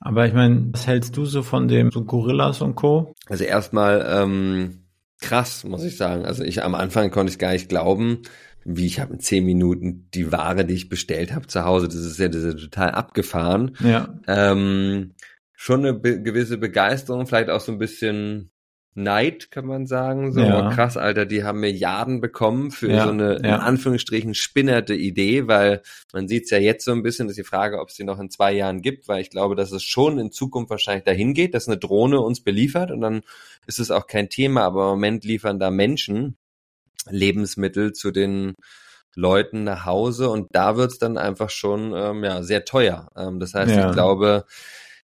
Aber 0.00 0.26
ich 0.26 0.32
meine, 0.32 0.68
was 0.72 0.86
hältst 0.86 1.16
du 1.16 1.24
so 1.24 1.42
von 1.42 1.68
dem 1.68 1.90
so 1.90 2.04
Gorillas 2.04 2.60
und 2.60 2.76
Co? 2.76 3.14
Also 3.26 3.44
erstmal 3.44 4.06
ähm, 4.08 4.84
krass, 5.20 5.64
muss 5.64 5.84
ich 5.84 5.96
sagen. 5.96 6.24
Also 6.24 6.44
ich 6.44 6.62
am 6.62 6.74
Anfang 6.74 7.10
konnte 7.10 7.32
ich 7.32 7.38
gar 7.38 7.52
nicht 7.52 7.68
glauben, 7.68 8.22
wie 8.64 8.86
ich 8.86 9.00
habe 9.00 9.14
in 9.14 9.20
zehn 9.20 9.44
Minuten 9.44 10.08
die 10.12 10.30
Ware, 10.30 10.64
die 10.64 10.74
ich 10.74 10.88
bestellt 10.88 11.34
habe 11.34 11.46
zu 11.46 11.64
Hause, 11.64 11.88
das 11.88 11.96
ist 11.96 12.18
ja, 12.18 12.28
das 12.28 12.42
ist 12.42 12.54
ja 12.54 12.60
total 12.60 12.90
abgefahren. 12.90 13.76
Ja. 13.80 14.14
Ähm, 14.26 15.14
schon 15.54 15.80
eine 15.80 15.94
be 15.94 16.22
gewisse 16.22 16.58
Begeisterung, 16.58 17.26
vielleicht 17.26 17.50
auch 17.50 17.60
so 17.60 17.72
ein 17.72 17.78
bisschen 17.78 18.50
Neid, 18.94 19.50
kann 19.50 19.64
man 19.66 19.86
sagen. 19.86 20.32
So 20.32 20.40
Ja. 20.40 20.68
krass, 20.70 20.96
Alter, 20.96 21.24
die 21.24 21.44
haben 21.44 21.60
Milliarden 21.60 22.20
bekommen 22.20 22.70
für 22.70 22.90
Ja, 22.90 23.04
so 23.04 23.10
eine 23.10 23.34
in 23.36 23.44
ja. 23.46 23.58
Anführungsstrichen 23.58 24.34
spinnerte 24.34 24.94
Idee, 24.94 25.46
weil 25.46 25.82
man 26.12 26.26
sieht 26.26 26.44
es 26.44 26.50
ja 26.50 26.58
jetzt 26.58 26.84
so 26.84 26.92
ein 26.92 27.02
bisschen, 27.02 27.28
dass 27.28 27.36
die 27.36 27.44
Frage, 27.44 27.78
ob 27.80 27.90
es 27.90 27.94
die 27.94 28.04
noch 28.04 28.18
in 28.18 28.30
zwei 28.30 28.52
Jahren 28.52 28.82
gibt, 28.82 29.06
weil 29.06 29.20
ich 29.20 29.30
glaube, 29.30 29.54
dass 29.54 29.70
es 29.70 29.84
schon 29.84 30.18
in 30.18 30.32
Zukunft 30.32 30.70
wahrscheinlich 30.70 31.04
dahin 31.04 31.32
geht, 31.34 31.54
dass 31.54 31.68
eine 31.68 31.78
Drohne 31.78 32.20
uns 32.20 32.42
beliefert 32.42 32.90
und 32.90 33.00
dann 33.00 33.22
ist 33.66 33.78
es 33.78 33.90
auch 33.90 34.06
kein 34.06 34.28
Thema, 34.30 34.62
aber 34.62 34.84
im 34.84 34.90
Moment 34.90 35.24
liefern 35.24 35.60
da 35.60 35.70
Menschen 35.70 36.36
Lebensmittel 37.10 37.92
zu 37.92 38.10
den 38.10 38.54
Leuten 39.14 39.64
nach 39.64 39.84
Hause 39.84 40.28
und 40.30 40.48
da 40.52 40.76
wird's 40.76 40.98
dann 40.98 41.18
einfach 41.18 41.50
schon 41.50 41.92
ähm, 41.94 42.24
ja 42.24 42.42
sehr 42.42 42.64
teuer. 42.64 43.08
Ähm, 43.16 43.40
das 43.40 43.54
heißt, 43.54 43.76
ich 43.76 43.92
glaube, 43.92 44.44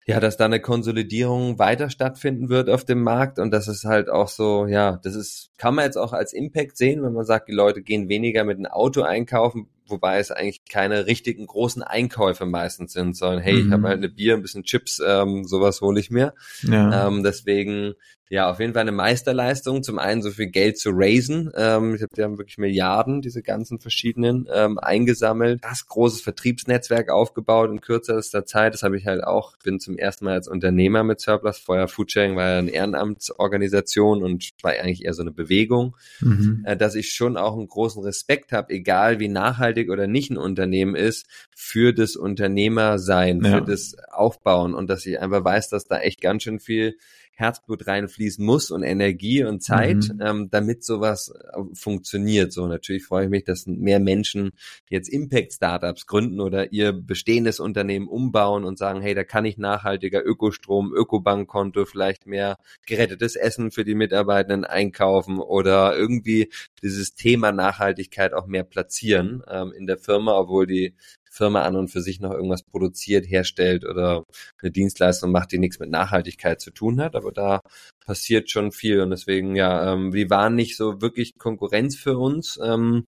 ja, 0.09 0.21
dass 0.21 0.39
da 0.39 0.47
eine 0.47 0.59
Konsolidierung 0.59 1.59
weiter 1.59 1.91
stattfinden 1.91 2.49
wird 2.49 2.71
auf 2.71 2.83
dem 2.83 3.03
Markt 3.03 3.39
und 3.39 3.51
das 3.51 3.69
ist 3.69 3.85
halt 3.85 4.09
auch 4.09 4.29
so, 4.29 4.67
ja, 4.67 4.99
das 5.03 5.15
ist, 5.15 5.51
kann 5.59 5.75
man 5.75 5.85
jetzt 5.85 5.99
auch 5.99 6.15
als 6.15 6.33
Impact 6.33 6.79
sehen, 6.79 7.03
wenn 7.03 7.13
man 7.13 7.27
sagt, 7.27 7.49
die 7.49 7.53
Leute 7.53 7.83
gehen 7.83 8.09
weniger 8.09 8.45
mit 8.45 8.57
dem 8.57 8.65
Auto 8.65 9.03
einkaufen, 9.03 9.69
wobei 9.89 10.19
es 10.19 10.31
eigentlich 10.31 10.65
keine 10.65 11.07
richtigen 11.07 11.47
großen 11.47 11.83
Einkäufe 11.83 12.47
meistens 12.47 12.93
sind, 12.93 13.17
sondern 13.17 13.41
hey, 13.41 13.59
ich 13.59 13.67
Mhm. 13.67 13.73
habe 13.73 13.89
halt 13.89 13.99
eine 13.99 14.09
Bier, 14.09 14.35
ein 14.35 14.43
bisschen 14.43 14.65
Chips, 14.65 15.01
ähm, 15.05 15.45
sowas 15.45 15.81
hole 15.81 16.01
ich 16.01 16.11
mir. 16.11 16.35
Ja. 16.63 17.09
Ähm, 17.09 17.23
deswegen, 17.23 17.95
ja, 18.31 18.51
auf 18.51 18.61
jeden 18.61 18.75
Fall 18.75 18.83
eine 18.83 18.93
Meisterleistung. 18.93 19.83
Zum 19.83 19.99
einen 19.99 20.21
so 20.21 20.31
viel 20.31 20.49
Geld 20.49 20.77
zu 20.79 20.91
raisen. 20.93 21.51
Ähm, 21.57 21.95
ich 21.95 22.03
habe, 22.03 22.15
die 22.15 22.23
haben 22.23 22.37
wirklich 22.37 22.59
Milliarden, 22.59 23.23
diese 23.23 23.43
ganzen 23.43 23.81
verschiedenen, 23.81 24.47
ähm, 24.53 24.79
eingesammelt. 24.79 25.65
Das 25.65 25.87
großes 25.87 26.21
Vertriebsnetzwerk 26.21 27.11
aufgebaut 27.11 27.71
in 27.71 27.81
kürzester 27.81 28.45
Zeit. 28.45 28.75
Das 28.75 28.83
habe 28.83 28.99
ich 28.99 29.07
halt 29.07 29.25
auch, 29.25 29.57
bin 29.65 29.81
zum 29.81 29.97
ersten 29.97 30.27
Mal 30.27 30.35
als 30.35 30.47
Unternehmer 30.47 31.05
mit 31.05 31.21
Surplus. 31.21 31.59
Vorher 31.59 31.89
Foodsharing 31.89 32.37
war 32.37 32.51
ja 32.51 32.59
eine 32.59 32.71
Ehrenamtsorganisation 32.71 34.23
und 34.23 34.51
war 34.63 34.73
eigentlich 34.73 35.07
eher 35.07 35.15
so 35.15 35.23
eine 35.23 35.33
Bewegung 35.33 35.97
mhm. 36.21 36.63
äh, 36.65 36.77
dass 36.77 36.95
ich 36.95 37.13
schon 37.13 37.37
auch 37.37 37.57
einen 37.57 37.69
großen 37.69 38.03
Respekt 38.03 38.53
habe, 38.53 38.73
egal 38.73 39.21
wie 39.21 39.29
nachhaltig 39.29 39.78
oder 39.87 40.07
nicht 40.07 40.31
ein 40.31 40.37
Unternehmen 40.39 40.95
ist, 40.97 41.27
für 41.55 41.93
das 41.93 42.17
Unternehmersein, 42.17 43.41
Ja. 43.43 43.59
für 43.59 43.63
das 43.63 43.97
Aufbauen 44.11 44.75
und 44.75 44.89
dass 44.91 45.07
ich 45.07 45.21
einfach 45.21 45.45
weiß, 45.45 45.69
dass 45.69 45.85
da 45.85 45.99
echt 46.01 46.21
ganz 46.21 46.43
schön 46.43 46.59
viel 46.61 46.97
Herzblut 47.39 47.87
reinfließen 47.87 48.45
muss 48.45 48.73
und 48.73 48.83
Energie 48.83 49.45
und 49.45 49.63
Zeit, 49.63 50.09
Mhm. 50.13 50.21
ähm, 50.21 50.49
damit 50.51 50.83
sowas 50.85 51.33
äh, 51.33 51.61
funktioniert. 51.73 52.53
So 52.53 52.67
natürlich 52.67 53.05
freue 53.05 53.25
ich 53.25 53.31
mich, 53.31 53.45
dass 53.45 53.67
mehr 53.69 54.01
Menschen 54.01 54.51
jetzt 54.91 55.09
Impact-Startups 55.09 56.07
gründen 56.09 56.41
oder 56.41 56.73
ihr 56.73 56.93
bestehendes 56.93 57.61
Unternehmen 57.61 58.09
umbauen 58.09 58.65
und 58.65 58.77
sagen, 58.77 59.01
hey, 59.01 59.15
da 59.15 59.23
kann 59.23 59.45
ich 59.45 59.57
nachhaltiger 59.57 60.27
Ökostrom, 60.27 60.93
Ökobankkonto, 60.93 61.85
vielleicht 61.85 62.27
mehr 62.27 62.59
gerettetes 62.87 63.37
Essen 63.37 63.71
für 63.71 63.85
die 63.85 63.95
Mitarbeitenden 63.95 64.65
einkaufen 64.65 65.39
oder 65.39 65.97
irgendwie 65.97 66.51
dieses 66.83 67.15
Thema 67.15 67.53
Nachhaltigkeit 67.53 68.33
auch 68.35 68.47
mehr 68.47 68.65
platzieren 68.65 69.45
ähm, 69.49 69.73
in 69.79 69.87
der 69.87 69.99
Firma, 69.99 70.37
obwohl 70.37 70.67
die 70.67 70.95
Firma 71.31 71.63
an 71.63 71.77
und 71.77 71.89
für 71.89 72.01
sich 72.01 72.21
noch 72.21 72.33
irgendwas 72.33 72.63
produziert, 72.63 73.27
herstellt 73.29 73.85
oder 73.85 74.25
eine 74.63 74.71
Dienstleistung 74.71 75.31
macht, 75.31 75.53
die 75.53 75.59
nichts 75.59 75.79
mit 75.79 75.91
Nachhaltigkeit 75.91 76.61
zu 76.61 76.71
tun 76.71 77.01
hat. 77.01 77.15
Aber 77.17 77.33
da 77.33 77.61
passiert 78.05 78.51
schon 78.51 78.73
viel 78.73 79.01
und 79.01 79.11
deswegen, 79.11 79.57
ja, 79.57 79.93
ähm, 79.93 80.13
die 80.13 80.31
waren 80.31 80.55
nicht 80.55 80.77
so 80.77 81.01
wirklich 81.01 81.39
Konkurrenz 81.39 81.97
für 81.97 82.19
uns. 82.19 82.59
Ähm, 82.63 83.05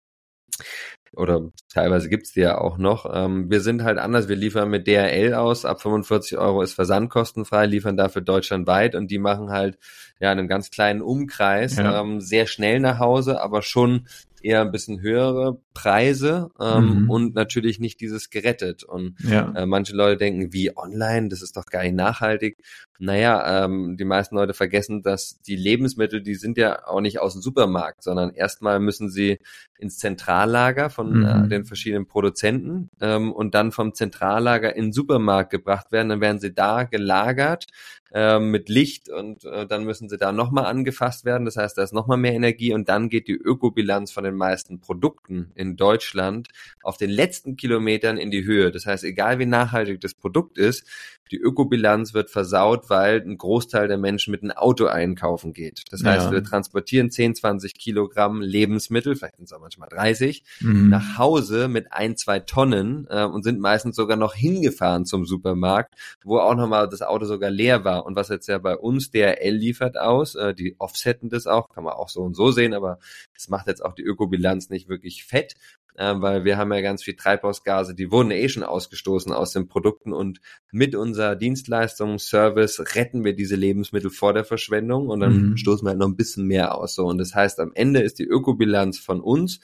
oder 1.15 1.49
teilweise 1.73 2.07
gibt's 2.09 2.33
die 2.33 2.41
ja 2.41 2.59
auch 2.59 2.77
noch. 2.77 3.09
Ähm, 3.11 3.49
wir 3.49 3.61
sind 3.61 3.83
halt 3.83 3.97
anders, 3.97 4.27
wir 4.27 4.35
liefern 4.35 4.69
mit 4.69 4.85
DRL 4.87 5.33
aus, 5.33 5.65
ab 5.65 5.81
45 5.81 6.37
Euro 6.37 6.61
ist 6.61 6.73
versandkostenfrei, 6.73 7.65
liefern 7.65 7.97
dafür 7.97 8.21
deutschlandweit 8.21 8.93
und 8.95 9.09
die 9.09 9.17
machen 9.17 9.49
halt 9.49 9.79
ja 10.19 10.31
in 10.31 10.37
einem 10.37 10.47
ganz 10.47 10.69
kleinen 10.69 11.01
Umkreis 11.01 11.77
Ja. 11.77 12.01
ähm, 12.01 12.21
sehr 12.21 12.45
schnell 12.45 12.79
nach 12.79 12.99
Hause, 12.99 13.41
aber 13.41 13.61
schon 13.63 14.07
eher 14.43 14.61
ein 14.61 14.71
bisschen 14.71 15.01
höhere 15.01 15.59
Preise 15.73 16.51
ähm, 16.59 17.03
mhm. 17.03 17.09
und 17.09 17.35
natürlich 17.35 17.79
nicht 17.79 18.01
dieses 18.01 18.29
gerettet. 18.29 18.83
Und 18.83 19.15
ja. 19.21 19.51
äh, 19.55 19.65
manche 19.65 19.95
Leute 19.95 20.17
denken, 20.17 20.53
wie 20.53 20.75
online, 20.75 21.29
das 21.29 21.41
ist 21.41 21.57
doch 21.57 21.65
gar 21.65 21.83
nicht 21.83 21.95
nachhaltig. 21.95 22.57
Naja, 22.97 23.63
ähm, 23.63 23.95
die 23.97 24.03
meisten 24.03 24.35
Leute 24.35 24.53
vergessen, 24.53 25.01
dass 25.01 25.39
die 25.41 25.55
Lebensmittel, 25.55 26.21
die 26.21 26.35
sind 26.35 26.57
ja 26.57 26.85
auch 26.85 26.99
nicht 26.99 27.19
aus 27.19 27.33
dem 27.33 27.41
Supermarkt, 27.41 28.03
sondern 28.03 28.31
erstmal 28.31 28.79
müssen 28.81 29.09
sie 29.09 29.39
ins 29.77 29.97
Zentrallager 29.97 30.89
von 30.89 31.23
äh, 31.23 31.37
mhm. 31.37 31.45
äh, 31.45 31.47
den 31.47 31.65
verschiedenen 31.65 32.07
Produzenten 32.07 32.89
ähm, 32.99 33.31
und 33.31 33.55
dann 33.55 33.71
vom 33.71 33.93
Zentrallager 33.93 34.75
in 34.75 34.87
den 34.87 34.93
Supermarkt 34.93 35.49
gebracht 35.49 35.91
werden. 35.93 36.09
Dann 36.09 36.21
werden 36.21 36.39
sie 36.39 36.53
da 36.53 36.83
gelagert 36.83 37.67
äh, 38.13 38.39
mit 38.39 38.69
Licht 38.69 39.09
und 39.09 39.45
äh, 39.45 39.67
dann 39.67 39.83
müssen 39.83 40.09
sie 40.09 40.17
da 40.17 40.31
nochmal 40.31 40.65
angefasst 40.65 41.25
werden. 41.25 41.45
Das 41.45 41.57
heißt, 41.57 41.77
da 41.77 41.83
ist 41.83 41.93
nochmal 41.93 42.17
mehr 42.17 42.33
Energie 42.33 42.73
und 42.73 42.89
dann 42.89 43.09
geht 43.09 43.27
die 43.27 43.33
Ökobilanz 43.33 44.11
von 44.11 44.23
den 44.23 44.35
meisten 44.35 44.79
Produkten 44.79 45.51
in 45.55 45.75
Deutschland 45.75 46.47
auf 46.81 46.97
den 46.97 47.09
letzten 47.09 47.55
Kilometern 47.55 48.17
in 48.17 48.31
die 48.31 48.43
Höhe. 48.43 48.71
Das 48.71 48.85
heißt, 48.85 49.03
egal 49.03 49.39
wie 49.39 49.45
nachhaltig 49.45 50.01
das 50.01 50.13
Produkt 50.13 50.57
ist, 50.57 50.85
die 51.31 51.37
Ökobilanz 51.37 52.13
wird 52.13 52.29
versaut, 52.29 52.89
weil 52.89 53.21
ein 53.21 53.37
Großteil 53.37 53.87
der 53.87 53.97
Menschen 53.97 54.31
mit 54.31 54.41
einem 54.41 54.51
Auto 54.51 54.85
einkaufen 54.85 55.53
geht. 55.53 55.83
Das 55.91 56.03
heißt, 56.03 56.27
ja. 56.27 56.31
wir 56.31 56.43
transportieren 56.43 57.11
10, 57.11 57.35
20 57.35 57.77
Kilogramm 57.77 58.41
Lebensmittel, 58.41 59.15
vielleicht 59.15 59.37
sind 59.37 59.45
es 59.45 59.53
auch 59.53 59.59
manchmal 59.59 59.89
30, 59.89 60.43
mhm. 60.61 60.89
nach 60.89 61.17
Hause 61.17 61.67
mit 61.67 61.93
ein, 61.93 62.17
zwei 62.17 62.39
Tonnen 62.39 63.07
äh, 63.09 63.25
und 63.25 63.43
sind 63.43 63.59
meistens 63.59 63.95
sogar 63.95 64.17
noch 64.17 64.33
hingefahren 64.33 65.05
zum 65.05 65.25
Supermarkt, 65.25 65.93
wo 66.23 66.39
auch 66.39 66.55
nochmal 66.55 66.89
das 66.89 67.01
Auto 67.01 67.25
sogar 67.25 67.49
leer 67.49 67.83
war. 67.83 68.05
Und 68.05 68.15
was 68.15 68.29
jetzt 68.29 68.47
ja 68.47 68.57
bei 68.57 68.75
uns 68.75 69.11
DRL 69.11 69.53
liefert 69.53 69.97
aus, 69.97 70.35
äh, 70.35 70.53
die 70.53 70.75
offsetten 70.79 71.29
das 71.29 71.47
auch, 71.47 71.69
kann 71.69 71.83
man 71.83 71.93
auch 71.93 72.09
so 72.09 72.21
und 72.21 72.35
so 72.35 72.51
sehen, 72.51 72.73
aber 72.73 72.99
das 73.33 73.49
macht 73.49 73.67
jetzt 73.67 73.83
auch 73.85 73.93
die 73.93 74.03
Ökobilanz 74.03 74.69
nicht 74.69 74.89
wirklich 74.89 75.25
fett 75.25 75.55
äh, 75.99 76.15
weil 76.21 76.45
wir 76.45 76.57
haben 76.57 76.71
ja 76.71 76.81
ganz 76.81 77.03
viel 77.03 77.15
Treibhausgase, 77.15 77.93
die 77.93 78.09
wurden 78.09 78.31
eh 78.31 78.47
schon 78.47 78.63
ausgestoßen 78.63 79.33
aus 79.33 79.51
den 79.51 79.67
Produkten 79.67 80.13
und 80.13 80.39
mit 80.71 80.95
unserer 80.95 81.35
Dienstleistung, 81.35 82.19
Service 82.19 82.95
retten 82.95 83.25
wir 83.25 83.35
diese 83.35 83.55
Lebensmittel 83.55 84.09
vor 84.09 84.33
der 84.33 84.45
Verschwendung 84.45 85.09
und 85.09 85.19
dann 85.19 85.49
mhm. 85.49 85.57
stoßen 85.57 85.85
wir 85.85 85.89
halt 85.89 85.99
noch 85.99 86.07
ein 86.07 86.15
bisschen 86.15 86.47
mehr 86.47 86.75
aus. 86.75 86.95
So 86.95 87.05
und 87.05 87.17
das 87.17 87.35
heißt, 87.35 87.59
am 87.59 87.71
Ende 87.75 88.01
ist 88.01 88.17
die 88.19 88.25
Ökobilanz 88.25 88.97
von 88.97 89.19
uns 89.19 89.59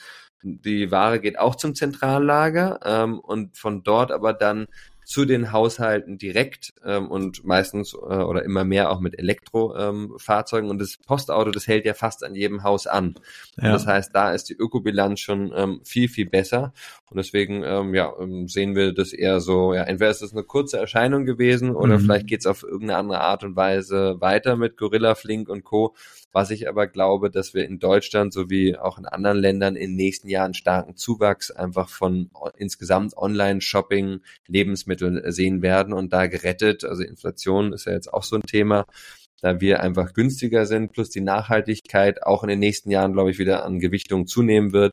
die 0.48 0.92
Ware 0.92 1.20
geht 1.20 1.40
auch 1.40 1.56
zum 1.56 1.74
Zentrallager 1.74 2.80
ähm, 2.86 3.20
und 3.20 3.58
von 3.58 3.82
dort 3.82 4.12
aber 4.12 4.32
dann 4.32 4.68
zu 5.06 5.26
den 5.26 5.52
Haushalten 5.52 6.18
direkt 6.18 6.74
ähm, 6.84 7.10
und 7.10 7.46
meistens 7.46 7.94
äh, 7.94 7.98
oder 7.98 8.44
immer 8.44 8.66
mehr 8.66 8.92
auch 8.92 9.00
mit 9.00 9.18
Elektrofahrzeugen. 9.18 10.66
Ähm, 10.66 10.72
und 10.72 10.82
das 10.82 10.98
Postauto, 10.98 11.52
das 11.52 11.68
hält 11.68 11.86
ja 11.86 11.94
fast 11.94 12.24
an 12.24 12.36
jedem 12.36 12.64
Haus 12.64 12.88
an. 12.88 13.16
Ja. 13.62 13.72
das 13.72 13.86
heißt, 13.86 14.14
da 14.14 14.34
ist 14.34 14.50
die 14.50 14.56
Ökobilanz 14.56 15.20
schon 15.20 15.54
ähm, 15.56 15.82
viel, 15.84 16.10
viel 16.10 16.26
besser. 16.26 16.74
Und 17.10 17.18
deswegen 17.18 17.64
ähm, 17.64 17.94
ja, 17.94 18.12
ähm, 18.20 18.48
sehen 18.48 18.76
wir 18.76 18.94
das 18.94 19.14
eher 19.14 19.40
so, 19.40 19.74
ja, 19.74 19.84
entweder 19.84 20.12
ist 20.12 20.24
es 20.24 20.34
eine 20.34 20.44
kurze 20.44 20.78
Erscheinung 20.78 21.26
gewesen 21.26 21.76
oder 21.76 21.98
mhm. 21.98 22.02
vielleicht 22.02 22.28
geht 22.28 22.40
es 22.42 22.48
auf 22.48 22.64
irgendeine 22.64 22.98
andere 22.98 23.22
Art 23.22 23.44
und 23.44 23.56
Weise 23.56 24.20
weiter 24.20 24.58
mit 24.58 24.76
Gorilla 24.76 25.16
Flink 25.16 25.50
und 25.50 25.64
Co. 25.64 25.96
Was 26.36 26.52
ich 26.52 26.68
aber 26.68 26.88
glaube, 26.88 27.32
dass 27.32 27.54
wir 27.54 27.64
in 27.64 27.80
Deutschland 27.80 28.34
sowie 28.34 28.76
auch 28.76 28.98
in 28.98 29.06
anderen 29.06 29.38
Ländern 29.38 29.78
in 29.78 29.92
den 29.92 29.96
nächsten 29.96 30.28
Jahren 30.28 30.54
starken 30.54 30.98
Zuwachs 30.98 31.50
einfach 31.50 31.88
von 31.88 32.30
insgesamt 32.58 33.16
Online-Shopping, 33.16 34.20
Lebensmitteln 34.46 35.32
sehen 35.32 35.62
werden 35.62 35.94
und 35.94 36.12
da 36.12 36.28
gerettet. 36.28 36.84
Also 36.84 37.04
Inflation 37.04 37.72
ist 37.72 37.86
ja 37.86 37.94
jetzt 37.94 38.14
auch 38.14 38.24
so 38.24 38.36
ein 38.36 38.42
Thema 38.42 38.86
da 39.42 39.62
wir 39.62 39.80
einfach 39.80 40.14
günstiger 40.14 40.66
sind, 40.66 40.92
plus 40.92 41.10
die 41.10 41.22
Nachhaltigkeit 41.22 42.24
auch 42.24 42.44
in 42.44 42.50
den 42.50 42.60
nächsten 42.60 42.90
Jahren, 42.90 43.14
glaube 43.14 43.32
ich, 43.32 43.38
wieder 43.38 43.64
an 43.64 43.80
Gewichtung 43.80 44.28
zunehmen 44.28 44.74
wird, 44.74 44.92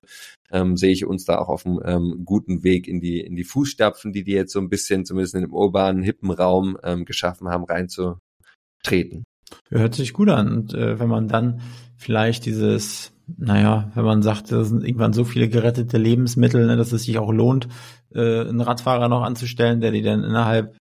ähm, 0.51 0.77
sehe 0.77 0.93
ich 0.93 1.07
uns 1.07 1.25
da 1.25 1.39
auch 1.39 1.49
auf 1.49 1.65
einem 1.65 1.81
ähm, 1.85 2.23
guten 2.25 2.63
Weg 2.63 2.87
in 2.87 3.01
die, 3.01 3.21
in 3.21 3.35
die 3.35 3.45
Fußstapfen, 3.45 4.13
die 4.13 4.23
die 4.25 4.33
jetzt 4.33 4.53
so 4.53 4.61
ein 4.61 4.69
bisschen, 4.69 5.07
zumindest 5.07 5.35
in 5.35 5.41
dem 5.41 5.55
urbanen, 5.55 6.03
hippen 6.03 6.31
Raum 6.31 6.79
ähm, 6.85 7.05
geschaffen 7.05 7.49
haben, 7.49 7.65
reinzutreten. 7.65 9.25
Hört 9.71 9.95
sich 9.95 10.13
gut 10.13 10.29
an. 10.29 10.53
Und 10.53 10.75
äh, 10.75 10.99
wenn 10.99 11.09
man 11.09 11.29
dann 11.29 11.61
vielleicht 11.97 12.47
dieses, 12.47 13.13
naja, 13.27 13.91
wenn 13.95 14.05
man 14.05 14.23
sagt, 14.23 14.53
da 14.53 14.65
sind 14.65 14.85
irgendwann 14.85 15.13
so 15.13 15.25
viele 15.25 15.49
gerettete 15.49 15.99
Lebensmittel, 15.99 16.67
ne, 16.67 16.77
dass 16.77 16.93
es 16.93 17.05
sich 17.05 17.19
auch 17.19 17.33
lohnt, 17.33 17.69
äh, 18.15 18.41
einen 18.41 18.61
Radfahrer 18.61 19.09
noch 19.09 19.23
anzustellen, 19.23 19.81
der 19.81 19.93
die 19.93 20.03
dann 20.03 20.25
innerhalb 20.25 20.77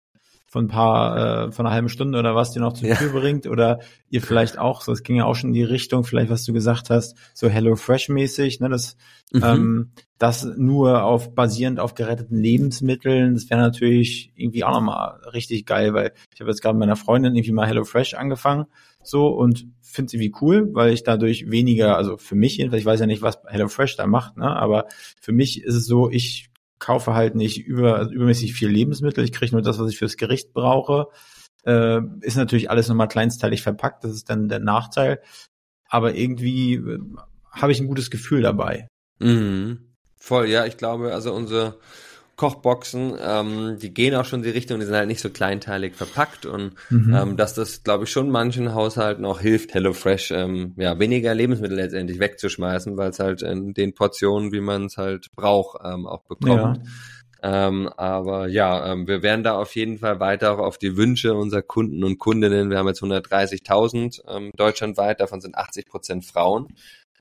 von 0.57 0.65
ein 0.65 0.69
paar, 0.69 1.47
äh, 1.47 1.51
von 1.51 1.65
einer 1.65 1.75
halben 1.75 1.89
Stunde 1.89 2.17
oder 2.17 2.33
was 2.33 2.51
dir 2.51 2.61
noch 2.61 2.73
zur 2.73 2.89
Tür 2.89 3.09
bringt 3.11 3.45
oder 3.45 3.79
ihr 4.09 4.23
vielleicht 4.23 4.57
auch, 4.57 4.81
so 4.81 4.91
es 4.91 5.03
ging 5.03 5.17
ja 5.17 5.25
auch 5.25 5.35
schon 5.35 5.51
in 5.51 5.53
die 5.53 5.63
Richtung, 5.63 6.03
vielleicht 6.03 6.31
was 6.31 6.45
du 6.45 6.53
gesagt 6.53 6.89
hast, 6.89 7.15
so 7.35 7.47
Hello 7.47 7.75
Fresh 7.75 8.09
mäßig, 8.09 8.59
ne, 8.59 8.67
das, 8.67 8.97
mhm. 9.31 9.43
ähm, 9.43 9.91
das 10.17 10.45
nur 10.57 11.03
auf 11.03 11.35
basierend 11.35 11.79
auf 11.79 11.93
geretteten 11.93 12.39
Lebensmitteln, 12.39 13.35
das 13.35 13.49
wäre 13.51 13.61
natürlich 13.61 14.31
irgendwie 14.35 14.63
auch 14.63 14.71
nochmal 14.71 15.19
richtig 15.31 15.67
geil, 15.67 15.93
weil 15.93 16.13
ich 16.33 16.41
habe 16.41 16.49
jetzt 16.49 16.61
gerade 16.61 16.73
mit 16.73 16.87
meiner 16.87 16.95
Freundin 16.95 17.35
irgendwie 17.35 17.51
mal 17.51 17.67
Hello 17.67 17.83
Fresh 17.83 18.15
angefangen, 18.15 18.65
so 19.03 19.27
und 19.27 19.67
finde 19.81 20.07
es 20.07 20.13
irgendwie 20.13 20.33
cool, 20.41 20.69
weil 20.73 20.91
ich 20.91 21.03
dadurch 21.03 21.51
weniger, 21.51 21.97
also 21.97 22.17
für 22.17 22.35
mich 22.35 22.57
jedenfalls, 22.57 22.81
ich 22.81 22.87
weiß 22.87 22.99
ja 22.99 23.05
nicht, 23.05 23.21
was 23.21 23.37
Hello 23.45 23.67
Fresh 23.67 23.95
da 23.95 24.07
macht, 24.07 24.37
ne, 24.37 24.55
aber 24.55 24.87
für 25.21 25.33
mich 25.33 25.63
ist 25.63 25.75
es 25.75 25.85
so, 25.85 26.09
ich 26.09 26.49
kaufe 26.79 27.13
halt 27.13 27.35
nicht 27.35 27.65
über, 27.65 28.09
übermäßig 28.09 28.53
viel 28.53 28.69
Lebensmittel. 28.69 29.23
Ich 29.23 29.31
kriege 29.31 29.53
nur 29.53 29.61
das, 29.61 29.79
was 29.79 29.91
ich 29.91 29.97
fürs 29.97 30.17
Gericht 30.17 30.53
brauche. 30.53 31.07
Äh, 31.65 32.01
ist 32.21 32.37
natürlich 32.37 32.69
alles 32.69 32.87
nochmal 32.87 33.07
kleinsteilig 33.07 33.61
verpackt. 33.61 34.03
Das 34.03 34.11
ist 34.11 34.29
dann 34.29 34.47
der 34.47 34.59
Nachteil. 34.59 35.21
Aber 35.89 36.15
irgendwie 36.15 36.75
äh, 36.75 36.99
habe 37.51 37.71
ich 37.71 37.79
ein 37.79 37.87
gutes 37.87 38.09
Gefühl 38.09 38.41
dabei. 38.41 38.87
Mhm. 39.19 39.95
Voll, 40.17 40.47
ja, 40.47 40.65
ich 40.65 40.77
glaube, 40.77 41.13
also 41.13 41.33
unsere 41.33 41.79
Kochboxen, 42.37 43.15
ähm, 43.19 43.77
die 43.81 43.93
gehen 43.93 44.13
auch 44.13 44.23
schon 44.23 44.39
in 44.39 44.43
die 44.43 44.51
Richtung, 44.51 44.79
die 44.79 44.85
sind 44.85 44.95
halt 44.95 45.07
nicht 45.07 45.21
so 45.21 45.31
kleinteilig 45.31 45.95
verpackt 45.95 46.45
und 46.45 46.73
mhm. 46.91 47.13
ähm, 47.13 47.37
dass 47.37 47.55
das, 47.55 47.83
glaube 47.83 48.03
ich, 48.03 48.11
schon 48.11 48.29
manchen 48.29 48.75
Haushalten 48.75 49.25
auch 49.25 49.39
hilft, 49.39 49.73
HelloFresh 49.73 50.31
ähm, 50.31 50.73
ja 50.77 50.99
weniger 50.99 51.33
Lebensmittel 51.33 51.75
letztendlich 51.75 52.19
wegzuschmeißen, 52.19 52.95
weil 52.95 53.09
es 53.09 53.19
halt 53.19 53.41
in 53.41 53.73
den 53.73 53.95
Portionen, 53.95 54.51
wie 54.51 54.61
man 54.61 54.85
es 54.85 54.97
halt 54.97 55.27
braucht, 55.35 55.81
ähm, 55.83 56.05
auch 56.05 56.23
bekommt. 56.25 56.77
Ja. 56.77 56.83
Ähm, 57.67 57.89
aber 57.97 58.47
ja, 58.47 58.91
ähm, 58.91 59.07
wir 59.07 59.23
werden 59.23 59.43
da 59.43 59.57
auf 59.57 59.75
jeden 59.75 59.97
Fall 59.97 60.19
weiter 60.19 60.53
auch 60.53 60.59
auf 60.59 60.77
die 60.77 60.95
Wünsche 60.95 61.33
unserer 61.33 61.61
Kunden 61.63 62.03
und 62.03 62.19
Kundinnen. 62.19 62.69
Wir 62.69 62.77
haben 62.77 62.87
jetzt 62.87 63.01
130.000 63.01 64.21
ähm, 64.27 64.51
deutschlandweit, 64.55 65.21
davon 65.21 65.41
sind 65.41 65.55
80 65.55 65.87
Prozent 65.87 66.25
Frauen 66.25 66.67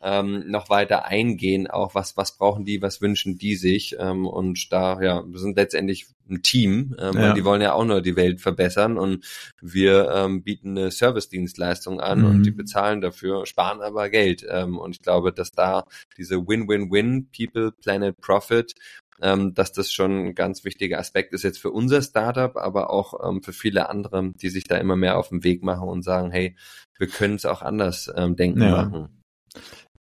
ähm, 0.03 0.45
noch 0.51 0.69
weiter 0.69 1.07
eingehen, 1.07 1.67
auch 1.67 1.95
was, 1.95 2.17
was 2.17 2.37
brauchen 2.37 2.65
die, 2.65 2.83
was 2.83 3.01
wünschen 3.01 3.39
die 3.39 3.57
sich. 3.57 3.97
Ähm, 3.99 4.27
und 4.27 4.73
da, 4.73 5.01
ja, 5.01 5.25
wir 5.27 5.39
sind 5.39 5.57
letztendlich 5.57 6.07
ein 6.29 6.43
Team, 6.43 6.97
ähm, 6.99 7.15
ja. 7.15 7.33
die 7.33 7.45
wollen 7.45 7.63
ja 7.63 7.73
auch 7.73 7.85
nur 7.85 8.03
die 8.03 8.17
Welt 8.17 8.41
verbessern 8.41 8.99
und 8.99 9.25
wir 9.61 10.11
ähm, 10.13 10.43
bieten 10.43 10.77
eine 10.77 10.91
Service-Dienstleistung 10.91 12.01
an 12.01 12.21
mhm. 12.21 12.27
und 12.27 12.43
die 12.43 12.51
bezahlen 12.51 13.01
dafür, 13.01 13.47
sparen 13.47 13.81
aber 13.81 14.11
Geld. 14.11 14.45
Ähm, 14.49 14.79
und 14.79 14.97
ich 14.97 15.03
glaube, 15.03 15.33
dass 15.33 15.53
da 15.53 15.85
diese 16.17 16.47
Win-Win-Win, 16.47 17.31
People, 17.31 17.73
Planet, 17.73 18.21
Profit, 18.21 18.75
ähm, 19.23 19.55
dass 19.55 19.73
das 19.73 19.93
schon 19.93 20.27
ein 20.27 20.35
ganz 20.35 20.65
wichtiger 20.65 20.99
Aspekt 20.99 21.33
ist 21.33 21.43
jetzt 21.43 21.59
für 21.59 21.71
unser 21.71 22.03
Startup, 22.03 22.57
aber 22.57 22.91
auch 22.91 23.29
ähm, 23.29 23.43
für 23.43 23.53
viele 23.53 23.89
andere, 23.89 24.33
die 24.35 24.49
sich 24.49 24.65
da 24.65 24.77
immer 24.77 24.97
mehr 24.97 25.17
auf 25.17 25.29
den 25.29 25.45
Weg 25.45 25.63
machen 25.63 25.89
und 25.89 26.03
sagen, 26.03 26.31
hey, 26.31 26.57
wir 26.99 27.07
können 27.07 27.37
es 27.37 27.47
auch 27.47 27.63
anders 27.63 28.13
ähm, 28.15 28.37
denken 28.37 28.63
ja. 28.63 28.71
machen. 28.71 29.23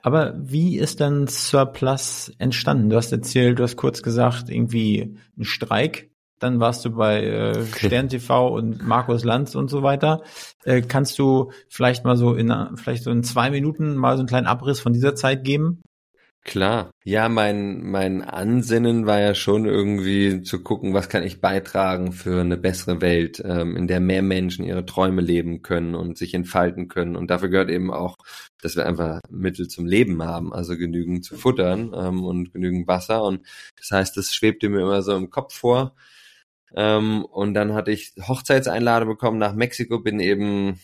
Aber 0.06 0.36
wie 0.38 0.78
ist 0.78 1.00
denn 1.00 1.26
Surplus 1.26 2.32
entstanden? 2.38 2.92
Du 2.92 2.96
hast 2.96 3.12
erzählt, 3.12 3.58
du 3.58 3.64
hast 3.64 3.76
kurz 3.76 4.04
gesagt, 4.04 4.52
irgendwie 4.52 5.18
ein 5.36 5.46
Streik. 5.46 6.12
Dann 6.38 6.60
warst 6.60 6.86
du 6.86 6.92
bei 6.92 7.24
äh, 7.24 7.66
Stern 7.66 8.10
TV 8.10 8.50
und 8.50 8.86
Markus 8.86 9.24
Lanz 9.24 9.56
und 9.56 9.68
so 9.68 9.82
weiter. 9.82 10.22
Äh, 10.64 10.84
kannst 10.84 11.18
du 11.18 11.52
vielleicht 11.70 12.06
mal 12.06 12.18
so 12.18 12.36
in 12.36 12.54
vielleicht 12.76 13.04
so 13.04 13.10
in 13.10 13.24
zwei 13.24 13.50
Minuten 13.50 13.96
mal 13.96 14.16
so 14.16 14.20
einen 14.20 14.28
kleinen 14.28 14.46
Abriss 14.46 14.80
von 14.80 14.94
dieser 14.94 15.16
Zeit 15.16 15.44
geben? 15.44 15.82
Klar. 16.46 16.92
Ja, 17.04 17.28
mein, 17.28 17.82
mein 17.90 18.22
Ansinnen 18.22 19.08
war 19.08 19.20
ja 19.20 19.34
schon 19.34 19.66
irgendwie 19.66 20.44
zu 20.44 20.62
gucken, 20.62 20.94
was 20.94 21.10
kann 21.10 21.24
ich 21.24 21.42
beitragen 21.42 22.12
für 22.12 22.40
eine 22.40 22.56
bessere 22.56 23.02
Welt, 23.02 23.42
ähm, 23.44 23.76
in 23.76 23.88
der 23.88 24.00
mehr 24.00 24.22
Menschen 24.22 24.64
ihre 24.64 24.86
Träume 24.86 25.24
leben 25.24 25.64
können 25.64 25.96
und 25.96 26.20
sich 26.20 26.36
entfalten 26.36 26.88
können. 26.88 27.16
Und 27.16 27.32
dafür 27.32 27.50
gehört 27.50 27.72
eben 27.72 27.92
auch, 27.92 28.18
dass 28.62 28.76
wir 28.76 28.86
einfach 28.86 29.22
Mittel 29.28 29.68
zum 29.68 29.88
Leben 29.88 30.22
haben, 30.22 30.54
also 30.54 30.78
genügend 30.78 31.26
zu 31.26 31.36
futtern 31.36 31.92
ähm, 31.96 32.24
und 32.24 32.54
genügend 32.54 32.88
Wasser. 32.88 33.24
Und 33.24 33.42
das 33.80 33.90
heißt, 33.90 34.16
das 34.16 34.32
schwebte 34.32 34.70
mir 34.70 34.82
immer 34.82 35.02
so 35.02 35.16
im 35.16 35.32
Kopf 35.32 35.56
vor. 35.56 35.96
Ähm, 36.76 37.26
und 37.26 37.56
dann 37.56 37.74
hatte 37.74 37.92
ich 37.92 38.14
Hochzeitseinladung 38.22 39.10
bekommen 39.10 39.40
nach 39.40 39.56
Mexiko, 39.56 40.00
bin 40.00 40.20
eben 40.20 40.80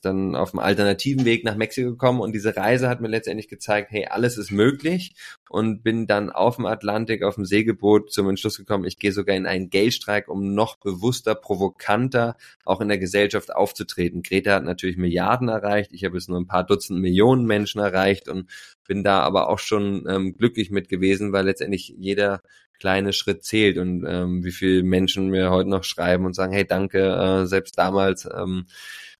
dann 0.00 0.34
auf 0.34 0.50
dem 0.50 0.60
alternativen 0.60 1.24
Weg 1.24 1.44
nach 1.44 1.56
Mexiko 1.56 1.90
gekommen 1.90 2.20
und 2.20 2.32
diese 2.32 2.56
Reise 2.56 2.88
hat 2.88 3.00
mir 3.00 3.08
letztendlich 3.08 3.48
gezeigt, 3.48 3.90
hey, 3.90 4.06
alles 4.06 4.38
ist 4.38 4.50
möglich 4.50 5.14
und 5.48 5.82
bin 5.82 6.06
dann 6.06 6.30
auf 6.30 6.56
dem 6.56 6.66
Atlantik, 6.66 7.22
auf 7.22 7.34
dem 7.34 7.44
Segelboot 7.44 8.12
zum 8.12 8.28
Entschluss 8.28 8.56
gekommen, 8.56 8.84
ich 8.84 8.98
gehe 8.98 9.12
sogar 9.12 9.36
in 9.36 9.46
einen 9.46 9.70
Geldstreik, 9.70 10.28
um 10.28 10.54
noch 10.54 10.76
bewusster, 10.76 11.34
provokanter 11.34 12.36
auch 12.64 12.80
in 12.80 12.88
der 12.88 12.98
Gesellschaft 12.98 13.54
aufzutreten. 13.54 14.22
Greta 14.22 14.54
hat 14.54 14.64
natürlich 14.64 14.96
Milliarden 14.96 15.48
erreicht, 15.48 15.92
ich 15.92 16.04
habe 16.04 16.16
jetzt 16.16 16.28
nur 16.28 16.38
ein 16.38 16.46
paar 16.46 16.64
Dutzend 16.64 17.00
Millionen 17.00 17.46
Menschen 17.46 17.80
erreicht 17.80 18.28
und 18.28 18.50
bin 18.86 19.04
da 19.04 19.20
aber 19.20 19.48
auch 19.48 19.58
schon 19.58 20.06
ähm, 20.08 20.36
glücklich 20.36 20.70
mit 20.70 20.88
gewesen, 20.88 21.32
weil 21.32 21.44
letztendlich 21.44 21.94
jeder 21.96 22.42
kleine 22.80 23.12
Schritt 23.12 23.44
zählt 23.44 23.78
und 23.78 24.04
ähm, 24.08 24.42
wie 24.42 24.50
viele 24.50 24.82
Menschen 24.82 25.28
mir 25.28 25.50
heute 25.50 25.68
noch 25.68 25.84
schreiben 25.84 26.24
und 26.24 26.34
sagen, 26.34 26.52
hey, 26.52 26.66
danke, 26.66 26.98
äh, 26.98 27.46
selbst 27.46 27.78
damals 27.78 28.26
ähm, 28.26 28.66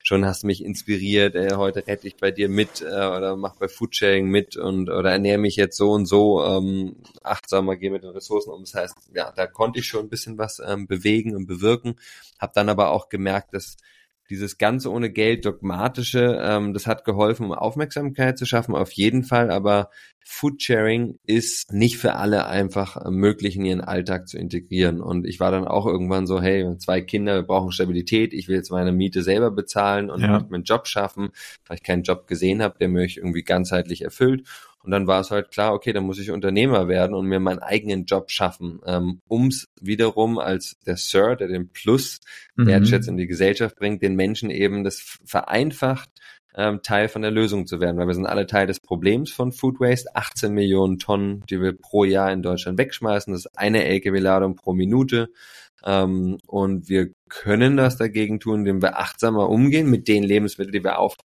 schon 0.03 0.25
hast 0.25 0.43
du 0.43 0.47
mich 0.47 0.65
inspiriert, 0.65 1.35
äh, 1.35 1.55
heute 1.57 1.87
rette 1.87 2.07
ich 2.07 2.17
bei 2.17 2.31
dir 2.31 2.49
mit 2.49 2.81
äh, 2.81 2.85
oder 2.85 3.37
mach 3.37 3.57
bei 3.57 3.69
Foodsharing 3.69 4.27
mit 4.29 4.57
und 4.57 4.89
oder 4.89 5.13
ernähre 5.13 5.39
mich 5.39 5.57
jetzt 5.57 5.77
so 5.77 5.93
und 5.93 6.07
so 6.07 6.45
ähm, 6.45 6.97
achtsamer, 7.23 7.77
gehe 7.77 7.91
mit 7.91 8.03
den 8.03 8.11
Ressourcen 8.11 8.51
um. 8.51 8.63
Das 8.63 8.75
heißt, 8.75 8.97
ja, 9.15 9.33
da 9.33 9.47
konnte 9.47 9.79
ich 9.81 9.87
schon 9.87 10.07
ein 10.07 10.09
bisschen 10.09 10.39
was 10.39 10.61
ähm, 10.65 10.87
bewegen 10.87 11.37
und 11.37 11.47
bewirken, 11.47 11.97
habe 12.39 12.53
dann 12.55 12.69
aber 12.69 12.91
auch 12.91 13.09
gemerkt, 13.09 13.55
dass 13.55 13.77
dieses 14.31 14.56
Ganze 14.56 14.90
ohne 14.90 15.10
Geld, 15.10 15.44
dogmatische, 15.44 16.38
ähm, 16.40 16.72
das 16.72 16.87
hat 16.87 17.04
geholfen, 17.04 17.46
um 17.46 17.52
Aufmerksamkeit 17.52 18.38
zu 18.38 18.46
schaffen, 18.46 18.74
auf 18.74 18.92
jeden 18.92 19.24
Fall, 19.24 19.50
aber 19.50 19.90
Foodsharing 20.24 21.18
ist 21.26 21.72
nicht 21.72 21.96
für 21.96 22.14
alle 22.14 22.46
einfach 22.46 22.96
äh, 22.96 23.10
möglich 23.10 23.56
in 23.56 23.64
ihren 23.64 23.81
Alltag 23.81 24.28
zu 24.28 24.38
integrieren. 24.38 25.00
Und 25.00 25.26
ich 25.26 25.40
war 25.40 25.50
dann 25.50 25.66
auch 25.66 25.87
irgendwann 25.87 26.26
so, 26.26 26.40
hey, 26.40 26.76
zwei 26.78 27.00
Kinder, 27.00 27.35
wir 27.35 27.42
brauchen 27.42 27.72
Stabilität, 27.72 28.33
ich 28.33 28.46
will 28.46 28.56
jetzt 28.56 28.70
meine 28.70 28.92
Miete 28.92 29.22
selber 29.22 29.50
bezahlen 29.50 30.08
und 30.08 30.20
ja. 30.20 30.28
möchte 30.28 30.50
mir 30.50 30.56
einen 30.56 30.64
Job 30.64 30.87
schaffen, 30.87 31.31
weil 31.66 31.78
ich 31.78 31.83
keinen 31.83 32.04
Job 32.04 32.28
gesehen 32.28 32.62
habe, 32.62 32.78
der 32.78 32.88
mich 32.88 33.16
irgendwie 33.16 33.42
ganzheitlich 33.42 34.02
erfüllt. 34.02 34.46
Und 34.83 34.92
dann 34.92 35.06
war 35.06 35.20
es 35.20 35.31
halt 35.31 35.50
klar, 35.50 35.74
okay, 35.74 35.92
dann 35.92 36.04
muss 36.04 36.18
ich 36.18 36.31
Unternehmer 36.31 36.88
werden 36.88 37.14
und 37.14 37.26
mir 37.26 37.38
meinen 37.38 37.58
eigenen 37.58 38.06
Job 38.06 38.31
schaffen, 38.31 38.81
ähm, 38.87 39.20
ums 39.28 39.68
wiederum 39.81 40.38
als 40.38 40.78
der 40.87 40.96
Sir, 40.96 41.37
der 41.37 41.48
den 41.48 41.70
Plus 41.70 42.20
mhm. 42.56 42.66
Wertschätz 42.66 43.06
in 43.06 43.18
die 43.18 43.26
Gesellschaft 43.26 43.76
bringt, 43.76 44.02
den 44.02 44.16
Menschen 44.16 44.50
eben 44.50 44.83
das 44.83 45.18
vereinfacht, 45.24 46.08
ähm, 46.54 46.81
Teil 46.83 47.08
von 47.08 47.22
der 47.22 47.31
Lösung 47.31 47.66
zu 47.66 47.81
werden, 47.81 47.98
weil 47.98 48.06
wir 48.06 48.14
sind 48.14 48.26
alle 48.26 48.46
Teil 48.46 48.66
des 48.66 48.81
Problems 48.81 49.31
von 49.31 49.52
Food 49.52 49.81
Waste. 49.81 50.16
18 50.16 50.52
Millionen 50.52 50.98
Tonnen, 50.98 51.44
die 51.50 51.60
wir 51.60 51.76
pro 51.76 52.04
Jahr 52.04 52.33
in 52.33 52.42
Deutschland 52.42 52.78
wegschmeißen, 52.78 53.33
das 53.33 53.44
ist 53.46 53.58
eine 53.58 53.85
LKW-Ladung 53.85 54.56
pro 54.56 54.72
Minute. 54.72 55.31
Ähm, 55.85 56.38
und 56.46 56.88
wir 56.88 57.10
können 57.28 57.76
das 57.76 57.98
dagegen 57.98 58.40
tun, 58.40 58.60
indem 58.60 58.83
wir 58.83 58.98
achtsamer 58.98 59.48
umgehen 59.48 59.90
mit 59.90 60.08
den 60.08 60.22
Lebensmitteln, 60.22 60.72
die 60.72 60.85
wir 60.85 60.98
auf, 60.98 61.16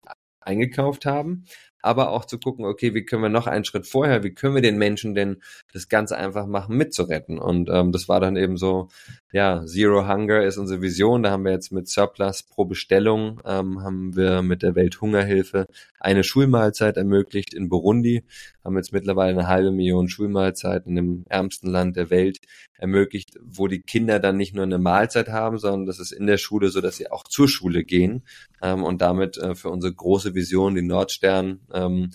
eingekauft 0.42 1.06
haben 1.06 1.46
aber 1.86 2.10
auch 2.10 2.26
zu 2.26 2.40
gucken, 2.40 2.66
okay, 2.66 2.94
wie 2.94 3.06
können 3.06 3.22
wir 3.22 3.30
noch 3.30 3.48
einen 3.48 3.66
Schritt 3.66 3.88
vorher, 3.88 4.24
wie 4.24 4.34
können 4.34 4.56
wir 4.56 4.62
den 4.62 4.78
Menschen 4.78 5.14
denn 5.16 5.42
das 5.74 5.88
Ganze 5.88 6.18
einfach 6.18 6.48
machen, 6.48 6.76
mitzuretten? 6.78 7.38
Und 7.40 7.70
ähm, 7.70 7.92
das 7.92 8.10
war 8.10 8.20
dann 8.20 8.36
eben 8.36 8.58
so, 8.58 8.90
ja, 9.32 9.66
Zero 9.66 10.08
Hunger 10.08 10.44
ist 10.44 10.58
unsere 10.58 10.82
Vision. 10.82 11.24
Da 11.24 11.32
haben 11.32 11.46
wir 11.46 11.52
jetzt 11.52 11.72
mit 11.72 11.88
Surplus 11.88 12.44
pro 12.44 12.66
Bestellung, 12.66 13.42
ähm, 13.46 13.84
haben 13.84 14.16
wir 14.16 14.42
mit 14.42 14.64
der 14.64 14.76
Welthungerhilfe 14.76 15.68
eine 16.06 16.24
Schulmahlzeit 16.24 16.98
ermöglicht 16.98 17.56
in 17.56 17.68
Burundi, 17.68 18.24
haben 18.64 18.78
jetzt 18.78 18.94
mittlerweile 18.94 19.32
eine 19.32 19.48
halbe 19.48 19.72
Million 19.72 20.08
Schulmahlzeiten 20.08 20.92
in 20.92 20.96
dem 20.96 21.26
ärmsten 21.30 21.68
Land 21.68 21.96
der 21.96 22.12
Welt 22.12 22.38
ermöglicht, 22.78 23.40
wo 23.42 23.68
die 23.68 23.82
Kinder 23.82 24.20
dann 24.20 24.38
nicht 24.38 24.54
nur 24.54 24.64
eine 24.64 24.78
Mahlzeit 24.78 25.30
haben, 25.30 25.58
sondern 25.58 25.88
das 25.88 26.00
ist 26.00 26.12
in 26.12 26.28
der 26.28 26.38
Schule 26.38 26.70
so, 26.70 26.80
dass 26.80 26.98
sie 26.98 27.10
auch 27.10 27.24
zur 27.24 27.48
Schule 27.48 27.84
gehen. 27.84 28.24
Ähm, 28.62 28.84
und 28.84 29.02
damit 29.02 29.38
äh, 29.38 29.56
für 29.56 29.70
unsere 29.70 29.94
große 29.94 30.36
Vision, 30.36 30.76
die 30.76 30.84
Nordstern, 30.84 31.62
ähm, 31.74 32.12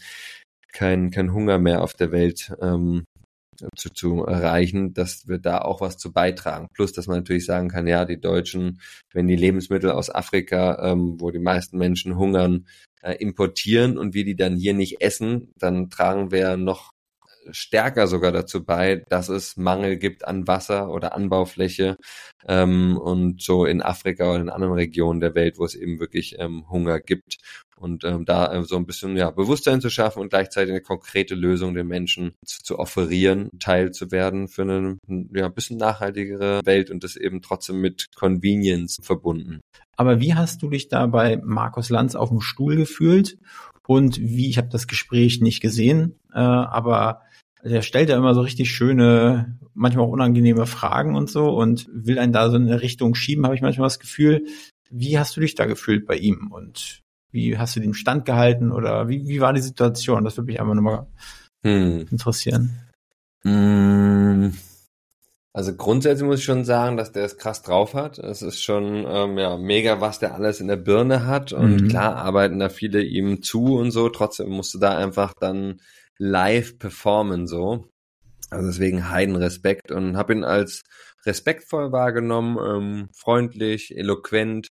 kein, 0.72 1.10
kein 1.10 1.32
Hunger 1.32 1.58
mehr 1.58 1.82
auf 1.82 1.94
der 1.94 2.12
Welt 2.12 2.52
ähm, 2.60 3.04
zu, 3.76 3.90
zu 3.90 4.24
erreichen, 4.24 4.94
dass 4.94 5.28
wir 5.28 5.38
da 5.38 5.58
auch 5.58 5.80
was 5.80 5.96
zu 5.96 6.12
beitragen. 6.12 6.68
Plus, 6.74 6.92
dass 6.92 7.06
man 7.06 7.18
natürlich 7.18 7.46
sagen 7.46 7.68
kann, 7.68 7.86
ja, 7.86 8.04
die 8.04 8.20
Deutschen, 8.20 8.80
wenn 9.12 9.28
die 9.28 9.36
Lebensmittel 9.36 9.90
aus 9.90 10.10
Afrika, 10.10 10.92
ähm, 10.92 11.20
wo 11.20 11.30
die 11.30 11.38
meisten 11.38 11.78
Menschen 11.78 12.16
hungern, 12.16 12.66
äh, 13.02 13.14
importieren 13.14 13.98
und 13.98 14.14
wir 14.14 14.24
die 14.24 14.36
dann 14.36 14.56
hier 14.56 14.74
nicht 14.74 15.00
essen, 15.00 15.52
dann 15.56 15.90
tragen 15.90 16.30
wir 16.30 16.56
noch 16.56 16.92
stärker 17.50 18.06
sogar 18.06 18.32
dazu 18.32 18.64
bei, 18.64 19.04
dass 19.08 19.28
es 19.28 19.56
Mangel 19.56 19.96
gibt 19.96 20.26
an 20.26 20.46
Wasser 20.46 20.90
oder 20.90 21.14
Anbaufläche 21.14 21.96
ähm, 22.46 22.96
und 22.96 23.42
so 23.42 23.64
in 23.64 23.82
Afrika 23.82 24.30
oder 24.30 24.42
in 24.42 24.50
anderen 24.50 24.74
Regionen 24.74 25.20
der 25.20 25.34
Welt, 25.34 25.58
wo 25.58 25.64
es 25.64 25.74
eben 25.74 26.00
wirklich 26.00 26.36
ähm, 26.38 26.68
Hunger 26.70 27.00
gibt 27.00 27.38
und 27.80 28.04
ähm, 28.04 28.24
da 28.24 28.52
äh, 28.52 28.62
so 28.62 28.76
ein 28.76 28.86
bisschen 28.86 29.16
ja 29.16 29.30
Bewusstsein 29.30 29.80
zu 29.80 29.90
schaffen 29.90 30.20
und 30.20 30.28
gleichzeitig 30.30 30.70
eine 30.70 30.82
konkrete 30.82 31.34
Lösung 31.34 31.74
den 31.74 31.86
Menschen 31.86 32.32
zu, 32.44 32.62
zu 32.62 32.78
offerieren, 32.78 33.48
Teil 33.58 33.92
zu 33.92 34.10
werden 34.10 34.48
für 34.48 34.62
eine 34.62 34.98
ja 35.32 35.48
bisschen 35.48 35.78
nachhaltigere 35.78 36.60
Welt 36.64 36.90
und 36.90 37.02
das 37.02 37.16
eben 37.16 37.40
trotzdem 37.42 37.80
mit 37.80 38.08
Convenience 38.14 38.98
verbunden. 39.02 39.60
Aber 39.96 40.20
wie 40.20 40.34
hast 40.34 40.62
du 40.62 40.68
dich 40.68 40.88
da 40.88 41.06
bei 41.06 41.40
Markus 41.42 41.88
Lanz 41.90 42.14
auf 42.14 42.28
dem 42.28 42.40
Stuhl 42.40 42.76
gefühlt 42.76 43.38
und 43.86 44.20
wie 44.20 44.48
ich 44.48 44.58
habe 44.58 44.68
das 44.68 44.86
Gespräch 44.86 45.40
nicht 45.40 45.60
gesehen, 45.60 46.18
äh, 46.32 46.38
aber 46.38 47.22
der 47.64 47.82
stellt 47.82 48.08
ja 48.08 48.16
immer 48.16 48.34
so 48.34 48.40
richtig 48.40 48.70
schöne, 48.70 49.58
manchmal 49.74 50.06
auch 50.06 50.10
unangenehme 50.10 50.66
Fragen 50.66 51.16
und 51.16 51.30
so 51.30 51.50
und 51.50 51.88
will 51.92 52.18
einen 52.18 52.32
da 52.32 52.50
so 52.50 52.56
in 52.56 52.66
eine 52.66 52.82
Richtung 52.82 53.14
schieben, 53.14 53.44
habe 53.44 53.54
ich 53.54 53.62
manchmal 53.62 53.86
das 53.86 54.00
Gefühl. 54.00 54.46
Wie 54.90 55.18
hast 55.18 55.36
du 55.36 55.40
dich 55.40 55.54
da 55.54 55.66
gefühlt 55.66 56.06
bei 56.06 56.16
ihm 56.16 56.50
und 56.50 56.99
wie 57.32 57.58
hast 57.58 57.76
du 57.76 57.80
den 57.80 57.94
Stand 57.94 58.24
gehalten 58.24 58.72
oder 58.72 59.08
wie, 59.08 59.26
wie 59.26 59.40
war 59.40 59.52
die 59.52 59.60
Situation? 59.60 60.24
Das 60.24 60.36
würde 60.36 60.46
mich 60.46 60.60
einfach 60.60 60.74
nochmal 60.74 61.06
hm. 61.62 62.06
interessieren. 62.10 62.78
Hm. 63.42 64.52
Also 65.52 65.74
grundsätzlich 65.74 66.26
muss 66.26 66.38
ich 66.38 66.44
schon 66.44 66.64
sagen, 66.64 66.96
dass 66.96 67.10
der 67.10 67.24
es 67.24 67.36
krass 67.36 67.62
drauf 67.62 67.94
hat. 67.94 68.18
Es 68.18 68.40
ist 68.40 68.62
schon 68.62 69.04
ähm, 69.08 69.36
ja 69.36 69.56
mega, 69.56 70.00
was 70.00 70.20
der 70.20 70.34
alles 70.34 70.60
in 70.60 70.68
der 70.68 70.76
Birne 70.76 71.26
hat 71.26 71.52
und 71.52 71.82
mhm. 71.82 71.88
klar 71.88 72.16
arbeiten 72.16 72.60
da 72.60 72.68
viele 72.68 73.02
ihm 73.02 73.42
zu 73.42 73.76
und 73.76 73.90
so. 73.90 74.08
Trotzdem 74.10 74.50
musst 74.50 74.72
du 74.74 74.78
da 74.78 74.96
einfach 74.96 75.34
dann 75.34 75.80
live 76.18 76.78
performen 76.78 77.48
so. 77.48 77.88
Also 78.50 78.68
deswegen 78.68 79.10
heiden 79.10 79.34
Respekt 79.34 79.90
und 79.90 80.16
habe 80.16 80.34
ihn 80.34 80.44
als 80.44 80.82
respektvoll 81.26 81.90
wahrgenommen, 81.90 82.58
ähm, 82.64 83.08
freundlich, 83.12 83.96
eloquent, 83.96 84.70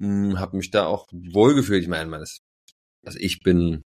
habe 0.00 0.56
mich 0.56 0.70
da 0.70 0.86
auch 0.86 1.06
wohlgefühlt. 1.12 1.82
Ich 1.82 1.88
meine, 1.88 2.16
also 2.16 3.18
ich 3.18 3.42
bin 3.42 3.82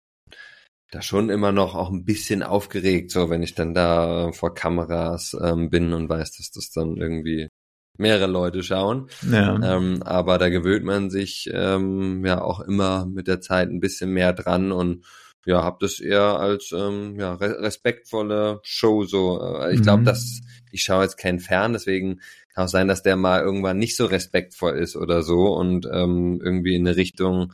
da 0.92 1.02
schon 1.02 1.30
immer 1.30 1.52
noch 1.52 1.76
auch 1.76 1.90
ein 1.90 2.06
bisschen 2.06 2.44
aufgeregt, 2.44 3.12
so 3.12 3.30
wenn 3.30 3.44
ich 3.44 3.56
dann 3.56 3.74
da 3.74 4.32
vor 4.32 4.54
Kameras 4.54 5.36
ähm, 5.42 5.70
bin 5.70 5.94
und 5.94 6.10
weiß, 6.10 6.38
dass 6.38 6.52
das 6.52 6.72
dann 6.72 6.98
irgendwie 6.98 7.50
mehrere 7.98 8.28
Leute 8.28 8.64
schauen. 8.64 9.10
Ja. 9.30 9.56
Ähm, 9.62 10.04
aber 10.04 10.38
da 10.38 10.50
gewöhnt 10.50 10.86
man 10.86 11.10
sich 11.10 11.50
ähm, 11.52 12.26
ja 12.26 12.42
auch 12.42 12.60
immer 12.60 13.06
mit 13.06 13.28
der 13.28 13.42
Zeit 13.42 13.70
ein 13.70 13.80
bisschen 13.80 14.12
mehr 14.12 14.34
dran 14.34 14.72
und 14.72 15.06
ja, 15.46 15.64
habe 15.64 15.78
das 15.80 16.00
eher 16.00 16.40
als 16.40 16.72
ähm, 16.76 17.20
ja, 17.20 17.36
respektvolle 17.36 18.60
Show 18.64 19.06
so. 19.06 19.40
Äh, 19.42 19.76
ich 19.76 19.82
glaube, 19.82 20.02
mhm. 20.02 20.06
dass 20.06 20.42
ich 20.72 20.84
schaue 20.84 21.04
jetzt 21.04 21.18
keinen 21.18 21.40
Fern, 21.40 21.74
deswegen 21.74 22.20
kann 22.54 22.66
auch 22.66 22.70
sein, 22.70 22.88
dass 22.88 23.04
der 23.04 23.16
mal 23.16 23.42
irgendwann 23.42 23.78
nicht 23.78 23.96
so 23.96 24.06
respektvoll 24.06 24.78
ist 24.78 24.96
oder 24.96 25.24
so 25.24 25.56
und 25.56 25.88
ähm, 25.92 26.42
irgendwie 26.44 26.76
in 26.76 26.88
eine 26.88 26.98
Richtung 26.98 27.54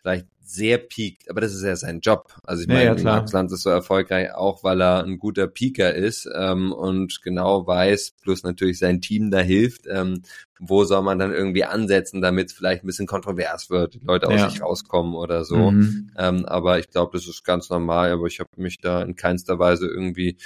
vielleicht 0.00 0.26
sehr 0.48 0.78
piekt, 0.78 1.28
aber 1.28 1.42
das 1.42 1.52
ist 1.52 1.62
ja 1.62 1.76
sein 1.76 2.00
Job. 2.00 2.34
Also 2.42 2.62
ich 2.62 2.68
meine, 2.68 2.84
ja, 2.84 2.94
ja, 2.94 3.02
Max 3.02 3.32
Lanz 3.32 3.52
ist 3.52 3.62
so 3.62 3.70
erfolgreich 3.70 4.32
auch, 4.34 4.64
weil 4.64 4.80
er 4.80 5.04
ein 5.04 5.18
guter 5.18 5.46
Peaker 5.46 5.94
ist 5.94 6.26
ähm, 6.34 6.72
und 6.72 7.20
genau 7.22 7.66
weiß, 7.66 8.14
plus 8.22 8.44
natürlich 8.44 8.78
sein 8.78 9.02
Team 9.02 9.30
da 9.30 9.40
hilft, 9.40 9.86
ähm, 9.86 10.22
wo 10.58 10.84
soll 10.84 11.02
man 11.02 11.18
dann 11.18 11.34
irgendwie 11.34 11.64
ansetzen, 11.64 12.22
damit 12.22 12.48
es 12.48 12.52
vielleicht 12.54 12.82
ein 12.82 12.86
bisschen 12.86 13.06
kontrovers 13.06 13.68
wird, 13.68 13.94
die 13.94 14.04
Leute 14.04 14.28
aus 14.28 14.40
ja. 14.40 14.48
sich 14.48 14.62
rauskommen 14.62 15.14
oder 15.14 15.44
so. 15.44 15.70
Mhm. 15.70 16.12
Ähm, 16.16 16.46
aber 16.46 16.78
ich 16.78 16.88
glaube, 16.88 17.18
das 17.18 17.28
ist 17.28 17.44
ganz 17.44 17.68
normal, 17.68 18.10
aber 18.10 18.26
ich 18.26 18.40
habe 18.40 18.48
mich 18.56 18.78
da 18.78 19.02
in 19.02 19.16
keinster 19.16 19.58
Weise 19.58 19.86
irgendwie 19.86 20.38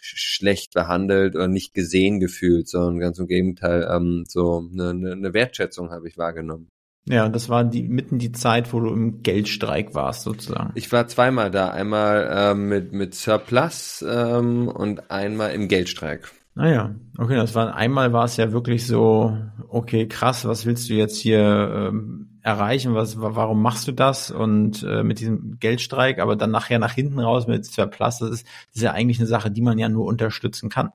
schlecht 0.00 0.72
behandelt 0.72 1.36
oder 1.36 1.48
nicht 1.48 1.74
gesehen 1.74 2.18
gefühlt, 2.18 2.66
sondern 2.66 2.98
ganz 2.98 3.18
im 3.18 3.26
Gegenteil, 3.26 3.86
ähm, 3.90 4.24
so 4.26 4.66
eine, 4.72 5.12
eine 5.12 5.34
Wertschätzung 5.34 5.90
habe 5.90 6.08
ich 6.08 6.16
wahrgenommen. 6.16 6.70
Ja, 7.06 7.28
das 7.28 7.48
war 7.48 7.64
die 7.64 7.82
mitten 7.82 8.18
die 8.18 8.32
Zeit, 8.32 8.72
wo 8.72 8.80
du 8.80 8.92
im 8.92 9.22
Geldstreik 9.22 9.94
warst, 9.94 10.22
sozusagen. 10.22 10.72
Ich 10.74 10.92
war 10.92 11.08
zweimal 11.08 11.50
da, 11.50 11.70
einmal 11.70 12.30
ähm, 12.32 12.68
mit 12.68 12.92
mit 12.92 13.14
Surplus 13.14 14.04
ähm, 14.08 14.68
und 14.68 15.10
einmal 15.10 15.52
im 15.52 15.68
Geldstreik. 15.68 16.30
Naja, 16.54 16.94
ah 17.16 17.22
okay, 17.22 17.36
das 17.36 17.54
war 17.54 17.74
einmal 17.74 18.12
war 18.12 18.24
es 18.24 18.36
ja 18.36 18.52
wirklich 18.52 18.86
so, 18.86 19.36
okay, 19.68 20.08
krass, 20.08 20.44
was 20.44 20.66
willst 20.66 20.90
du 20.90 20.94
jetzt 20.94 21.18
hier 21.18 21.40
ähm, 21.40 22.38
erreichen? 22.42 22.94
Was, 22.94 23.20
warum 23.20 23.62
machst 23.62 23.86
du 23.88 23.92
das? 23.92 24.30
Und 24.30 24.82
äh, 24.82 25.02
mit 25.02 25.20
diesem 25.20 25.58
Geldstreik, 25.58 26.18
aber 26.18 26.36
dann 26.36 26.50
nachher 26.50 26.78
nach 26.78 26.92
hinten 26.92 27.18
raus 27.20 27.46
mit 27.46 27.64
Surplus, 27.64 28.18
das 28.18 28.30
ist, 28.30 28.46
das 28.46 28.76
ist 28.76 28.82
ja 28.82 28.92
eigentlich 28.92 29.18
eine 29.18 29.26
Sache, 29.26 29.50
die 29.50 29.62
man 29.62 29.78
ja 29.78 29.88
nur 29.88 30.06
unterstützen 30.06 30.68
kann. 30.68 30.90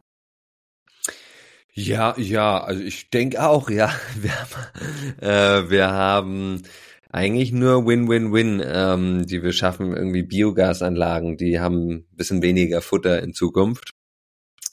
Ja, 1.77 2.15
ja, 2.17 2.63
also 2.63 2.81
ich 2.81 3.09
denke 3.09 3.43
auch, 3.45 3.69
ja. 3.69 3.93
Wir 4.15 4.31
haben, 4.39 5.17
äh, 5.21 5.69
wir 5.69 5.91
haben 5.91 6.61
eigentlich 7.11 7.51
nur 7.51 7.85
Win-Win-Win, 7.85 8.61
ähm, 8.65 9.25
die 9.25 9.41
wir 9.43 9.51
schaffen, 9.53 9.93
irgendwie 9.93 10.23
Biogasanlagen, 10.23 11.37
die 11.37 11.59
haben 11.59 11.89
ein 11.89 12.05
bisschen 12.15 12.41
weniger 12.41 12.81
Futter 12.81 13.21
in 13.21 13.33
Zukunft. 13.33 13.91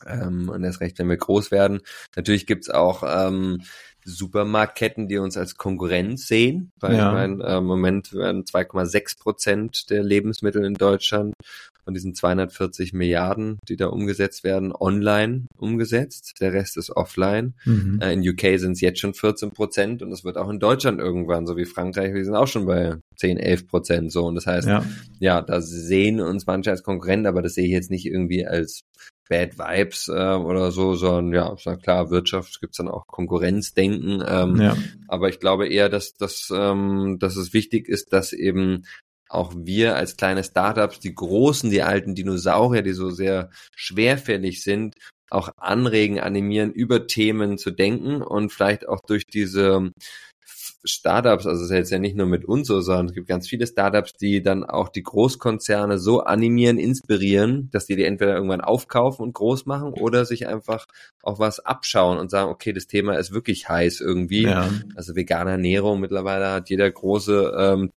Ähm, 0.07 0.49
und 0.49 0.65
erst 0.65 0.81
recht, 0.81 0.99
wenn 0.99 1.09
wir 1.09 1.17
groß 1.17 1.51
werden. 1.51 1.81
Natürlich 2.17 2.47
gibt's 2.47 2.71
auch 2.71 3.03
ähm, 3.07 3.63
Supermarktketten, 4.05 5.09
die 5.09 5.19
uns 5.19 5.37
als 5.37 5.57
Konkurrenz 5.57 6.27
sehen, 6.27 6.73
weil 6.81 6.95
ja. 6.97 7.09
ich 7.09 7.13
meine, 7.13 7.45
äh, 7.45 7.59
im 7.59 7.65
Moment 7.65 8.13
werden 8.13 8.45
2,6 8.45 9.19
Prozent 9.19 9.91
der 9.91 10.03
Lebensmittel 10.03 10.65
in 10.65 10.75
Deutschland 10.75 11.35
von 11.85 11.95
diesen 11.95 12.15
240 12.15 12.93
Milliarden, 12.93 13.59
die 13.69 13.77
da 13.77 13.87
umgesetzt 13.87 14.45
werden, 14.45 14.73
online 14.73 15.47
umgesetzt. 15.57 16.35
Der 16.41 16.53
Rest 16.53 16.77
ist 16.77 16.91
offline. 16.91 17.55
Mhm. 17.65 18.01
Äh, 18.01 18.13
in 18.13 18.29
UK 18.29 18.59
sind 18.59 18.73
es 18.73 18.81
jetzt 18.81 19.01
schon 19.01 19.15
14 19.15 19.51
Prozent 19.51 20.03
und 20.03 20.11
das 20.11 20.25
wird 20.25 20.39
auch 20.39 20.49
in 20.49 20.61
Deutschland 20.61 21.01
irgendwann, 21.01 21.47
so 21.47 21.57
wie 21.57 21.65
Frankreich, 21.65 22.15
wir 22.15 22.25
sind 22.25 22.37
auch 22.37 22.47
schon 22.47 22.67
bei 22.67 22.97
10, 23.17 23.39
11 23.39 23.67
Prozent 23.67 24.13
so. 24.13 24.27
Und 24.27 24.37
das 24.37 24.47
heißt, 24.47 24.69
ja. 24.69 24.85
ja, 25.19 25.43
da 25.43 25.61
sehen 25.61 26.21
uns 26.21 26.47
manche 26.47 26.71
als 26.71 26.83
Konkurrent, 26.83 27.27
aber 27.27 27.43
das 27.43 27.55
sehe 27.55 27.67
ich 27.67 27.73
jetzt 27.73 27.91
nicht 27.91 28.07
irgendwie 28.07 28.47
als 28.47 28.83
Bad 29.33 29.59
Vibes 29.59 30.09
äh, 30.09 30.13
oder 30.13 30.73
so, 30.73 30.95
sondern 30.95 31.33
ja, 31.33 31.55
ist 31.55 31.65
ja 31.65 31.77
klar, 31.77 32.11
Wirtschaft 32.11 32.61
gibt's 32.61 32.77
dann 32.77 32.89
auch 32.89 33.07
Konkurrenzdenken. 33.07 34.23
Ähm, 34.27 34.61
ja. 34.61 34.77
Aber 35.09 35.31
ich 35.31 35.41
glaube 35.41 35.69
eher, 35.69 35.89
dass, 35.89 36.15
dass, 36.15 36.53
ähm, 36.55 37.17
dass 37.19 37.37
es 37.37 37.55
wichtig 37.55 37.89
ist, 37.89 38.13
dass 38.13 38.35
eben 38.35 38.85
auch 39.31 39.55
wir 39.57 39.97
als 39.97 40.19
kleine 40.19 40.45
Startups, 40.45 41.01
die 41.01 41.15
großen, 41.15 41.71
die 41.71 41.83
alten 41.83 42.15
Dinosaurier, 42.15 42.83
die 42.83 42.93
so 42.93 43.09
sehr 43.09 43.49
schwerfällig 43.75 44.63
sind, 44.63 44.97
auch 45.31 45.49
anregen, 45.57 46.21
animieren, 46.21 46.71
über 46.71 47.07
Themen 47.07 47.57
zu 47.57 47.71
denken 47.71 48.21
und 48.21 48.53
vielleicht 48.53 48.87
auch 48.87 49.01
durch 49.01 49.25
diese 49.25 49.93
Startups, 50.85 51.47
also 51.47 51.63
es 51.63 51.71
ist 51.71 51.77
jetzt 51.77 51.91
ja 51.91 51.99
nicht 51.99 52.17
nur 52.17 52.27
mit 52.27 52.45
uns 52.45 52.67
so, 52.67 52.81
sondern 52.81 53.07
es 53.07 53.15
gibt 53.15 53.29
ganz 53.29 53.49
viele 53.49 53.67
Startups, 53.67 54.15
die 54.15 54.43
dann 54.43 54.65
auch 54.65 54.89
die 54.89 55.03
Großkonzerne 55.03 55.99
so 55.99 56.21
animieren, 56.21 56.79
inspirieren, 56.79 57.69
dass 57.71 57.87
die 57.87 57.95
die 57.95 58.05
entweder 58.05 58.35
irgendwann 58.35 58.61
aufkaufen 58.61 59.23
und 59.23 59.33
groß 59.33 59.67
machen 59.67 59.93
oder 59.93 60.25
sich 60.25 60.49
einfach 60.49 60.87
auch 61.23 61.39
was 61.39 61.61
abschauen 61.61 62.19
und 62.19 62.31
sagen, 62.31 62.51
okay, 62.51 62.73
das 62.73 62.89
Thema 62.89 63.15
ist 63.15 63.33
wirklich 63.33 63.69
heiß 63.69 64.01
irgendwie. 64.01 64.43
Ja. 64.43 64.71
Also 64.97 65.15
vegane 65.15 65.53
Ernährung, 65.53 66.01
mittlerweile 66.01 66.51
hat 66.51 66.69
jeder 66.69 66.91
große 66.91 67.55
ähm, 67.57 67.93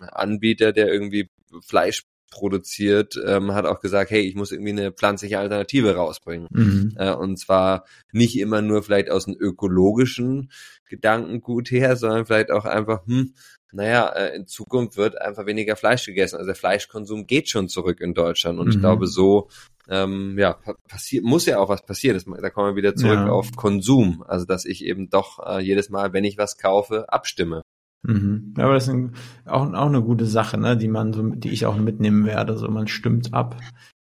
Anbieter, 0.00 0.72
der 0.72 0.92
irgendwie 0.92 1.30
Fleisch 1.62 2.04
produziert, 2.30 3.20
ähm, 3.26 3.52
hat 3.52 3.66
auch 3.66 3.80
gesagt, 3.80 4.10
hey, 4.10 4.20
ich 4.20 4.34
muss 4.34 4.52
irgendwie 4.52 4.70
eine 4.70 4.92
pflanzliche 4.92 5.38
Alternative 5.38 5.94
rausbringen. 5.94 6.48
Mhm. 6.50 6.94
Äh, 6.96 7.12
und 7.12 7.38
zwar 7.38 7.84
nicht 8.12 8.38
immer 8.38 8.62
nur 8.62 8.82
vielleicht 8.82 9.10
aus 9.10 9.26
einem 9.26 9.36
ökologischen 9.38 10.50
Gedankengut 10.88 11.70
her, 11.70 11.96
sondern 11.96 12.26
vielleicht 12.26 12.50
auch 12.50 12.64
einfach, 12.64 13.06
hm, 13.06 13.34
naja, 13.72 14.08
äh, 14.08 14.34
in 14.34 14.46
Zukunft 14.46 14.96
wird 14.96 15.20
einfach 15.20 15.46
weniger 15.46 15.76
Fleisch 15.76 16.06
gegessen. 16.06 16.36
Also 16.36 16.46
der 16.46 16.56
Fleischkonsum 16.56 17.26
geht 17.26 17.48
schon 17.48 17.68
zurück 17.68 18.00
in 18.00 18.14
Deutschland. 18.14 18.58
Und 18.58 18.66
mhm. 18.66 18.72
ich 18.72 18.80
glaube, 18.80 19.06
so 19.06 19.48
ähm, 19.88 20.36
ja, 20.38 20.58
passiert, 20.88 21.24
muss 21.24 21.46
ja 21.46 21.58
auch 21.58 21.68
was 21.68 21.84
passieren. 21.84 22.20
Da 22.40 22.50
kommen 22.50 22.72
wir 22.72 22.76
wieder 22.76 22.94
zurück 22.94 23.18
ja. 23.18 23.28
auf 23.28 23.52
Konsum. 23.56 24.24
Also 24.26 24.44
dass 24.44 24.64
ich 24.64 24.84
eben 24.84 25.10
doch 25.10 25.38
äh, 25.46 25.60
jedes 25.60 25.90
Mal, 25.90 26.12
wenn 26.12 26.24
ich 26.24 26.38
was 26.38 26.58
kaufe, 26.58 27.12
abstimme. 27.12 27.62
Mhm. 28.02 28.54
Aber 28.56 28.74
das 28.74 28.84
ist 28.84 28.94
ein, 28.94 29.14
auch, 29.46 29.72
auch 29.72 29.86
eine 29.86 30.02
gute 30.02 30.26
Sache, 30.26 30.58
ne, 30.58 30.76
die 30.76 30.88
man 30.88 31.12
so, 31.12 31.22
die 31.22 31.50
ich 31.50 31.66
auch 31.66 31.76
mitnehmen 31.76 32.24
werde. 32.26 32.56
So, 32.56 32.68
man 32.68 32.88
stimmt 32.88 33.34
ab. 33.34 33.56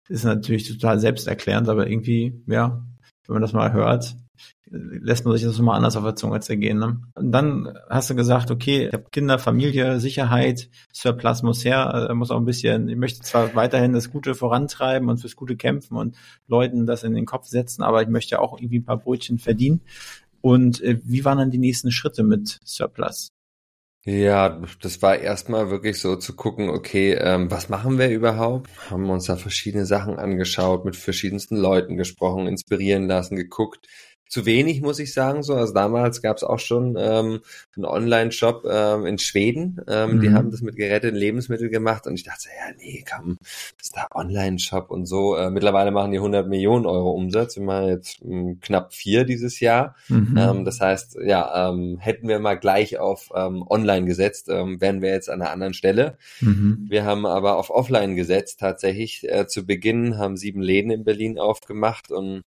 Ist 0.08 0.26
natürlich 0.26 0.68
total 0.68 1.00
selbsterklärend, 1.00 1.70
aber 1.70 1.88
irgendwie, 1.88 2.44
ja, 2.48 2.84
wenn 3.28 3.34
man 3.34 3.42
das 3.42 3.54
mal 3.54 3.74
hört, 3.74 4.16
lässt 4.72 5.26
man 5.26 5.36
sich 5.36 5.44
das 5.44 5.60
mal 5.60 5.76
anders 5.76 5.98
auf 5.98 6.04
der 6.04 6.16
Zunge 6.16 6.40
zergehen. 6.40 6.80
Ne? 6.80 7.02
Und 7.16 7.32
dann 7.32 7.78
hast 7.90 8.10
du 8.10 8.16
gesagt, 8.16 8.52
okay, 8.52 8.88
ich 8.88 8.94
habe 8.94 9.06
Kinder, 9.12 9.38
Familie, 9.38 10.00
Sicherheit, 10.00 10.70
Surplus 10.94 11.44
muss 11.44 11.66
her, 11.66 12.08
äh, 12.10 12.14
muss 12.14 12.32
auch 12.32 12.38
ein 12.38 12.46
bisschen, 12.46 12.88
ich 12.88 12.96
möchte 12.96 13.22
zwar 13.22 13.54
weiterhin 13.54 13.94
das 13.94 14.12
Gute 14.12 14.34
vorantreiben 14.34 15.10
und 15.10 15.18
fürs 15.18 15.36
Gute 15.36 15.58
kämpfen 15.58 15.98
und 15.98 16.16
Leuten 16.48 16.86
das 16.86 17.04
in 17.04 17.14
den 17.14 17.26
Kopf 17.26 17.48
setzen, 17.48 17.84
aber 17.84 18.02
ich 18.02 18.08
möchte 18.08 18.40
auch 18.40 18.58
irgendwie 18.58 18.80
ein 18.80 18.86
paar 18.86 18.98
Brötchen 18.98 19.40
verdienen. 19.40 19.82
Und 20.40 20.82
äh, 20.82 21.00
wie 21.04 21.26
waren 21.26 21.38
dann 21.38 21.52
die 21.52 21.58
nächsten 21.58 21.92
Schritte 21.92 22.24
mit 22.24 22.60
Surplus? 22.64 23.32
Ja, 24.04 24.60
das 24.82 25.02
war 25.04 25.20
erstmal 25.20 25.70
wirklich 25.70 26.00
so 26.00 26.16
zu 26.16 26.36
gucken, 26.36 26.70
okay, 26.70 27.14
ähm, 27.14 27.52
was 27.52 27.70
machen 27.70 28.00
wir 28.00 28.10
überhaupt? 28.10 28.68
Haben 28.90 29.08
uns 29.12 29.26
da 29.26 29.36
verschiedene 29.38 29.86
Sachen 29.86 30.18
angeschaut, 30.18 30.86
mit 30.86 30.96
verschiedensten 30.96 31.56
Leuten 31.56 31.98
gesprochen, 31.98 32.48
inspirieren 32.48 33.08
lassen, 33.08 33.36
geguckt, 33.36 33.88
zu 34.32 34.46
wenig, 34.46 34.82
muss 34.82 34.98
ich 35.00 35.14
sagen. 35.14 35.44
So, 35.44 35.56
also 35.56 35.74
damals 35.74 36.22
gab 36.22 36.38
es 36.38 36.44
auch 36.44 36.60
schon 36.60 36.96
ähm, 36.98 37.42
einen 37.76 37.86
Online-Shop 37.86 38.64
ähm, 38.66 39.06
in 39.06 39.18
Schweden. 39.18 39.82
Ähm, 39.90 40.16
mhm. 40.16 40.22
Die 40.22 40.32
haben 40.32 40.52
das 40.52 40.62
mit 40.62 40.78
geretteten 40.78 41.18
Lebensmitteln 41.18 41.70
gemacht 41.70 42.08
und 42.08 42.14
ich 42.14 42.24
dachte, 42.24 42.48
ja, 42.48 42.74
nee, 42.78 43.04
komm, 43.14 43.38
das 43.42 43.88
ist 43.88 43.98
da 43.98 44.08
Online-Shop 44.16 44.90
und 44.90 45.06
so. 45.06 45.36
Äh, 45.36 45.52
mittlerweile 45.52 45.92
machen 45.92 46.12
die 46.12 46.20
100 46.20 46.48
Millionen 46.48 46.86
Euro 46.86 47.12
Umsatz. 47.12 47.58
Wir 47.58 47.64
machen 47.64 47.90
jetzt 47.90 48.22
ähm, 48.24 48.60
knapp 48.62 48.94
vier 48.94 49.26
dieses 49.26 49.60
Jahr. 49.60 49.98
Mhm. 50.08 50.38
Ähm, 50.40 50.66
das 50.66 50.80
heißt, 50.80 51.18
ja, 51.26 51.70
ähm, 51.70 51.98
hätten 52.00 52.30
wir 52.30 52.40
mal 52.40 52.56
gleich 52.56 53.00
auf 53.00 53.32
ähm, 53.36 53.66
Online 53.70 54.06
gesetzt, 54.06 54.48
ähm, 54.48 54.80
wären 54.80 55.02
wir 55.02 55.10
jetzt 55.10 55.30
an 55.30 55.42
einer 55.42 55.52
anderen 55.52 55.74
Stelle. 55.74 56.18
Mhm. 56.40 56.86
Wir 56.88 57.04
haben 57.04 57.26
aber 57.26 57.58
auf 57.58 57.70
Offline 57.70 58.16
gesetzt 58.16 58.62
tatsächlich. 58.62 59.30
Äh, 59.30 59.48
zu 59.48 59.66
Beginn 59.66 60.18
haben 60.18 60.38
sieben 60.38 60.62
Läden 60.62 60.90
in 60.90 61.04
Berlin 61.04 61.38
aufgemacht 61.38 62.12
und 62.12 62.44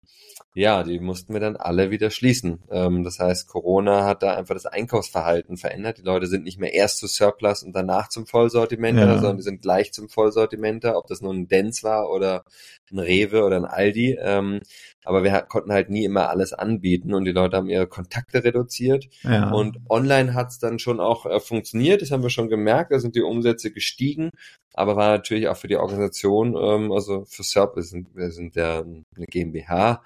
ja, 0.53 0.83
die 0.83 0.99
mussten 0.99 1.33
wir 1.33 1.41
dann 1.41 1.57
alle 1.57 1.91
wieder 1.91 2.11
schließen. 2.11 2.59
Ähm, 2.71 3.05
das 3.05 3.21
heißt, 3.21 3.47
Corona 3.47 4.05
hat 4.05 4.23
da 4.23 4.35
einfach 4.35 4.55
das 4.55 4.67
Einkaufsverhalten 4.67 5.57
verändert. 5.57 5.99
Die 5.99 6.03
Leute 6.03 6.27
sind 6.27 6.43
nicht 6.43 6.59
mehr 6.59 6.75
erst 6.75 6.99
zu 6.99 7.07
Surplus 7.07 7.63
und 7.63 7.73
danach 7.73 8.09
zum 8.09 8.27
Vollsortimenter, 8.27 9.07
ja. 9.07 9.15
sondern 9.19 9.37
die 9.37 9.45
sind 9.45 9.63
gleich 9.63 9.93
zum 9.93 10.09
Vollsortimenter, 10.09 10.97
ob 10.97 11.07
das 11.07 11.21
nun 11.21 11.43
ein 11.43 11.49
Dens 11.49 11.85
war 11.85 12.11
oder 12.11 12.45
ein 12.93 12.99
Rewe 12.99 13.45
oder 13.45 13.57
ein 13.57 13.64
Aldi. 13.64 14.18
Ähm, 14.20 14.61
aber 15.05 15.24
wir 15.24 15.41
konnten 15.43 15.72
halt 15.72 15.91
nie 15.91 16.05
immer 16.05 16.28
alles 16.28 16.53
anbieten 16.53 17.14
und 17.14 17.24
die 17.24 17.32
Leute 17.32 17.57
haben 17.57 17.68
ihre 17.68 17.86
Kontakte 17.86 18.45
reduziert. 18.45 19.09
Ja. 19.22 19.51
Und 19.51 19.78
online 19.88 20.34
hat 20.34 20.49
es 20.49 20.59
dann 20.59 20.78
schon 20.78 21.01
auch 21.01 21.26
äh, 21.26 21.41
funktioniert, 21.41 22.03
das 22.03 22.11
haben 22.11 22.22
wir 22.22 22.30
schon 22.30 22.49
gemerkt, 22.49 22.93
da 22.93 22.99
sind 22.99 23.14
die 23.14 23.22
Umsätze 23.22 23.70
gestiegen, 23.72 24.30
aber 24.74 24.97
war 24.97 25.09
natürlich 25.11 25.49
auch 25.49 25.57
für 25.57 25.68
die 25.68 25.76
Organisation, 25.76 26.57
ähm, 26.57 26.93
also 26.93 27.24
für 27.26 27.43
SERP, 27.43 27.76
wir 27.76 27.82
sind, 27.82 28.14
wir 28.14 28.30
sind 28.30 28.55
ja 28.57 28.80
eine 28.80 29.26
GmbH, 29.26 30.03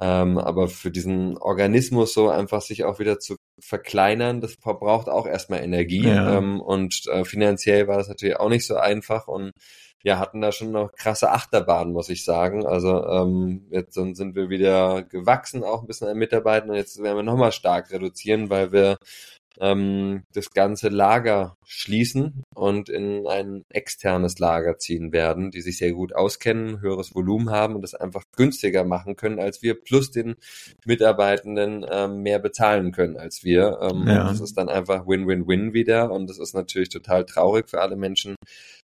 ähm, 0.00 0.38
aber 0.38 0.68
für 0.68 0.90
diesen 0.90 1.38
Organismus 1.38 2.14
so 2.14 2.28
einfach 2.28 2.62
sich 2.62 2.84
auch 2.84 2.98
wieder 2.98 3.20
zu 3.20 3.36
verkleinern, 3.60 4.40
das 4.40 4.54
verbraucht 4.54 5.08
auch 5.08 5.26
erstmal 5.26 5.62
Energie. 5.62 6.06
Ja. 6.08 6.38
Ähm, 6.38 6.60
und 6.60 7.06
äh, 7.06 7.24
finanziell 7.24 7.88
war 7.88 7.98
das 7.98 8.08
natürlich 8.08 8.36
auch 8.36 8.48
nicht 8.48 8.66
so 8.66 8.76
einfach 8.76 9.28
und 9.28 9.52
ja, 10.02 10.18
hatten 10.18 10.42
da 10.42 10.52
schon 10.52 10.70
noch 10.70 10.92
krasse 10.92 11.30
Achterbahnen, 11.30 11.94
muss 11.94 12.10
ich 12.10 12.24
sagen. 12.24 12.66
Also 12.66 13.06
ähm, 13.06 13.66
jetzt 13.70 13.94
sind 13.94 14.34
wir 14.34 14.50
wieder 14.50 15.02
gewachsen, 15.02 15.64
auch 15.64 15.80
ein 15.80 15.86
bisschen 15.86 16.08
an 16.08 16.18
Mitarbeitern 16.18 16.70
und 16.70 16.76
jetzt 16.76 17.02
werden 17.02 17.16
wir 17.16 17.22
nochmal 17.22 17.52
stark 17.52 17.90
reduzieren, 17.90 18.50
weil 18.50 18.70
wir 18.70 18.98
ähm, 19.60 20.22
das 20.32 20.50
ganze 20.50 20.88
Lager 20.88 21.56
schließen 21.64 22.42
und 22.54 22.88
in 22.88 23.26
ein 23.26 23.64
externes 23.70 24.38
Lager 24.38 24.78
ziehen 24.78 25.12
werden, 25.12 25.50
die 25.50 25.60
sich 25.60 25.78
sehr 25.78 25.92
gut 25.92 26.14
auskennen, 26.14 26.80
höheres 26.80 27.14
Volumen 27.14 27.50
haben 27.50 27.74
und 27.74 27.82
das 27.82 27.94
einfach 27.94 28.22
günstiger 28.36 28.84
machen 28.84 29.16
können 29.16 29.38
als 29.38 29.62
wir, 29.62 29.74
plus 29.74 30.10
den 30.10 30.34
Mitarbeitenden 30.84 31.86
ähm, 31.90 32.22
mehr 32.22 32.38
bezahlen 32.38 32.92
können 32.92 33.16
als 33.16 33.44
wir. 33.44 33.78
Ähm, 33.80 34.06
ja. 34.06 34.28
Das 34.28 34.40
ist 34.40 34.56
dann 34.56 34.68
einfach 34.68 35.06
Win-Win-Win 35.06 35.72
wieder 35.72 36.10
und 36.10 36.28
das 36.28 36.38
ist 36.38 36.54
natürlich 36.54 36.88
total 36.88 37.24
traurig 37.24 37.68
für 37.68 37.80
alle 37.80 37.96
Menschen, 37.96 38.36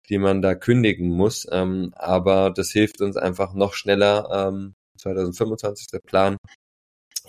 die 0.09 0.17
man 0.17 0.41
da 0.41 0.55
kündigen 0.55 1.09
muss. 1.09 1.47
Ähm, 1.51 1.91
aber 1.95 2.51
das 2.51 2.71
hilft 2.71 3.01
uns 3.01 3.17
einfach 3.17 3.53
noch 3.53 3.73
schneller. 3.73 4.49
Ähm, 4.49 4.73
2025 4.97 5.87
der 5.87 5.99
Plan, 5.99 6.37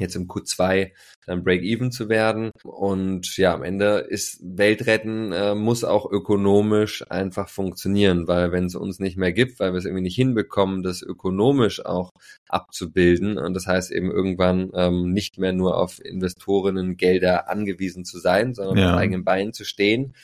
jetzt 0.01 0.16
im 0.16 0.26
Q2 0.26 0.92
dann 1.26 1.42
Break-Even 1.42 1.90
zu 1.90 2.09
werden. 2.09 2.51
Und 2.62 3.36
ja, 3.36 3.55
am 3.55 3.62
Ende 3.62 3.99
ist 4.09 4.40
Weltretten 4.42 5.32
äh, 5.32 5.55
muss 5.55 5.84
auch 5.84 6.11
ökonomisch 6.11 7.05
einfach 7.11 7.49
funktionieren, 7.49 8.28
weil 8.28 8.53
wenn 8.53 8.66
es 8.66 8.74
uns 8.74 8.99
nicht 8.99 9.16
mehr 9.16 9.32
gibt, 9.32 9.59
weil 9.59 9.72
wir 9.72 9.78
es 9.78 9.84
irgendwie 9.84 10.03
nicht 10.03 10.16
hinbekommen, 10.16 10.82
das 10.82 11.03
ökonomisch 11.03 11.84
auch 11.84 12.11
abzubilden 12.49 13.38
und 13.38 13.55
das 13.55 13.66
heißt 13.66 13.90
eben 13.90 14.11
irgendwann 14.11 14.70
ähm, 14.74 15.12
nicht 15.12 15.38
mehr 15.38 15.53
nur 15.53 15.76
auf 15.78 16.05
Investorinnen 16.05 16.97
Gelder 16.97 17.49
angewiesen 17.49 18.05
zu 18.05 18.18
sein, 18.18 18.55
sondern 18.55 18.78
ja. 18.78 18.92
auf 18.92 18.99
eigenen 18.99 19.24
Beinen 19.24 19.53
zu 19.53 19.64
stehen, 19.64 20.14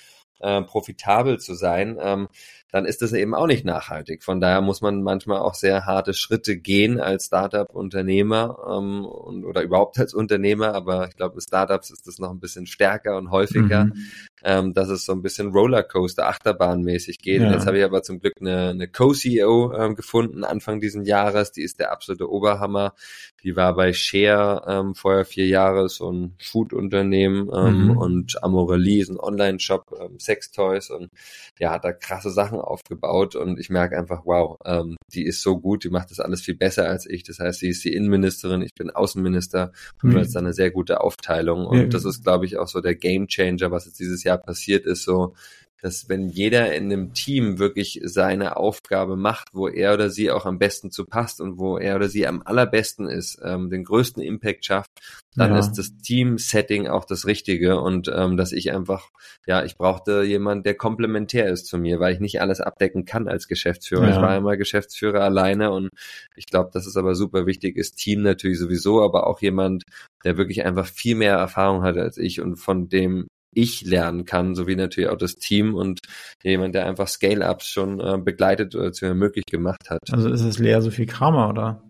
äh, 0.40 0.62
profitabel 0.62 1.38
zu 1.38 1.54
sein, 1.54 1.98
ähm, 2.00 2.28
dann 2.72 2.86
ist 2.86 3.02
das 3.02 3.12
eben 3.12 3.34
auch 3.34 3.46
nicht 3.46 3.66
nachhaltig. 3.66 4.24
Von 4.24 4.40
daher 4.40 4.62
muss 4.62 4.80
man 4.80 5.02
manchmal 5.02 5.40
auch 5.40 5.52
sehr 5.52 5.84
harte 5.84 6.14
Schritte 6.14 6.56
gehen 6.56 6.98
als 6.98 7.26
Startup-Unternehmer 7.26 8.56
ähm, 8.66 9.04
und, 9.04 9.44
oder 9.44 9.62
überhaupt 9.62 9.98
als 9.98 10.14
Unternehmer, 10.14 10.74
aber 10.74 11.06
ich 11.06 11.14
glaube, 11.14 11.38
Startups 11.42 11.90
ist 11.90 12.06
das 12.06 12.18
noch 12.18 12.30
ein 12.30 12.40
bisschen 12.40 12.66
stärker 12.66 13.18
und 13.18 13.30
häufiger, 13.30 13.84
mhm. 13.84 14.06
ähm, 14.42 14.74
dass 14.74 14.88
es 14.88 15.04
so 15.04 15.12
ein 15.12 15.20
bisschen 15.20 15.48
Rollercoaster, 15.48 16.26
Achterbahnmäßig 16.26 17.18
geht. 17.18 17.42
Ja. 17.42 17.52
Jetzt 17.52 17.66
habe 17.66 17.78
ich 17.78 17.84
aber 17.84 18.02
zum 18.02 18.20
Glück 18.20 18.34
eine, 18.40 18.70
eine 18.70 18.88
Co-CEO 18.88 19.74
ähm, 19.74 19.94
gefunden 19.94 20.42
Anfang 20.42 20.80
diesen 20.80 21.04
Jahres, 21.04 21.52
die 21.52 21.62
ist 21.62 21.78
der 21.78 21.92
absolute 21.92 22.30
Oberhammer. 22.30 22.94
Die 23.42 23.54
war 23.54 23.74
bei 23.74 23.92
Share 23.92 24.62
ähm, 24.66 24.94
vorher 24.94 25.26
vier 25.26 25.46
Jahre, 25.46 25.90
so 25.90 26.10
ein 26.10 26.36
Food-Unternehmen 26.40 27.50
ähm, 27.54 27.88
mhm. 27.88 27.96
und 27.98 28.42
Amorelie 28.42 29.02
ist 29.02 29.10
ein 29.10 29.20
Online-Shop, 29.20 29.94
ähm, 30.00 30.18
Sextoys 30.18 30.88
und 30.88 31.10
ja, 31.58 31.72
hat 31.72 31.84
da 31.84 31.92
krasse 31.92 32.30
Sachen 32.30 32.61
aufgebaut 32.62 33.36
und 33.36 33.58
ich 33.58 33.70
merke 33.70 33.98
einfach, 33.98 34.22
wow, 34.24 34.58
ähm, 34.64 34.96
die 35.12 35.24
ist 35.24 35.42
so 35.42 35.58
gut, 35.58 35.84
die 35.84 35.90
macht 35.90 36.10
das 36.10 36.20
alles 36.20 36.42
viel 36.42 36.56
besser 36.56 36.88
als 36.88 37.06
ich. 37.08 37.22
Das 37.24 37.38
heißt, 37.38 37.60
sie 37.60 37.68
ist 37.68 37.84
die 37.84 37.94
Innenministerin, 37.94 38.62
ich 38.62 38.74
bin 38.74 38.90
Außenminister 38.90 39.72
und 40.02 40.10
mhm. 40.10 40.14
das 40.14 40.28
ist 40.28 40.36
eine 40.36 40.52
sehr 40.52 40.70
gute 40.70 41.00
Aufteilung 41.00 41.66
und 41.66 41.78
ja. 41.78 41.86
das 41.86 42.04
ist, 42.04 42.24
glaube 42.24 42.46
ich, 42.46 42.58
auch 42.58 42.68
so 42.68 42.80
der 42.80 42.94
Game 42.94 43.26
Changer, 43.26 43.70
was 43.70 43.86
jetzt 43.86 43.98
dieses 43.98 44.24
Jahr 44.24 44.38
passiert 44.38 44.86
ist, 44.86 45.04
so 45.04 45.34
dass 45.82 46.08
wenn 46.08 46.28
jeder 46.28 46.74
in 46.74 46.84
einem 46.84 47.12
Team 47.12 47.58
wirklich 47.58 48.00
seine 48.04 48.56
Aufgabe 48.56 49.16
macht, 49.16 49.48
wo 49.52 49.66
er 49.66 49.94
oder 49.94 50.10
sie 50.10 50.30
auch 50.30 50.46
am 50.46 50.60
besten 50.60 50.92
zu 50.92 51.04
passt 51.04 51.40
und 51.40 51.58
wo 51.58 51.76
er 51.76 51.96
oder 51.96 52.08
sie 52.08 52.26
am 52.26 52.40
allerbesten 52.44 53.08
ist, 53.08 53.40
ähm, 53.44 53.68
den 53.68 53.82
größten 53.82 54.22
Impact 54.22 54.64
schafft, 54.64 54.90
dann 55.34 55.50
ja. 55.50 55.58
ist 55.58 55.72
das 55.72 55.96
Team-Setting 55.96 56.86
auch 56.86 57.04
das 57.04 57.26
Richtige 57.26 57.80
und 57.80 58.08
ähm, 58.14 58.36
dass 58.36 58.52
ich 58.52 58.72
einfach, 58.72 59.10
ja, 59.44 59.64
ich 59.64 59.76
brauchte 59.76 60.22
jemand, 60.22 60.66
der 60.66 60.74
komplementär 60.74 61.48
ist 61.48 61.66
zu 61.66 61.78
mir, 61.78 61.98
weil 61.98 62.14
ich 62.14 62.20
nicht 62.20 62.40
alles 62.40 62.60
abdecken 62.60 63.04
kann 63.04 63.26
als 63.26 63.48
Geschäftsführer. 63.48 64.08
Ja. 64.08 64.10
Ich 64.10 64.22
war 64.22 64.36
immer 64.36 64.56
Geschäftsführer 64.56 65.22
alleine 65.22 65.72
und 65.72 65.88
ich 66.36 66.46
glaube, 66.46 66.70
dass 66.72 66.86
es 66.86 66.96
aber 66.96 67.16
super 67.16 67.44
wichtig 67.46 67.76
ist, 67.76 67.96
Team 67.96 68.22
natürlich 68.22 68.58
sowieso, 68.60 69.02
aber 69.02 69.26
auch 69.26 69.40
jemand, 69.40 69.82
der 70.24 70.36
wirklich 70.36 70.64
einfach 70.64 70.86
viel 70.86 71.16
mehr 71.16 71.34
Erfahrung 71.34 71.82
hat 71.82 71.96
als 71.96 72.18
ich 72.18 72.40
und 72.40 72.54
von 72.56 72.88
dem 72.88 73.26
ich 73.53 73.82
lernen 73.82 74.24
kann, 74.24 74.55
sowie 74.55 74.76
natürlich 74.76 75.11
auch 75.11 75.18
das 75.18 75.36
Team 75.36 75.74
und 75.74 76.00
jemand, 76.42 76.74
der 76.74 76.86
einfach 76.86 77.09
Scale-Ups 77.09 77.66
schon 77.66 78.00
äh, 78.00 78.18
begleitet 78.18 78.74
oder 78.74 78.92
zu 78.92 79.07
mir 79.07 79.14
möglich 79.14 79.44
gemacht 79.46 79.90
hat. 79.90 80.00
Also 80.11 80.30
ist 80.30 80.42
es 80.42 80.59
Lea 80.59 80.80
Sophie 80.80 81.07
Kramer, 81.07 81.48
oder? 81.48 81.82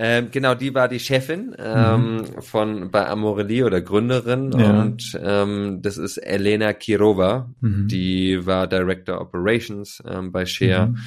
Ähm, 0.00 0.28
genau, 0.30 0.54
die 0.54 0.74
war 0.74 0.86
die 0.86 1.00
Chefin 1.00 1.56
ähm, 1.58 2.18
mhm. 2.18 2.42
von 2.42 2.90
bei 2.92 3.08
Amorelie 3.08 3.66
oder 3.66 3.80
Gründerin 3.80 4.52
ja. 4.52 4.80
und 4.80 5.18
ähm, 5.20 5.80
das 5.82 5.98
ist 5.98 6.18
Elena 6.18 6.72
Kirova, 6.72 7.52
mhm. 7.60 7.88
die 7.88 8.46
war 8.46 8.68
Director 8.68 9.20
Operations 9.20 10.00
ähm, 10.08 10.30
bei 10.30 10.46
Share 10.46 10.86
mhm. 10.86 10.98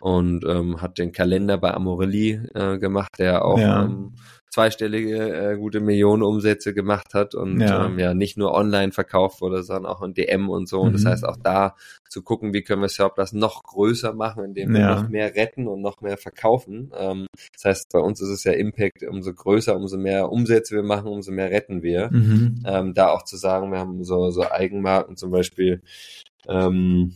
und 0.00 0.44
ähm, 0.46 0.80
hat 0.80 0.96
den 0.96 1.12
Kalender 1.12 1.58
bei 1.58 1.74
Amorelie 1.74 2.48
äh, 2.54 2.78
gemacht, 2.78 3.18
der 3.18 3.44
auch 3.44 3.58
ja. 3.58 3.86
Zweistellige 4.50 5.52
äh, 5.52 5.56
gute 5.56 5.80
Millionen 5.80 6.22
Umsätze 6.22 6.74
gemacht 6.74 7.14
hat 7.14 7.34
und 7.34 7.60
ja. 7.60 7.86
Ähm, 7.86 7.98
ja 7.98 8.14
nicht 8.14 8.36
nur 8.36 8.52
online 8.54 8.92
verkauft 8.92 9.40
wurde, 9.40 9.62
sondern 9.62 9.86
auch 9.86 10.02
in 10.02 10.14
DM 10.14 10.48
und 10.48 10.68
so. 10.68 10.80
Und 10.80 10.92
das 10.92 11.04
mhm. 11.04 11.08
heißt 11.08 11.24
auch 11.24 11.36
da 11.36 11.76
zu 12.08 12.22
gucken, 12.22 12.52
wie 12.52 12.62
können 12.62 12.82
wir 12.82 12.88
Surplus 12.88 13.32
noch 13.32 13.62
größer 13.62 14.14
machen, 14.14 14.44
indem 14.44 14.72
wir 14.72 14.80
ja. 14.80 14.94
noch 14.94 15.08
mehr 15.08 15.34
retten 15.34 15.66
und 15.66 15.80
noch 15.80 16.00
mehr 16.00 16.16
verkaufen. 16.16 16.90
Ähm, 16.96 17.26
das 17.52 17.64
heißt, 17.64 17.92
bei 17.92 18.00
uns 18.00 18.20
ist 18.20 18.30
es 18.30 18.44
ja 18.44 18.52
Impact, 18.52 19.02
umso 19.02 19.32
größer, 19.34 19.76
umso 19.76 19.98
mehr 19.98 20.30
Umsätze 20.30 20.74
wir 20.74 20.82
machen, 20.82 21.08
umso 21.08 21.32
mehr 21.32 21.50
retten 21.50 21.82
wir. 21.82 22.10
Mhm. 22.10 22.62
Ähm, 22.66 22.94
da 22.94 23.10
auch 23.10 23.24
zu 23.24 23.36
sagen, 23.36 23.70
wir 23.72 23.78
haben 23.78 24.04
so, 24.04 24.30
so 24.30 24.50
Eigenmarken 24.50 25.16
zum 25.16 25.30
Beispiel, 25.30 25.82
ähm, 26.48 27.14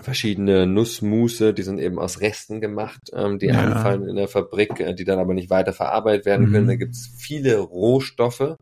verschiedene 0.00 0.66
Nussmusse, 0.66 1.54
die 1.54 1.62
sind 1.62 1.78
eben 1.78 1.98
aus 1.98 2.20
Resten 2.20 2.60
gemacht, 2.60 3.10
ähm, 3.14 3.38
die 3.38 3.46
ja. 3.46 3.60
anfallen 3.60 4.08
in 4.08 4.16
der 4.16 4.28
Fabrik, 4.28 4.80
äh, 4.80 4.94
die 4.94 5.04
dann 5.04 5.18
aber 5.18 5.34
nicht 5.34 5.50
weiter 5.50 5.72
verarbeitet 5.72 6.26
werden 6.26 6.50
können. 6.50 6.64
Mhm. 6.64 6.70
Da 6.70 6.76
gibt 6.76 6.94
es 6.94 7.10
viele 7.16 7.58
Rohstoffe, 7.58 8.56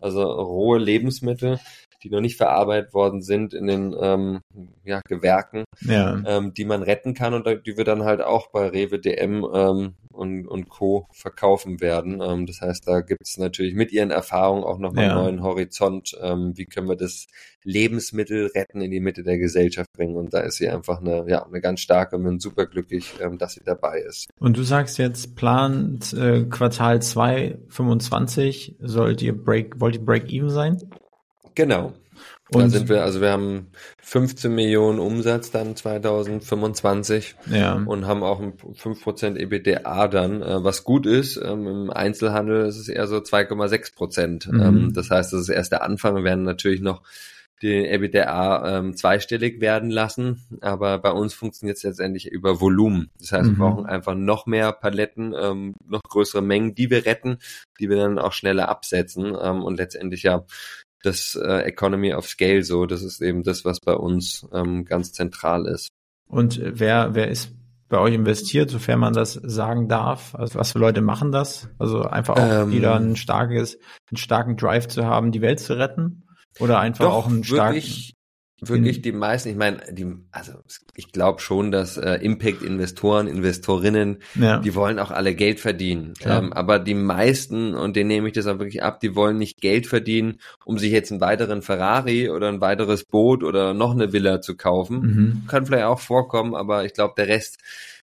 also 0.00 0.22
rohe 0.22 0.78
Lebensmittel, 0.78 1.58
die 2.06 2.14
noch 2.14 2.20
nicht 2.20 2.36
verarbeitet 2.36 2.94
worden 2.94 3.20
sind 3.20 3.52
in 3.52 3.66
den 3.66 3.94
ähm, 4.00 4.40
ja, 4.84 5.00
Gewerken, 5.08 5.64
ja. 5.80 6.22
Ähm, 6.24 6.54
die 6.54 6.64
man 6.64 6.82
retten 6.82 7.14
kann 7.14 7.34
und 7.34 7.46
die 7.66 7.76
wir 7.76 7.84
dann 7.84 8.04
halt 8.04 8.20
auch 8.22 8.48
bei 8.50 8.68
Rewe 8.68 9.00
DM 9.00 9.44
ähm, 9.52 9.94
und, 10.12 10.46
und 10.46 10.68
Co. 10.68 11.06
verkaufen 11.12 11.80
werden. 11.80 12.20
Ähm, 12.22 12.46
das 12.46 12.60
heißt, 12.60 12.86
da 12.86 13.00
gibt 13.00 13.22
es 13.22 13.38
natürlich 13.38 13.74
mit 13.74 13.92
ihren 13.92 14.10
Erfahrungen 14.10 14.64
auch 14.64 14.78
nochmal 14.78 15.06
ja. 15.06 15.10
einen 15.10 15.22
neuen 15.22 15.42
Horizont. 15.42 16.16
Ähm, 16.22 16.52
wie 16.56 16.66
können 16.66 16.88
wir 16.88 16.96
das 16.96 17.26
Lebensmittel 17.64 18.46
retten 18.54 18.80
in 18.80 18.90
die 18.90 19.00
Mitte 19.00 19.24
der 19.24 19.38
Gesellschaft 19.38 19.92
bringen? 19.92 20.16
Und 20.16 20.32
da 20.32 20.40
ist 20.40 20.56
sie 20.56 20.68
einfach 20.68 21.00
eine, 21.00 21.26
ja, 21.28 21.44
eine 21.44 21.60
ganz 21.60 21.80
starke 21.80 22.16
und 22.16 22.24
bin 22.24 22.38
super 22.38 22.66
glücklich, 22.66 23.14
ähm, 23.20 23.36
dass 23.38 23.54
sie 23.54 23.62
dabei 23.64 24.00
ist. 24.00 24.28
Und 24.38 24.56
du 24.56 24.62
sagst 24.62 24.98
jetzt, 24.98 25.34
plant 25.34 26.12
äh, 26.12 26.44
Quartal 26.44 27.02
2 27.02 27.58
25, 27.68 28.76
sollt 28.80 29.22
ihr 29.22 29.36
Break, 29.36 29.80
wollt 29.80 29.96
ihr 29.96 30.04
Break-Even 30.04 30.50
sein? 30.50 30.78
Genau. 31.56 31.94
Und 32.52 32.62
da 32.62 32.68
sind 32.68 32.88
wir, 32.88 33.02
also 33.02 33.20
wir 33.20 33.32
haben 33.32 33.72
15 34.02 34.54
Millionen 34.54 35.00
Umsatz 35.00 35.50
dann 35.50 35.74
2025 35.74 37.34
ja. 37.50 37.74
und 37.74 38.06
haben 38.06 38.22
auch 38.22 38.40
ein 38.40 38.52
5% 38.52 39.36
EBDA 39.36 40.06
dann, 40.06 40.42
äh, 40.42 40.62
was 40.62 40.84
gut 40.84 41.06
ist. 41.06 41.36
Ähm, 41.38 41.66
Im 41.66 41.90
Einzelhandel 41.90 42.66
ist 42.66 42.76
es 42.76 42.88
eher 42.88 43.08
so 43.08 43.16
2,6 43.16 43.96
Prozent. 43.96 44.52
Mhm. 44.52 44.60
Ähm, 44.60 44.92
das 44.92 45.10
heißt, 45.10 45.32
das 45.32 45.40
ist 45.40 45.48
erst 45.48 45.72
der 45.72 45.82
Anfang. 45.82 46.14
Wir 46.14 46.22
werden 46.22 46.44
natürlich 46.44 46.80
noch 46.80 47.02
den 47.62 47.86
EBITDA 47.86 48.78
ähm, 48.78 48.96
zweistellig 48.96 49.60
werden 49.60 49.90
lassen, 49.90 50.42
aber 50.60 50.98
bei 50.98 51.10
uns 51.10 51.32
funktioniert 51.32 51.78
es 51.78 51.84
letztendlich 51.84 52.30
über 52.30 52.60
Volumen. 52.60 53.10
Das 53.18 53.32
heißt, 53.32 53.44
mhm. 53.44 53.56
wir 53.56 53.56
brauchen 53.56 53.86
einfach 53.86 54.14
noch 54.14 54.46
mehr 54.46 54.72
Paletten, 54.72 55.34
ähm, 55.36 55.74
noch 55.86 56.02
größere 56.02 56.42
Mengen, 56.42 56.74
die 56.74 56.90
wir 56.90 57.06
retten, 57.06 57.38
die 57.80 57.88
wir 57.88 57.96
dann 57.96 58.18
auch 58.18 58.32
schneller 58.32 58.68
absetzen 58.68 59.34
ähm, 59.40 59.62
und 59.64 59.78
letztendlich 59.78 60.22
ja 60.22 60.44
das 61.06 61.34
äh, 61.34 61.60
Economy 61.62 62.12
of 62.14 62.28
Scale 62.28 62.62
so. 62.62 62.86
Das 62.86 63.02
ist 63.02 63.22
eben 63.22 63.42
das, 63.42 63.64
was 63.64 63.80
bei 63.80 63.94
uns 63.94 64.46
ähm, 64.52 64.84
ganz 64.84 65.12
zentral 65.12 65.66
ist. 65.66 65.88
Und 66.28 66.60
wer, 66.62 67.14
wer 67.14 67.28
ist 67.28 67.52
bei 67.88 67.98
euch 67.98 68.14
investiert, 68.14 68.70
sofern 68.70 68.98
man 68.98 69.12
das 69.12 69.34
sagen 69.34 69.88
darf? 69.88 70.34
Also 70.34 70.58
was 70.58 70.72
für 70.72 70.78
Leute 70.78 71.00
machen 71.00 71.30
das? 71.30 71.68
Also 71.78 72.02
einfach 72.02 72.36
auch 72.36 72.62
ähm, 72.64 72.72
wieder 72.72 72.96
ein 72.96 73.16
starkes, 73.16 73.78
einen 74.10 74.16
starken 74.16 74.56
Drive 74.56 74.88
zu 74.88 75.04
haben, 75.06 75.30
die 75.30 75.40
Welt 75.40 75.60
zu 75.60 75.78
retten? 75.78 76.24
Oder 76.58 76.80
einfach 76.80 77.04
doch, 77.04 77.12
auch 77.12 77.26
einen 77.28 77.44
starken. 77.44 77.76
Wirklich, 77.76 78.15
wirklich 78.60 79.02
die 79.02 79.12
meisten, 79.12 79.50
ich 79.50 79.56
meine, 79.56 79.82
die, 79.90 80.06
also 80.32 80.52
ich 80.94 81.12
glaube 81.12 81.40
schon, 81.40 81.70
dass 81.70 81.98
äh, 81.98 82.14
Impact-Investoren, 82.14 83.26
Investorinnen, 83.26 84.18
ja. 84.34 84.58
die 84.58 84.74
wollen 84.74 84.98
auch 84.98 85.10
alle 85.10 85.34
Geld 85.34 85.60
verdienen. 85.60 86.14
Ähm, 86.24 86.52
aber 86.54 86.78
die 86.78 86.94
meisten, 86.94 87.74
und 87.74 87.96
denen 87.96 88.08
nehme 88.08 88.28
ich 88.28 88.34
das 88.34 88.46
auch 88.46 88.58
wirklich 88.58 88.82
ab, 88.82 89.00
die 89.00 89.14
wollen 89.14 89.36
nicht 89.36 89.60
Geld 89.60 89.86
verdienen, 89.86 90.40
um 90.64 90.78
sich 90.78 90.90
jetzt 90.90 91.12
einen 91.12 91.20
weiteren 91.20 91.60
Ferrari 91.60 92.30
oder 92.30 92.48
ein 92.48 92.62
weiteres 92.62 93.04
Boot 93.04 93.44
oder 93.44 93.74
noch 93.74 93.92
eine 93.92 94.12
Villa 94.12 94.40
zu 94.40 94.56
kaufen. 94.56 95.00
Mhm. 95.00 95.42
Kann 95.48 95.66
vielleicht 95.66 95.84
auch 95.84 96.00
vorkommen, 96.00 96.54
aber 96.54 96.86
ich 96.86 96.94
glaube, 96.94 97.14
der 97.16 97.28
Rest 97.28 97.58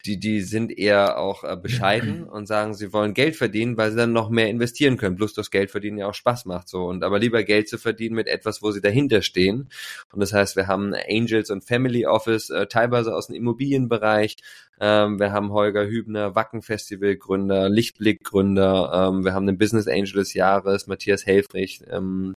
die, 0.07 0.19
die 0.19 0.41
sind 0.41 0.77
eher 0.77 1.19
auch 1.19 1.43
äh, 1.43 1.57
bescheiden 1.57 2.25
und 2.31 2.47
sagen, 2.47 2.75
sie 2.75 2.93
wollen 2.93 3.15
Geld 3.15 3.37
verdienen, 3.37 3.77
weil 3.77 3.91
sie 3.91 3.97
dann 3.97 4.13
noch 4.13 4.31
mehr 4.31 4.49
investieren 4.49 4.97
können. 4.97 5.17
Plus 5.17 5.35
das 5.35 5.51
Geld 5.51 5.71
verdienen 5.71 5.99
ja 5.99 6.07
auch 6.07 6.15
Spaß 6.15 6.45
macht 6.45 6.69
so. 6.69 6.85
Und 6.85 7.03
aber 7.03 7.19
lieber 7.19 7.43
Geld 7.43 7.69
zu 7.69 7.79
verdienen 7.79 8.15
mit 8.15 8.29
etwas, 8.29 8.63
wo 8.63 8.71
sie 8.71 8.81
dahinter 8.81 9.23
stehen. 9.23 9.69
Und 10.13 10.21
das 10.21 10.33
heißt, 10.33 10.57
wir 10.57 10.69
haben 10.69 10.95
Angels 11.09 11.51
und 11.51 11.65
Family 11.65 12.07
Office, 12.07 12.51
äh, 12.51 12.67
teilweise 12.67 13.15
aus 13.15 13.27
dem 13.27 13.37
Immobilienbereich. 13.37 14.37
Ähm, 14.81 15.19
wir 15.19 15.33
haben 15.33 15.53
Holger 15.53 15.87
Hübner, 15.87 16.35
Wacken 16.35 16.63
Festival 16.63 17.17
Gründer, 17.17 17.69
Lichtblick 17.69 18.23
Gründer. 18.23 19.11
Ähm, 19.11 19.25
wir 19.25 19.35
haben 19.35 19.47
den 19.47 19.59
Business 19.59 19.89
Angel 19.89 20.13
des 20.13 20.35
Jahres, 20.35 20.87
Matthias 20.87 21.27
Helfrich. 21.27 21.81
Ähm, 21.91 22.35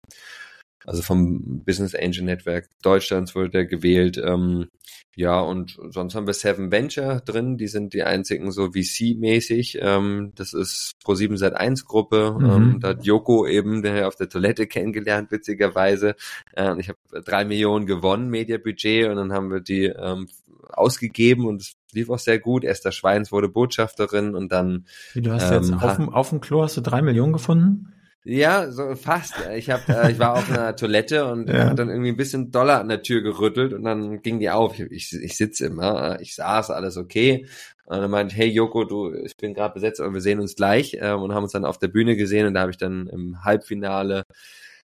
also 0.86 1.02
vom 1.02 1.64
Business 1.64 1.96
Angel 1.96 2.24
Netzwerk 2.24 2.70
Deutschlands 2.82 3.36
wurde 3.36 3.50
der 3.50 3.66
gewählt. 3.66 4.18
Ähm, 4.24 4.70
ja, 5.16 5.42
und 5.42 5.78
sonst 5.90 6.16
haben 6.16 6.28
wir 6.28 6.34
Seven 6.34 6.72
Venture 6.72 7.20
drin, 7.20 7.58
die 7.58 7.68
sind 7.68 7.94
die 7.94 8.04
einzigen 8.04 8.52
so 8.52 8.68
VC-mäßig. 8.68 9.80
Ähm, 9.82 10.32
das 10.36 10.54
ist 10.54 10.96
Pro7 11.04 11.36
Sat 11.38 11.56
1 11.56 11.86
Gruppe. 11.86 12.38
Mhm. 12.40 12.50
Ähm, 12.50 12.80
da 12.80 12.90
hat 12.90 13.06
Joko 13.06 13.46
eben, 13.46 13.82
der 13.82 14.08
auf 14.08 14.16
der 14.16 14.30
Toilette 14.30 14.68
kennengelernt, 14.68 15.32
witzigerweise. 15.32 16.16
Ähm, 16.56 16.80
ich 16.80 16.90
habe 16.90 17.00
drei 17.26 17.44
Millionen 17.44 17.86
gewonnen, 17.86 18.30
Mediabudget, 18.30 19.10
und 19.10 19.18
dann 19.18 19.34
haben 19.34 19.52
wir 19.52 19.60
die 19.60 19.88
ähm, 19.88 20.28
ausgegeben 20.70 21.48
und 21.48 21.62
es 21.62 21.76
lief 21.92 22.10
auch 22.10 22.20
sehr 22.20 22.40
gut. 22.40 22.64
Esther 22.64 22.92
Schweins 22.92 23.32
wurde 23.32 23.50
Botschafterin 23.50 24.36
und 24.36 24.52
dann. 24.52 24.86
Wie, 25.14 25.22
du 25.22 25.32
hast 25.32 25.52
ähm, 25.52 25.64
jetzt 25.64 25.74
auf 25.74 25.96
dem, 25.98 26.10
auf 26.10 26.30
dem 26.30 26.42
Klo 26.42 26.64
hast 26.64 26.78
du 26.78 26.82
drei 26.82 27.02
Millionen 27.02 27.34
gefunden? 27.34 27.94
Ja, 28.26 28.70
so 28.70 28.96
fast. 28.96 29.34
Ich 29.56 29.70
hab, 29.70 29.88
äh, 29.88 30.12
ich 30.12 30.20
war 30.20 30.34
auf 30.34 30.52
einer 30.52 30.76
Toilette 30.76 31.26
und 31.32 31.50
ja. 31.50 31.70
hat 31.70 31.80
dann 31.80 31.90
irgendwie 31.90 32.10
ein 32.10 32.18
bisschen 32.18 32.52
Dollar 32.52 32.82
an 32.82 32.90
der 32.90 33.02
Tür 33.02 33.22
gerüttelt 33.22 33.74
und 33.74 33.84
dann 33.84 34.22
ging 34.22 34.40
die 34.40 34.50
auf. 34.50 34.78
Ich, 34.78 34.92
ich, 34.92 35.14
ich 35.24 35.38
sitze 35.38 35.68
immer, 35.68 36.20
ich 36.20 36.36
saß, 36.36 36.72
alles 36.72 36.98
okay. 36.98 37.48
Und 37.86 38.02
dann 38.02 38.12
meinte 38.12 38.34
ich, 38.34 38.40
hey 38.40 38.48
Joko, 38.48 38.84
du, 38.84 39.14
ich 39.14 39.36
bin 39.38 39.54
gerade 39.54 39.74
besetzt, 39.74 40.02
aber 40.02 40.14
wir 40.14 40.22
sehen 40.22 40.40
uns 40.40 40.56
gleich 40.56 40.96
äh, 40.96 41.12
und 41.14 41.34
haben 41.34 41.44
uns 41.44 41.54
dann 41.54 41.66
auf 41.66 41.80
der 41.80 41.88
Bühne 41.88 42.16
gesehen 42.16 42.46
und 42.46 42.54
da 42.54 42.62
habe 42.62 42.72
ich 42.72 42.78
dann 42.78 43.08
im 43.08 43.44
Halbfinale 43.44 44.24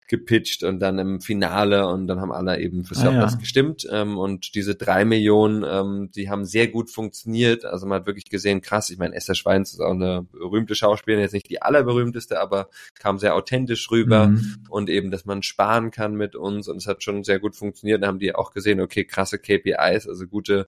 gepitcht 0.10 0.64
und 0.64 0.80
dann 0.80 0.98
im 0.98 1.22
Finale 1.22 1.88
und 1.88 2.08
dann 2.08 2.20
haben 2.20 2.32
alle 2.32 2.60
eben 2.60 2.84
für 2.84 2.96
Surplus 2.96 3.34
ah, 3.34 3.36
ja. 3.36 3.40
gestimmt 3.40 3.88
ähm, 3.92 4.18
und 4.18 4.56
diese 4.56 4.76
drei 4.76 5.06
Millionen, 5.06 5.64
ähm, 5.64 6.10
die 6.14 6.30
haben 6.30 6.46
sehr 6.46 6.68
gut 6.68 6.90
funktioniert. 6.90 7.64
Also 7.64 7.86
man 7.86 8.00
hat 8.00 8.08
wirklich 8.08 8.26
gesehen, 8.26 8.62
krass, 8.62 8.90
ich 8.90 8.98
meine, 8.98 9.16
Esther 9.16 9.36
Schweins 9.36 9.72
ist 9.72 9.80
auch 9.80 9.92
eine 9.92 10.24
berühmte 10.32 10.74
Schauspielerin, 10.74 11.22
jetzt 11.22 11.34
nicht 11.34 11.50
die 11.50 11.62
allerberühmteste, 11.62 12.42
aber 12.42 12.70
kam 12.98 13.20
sehr 13.20 13.36
authentisch 13.36 13.90
rüber 13.92 14.30
mhm. 14.30 14.64
und 14.68 14.90
eben, 14.90 15.12
dass 15.12 15.26
man 15.26 15.44
sparen 15.44 15.92
kann 15.92 16.16
mit 16.16 16.36
uns 16.36 16.68
und 16.68 16.78
es 16.78 16.88
hat 16.88 17.04
schon 17.04 17.24
sehr 17.24 17.40
gut 17.40 17.56
funktioniert. 17.56 18.02
Da 18.02 18.08
haben 18.08 18.20
die 18.20 18.34
auch 18.34 18.52
gesehen, 18.52 18.82
okay, 18.82 19.06
krasse 19.06 19.38
KPIs, 19.38 20.08
also 20.08 20.26
gute 20.26 20.68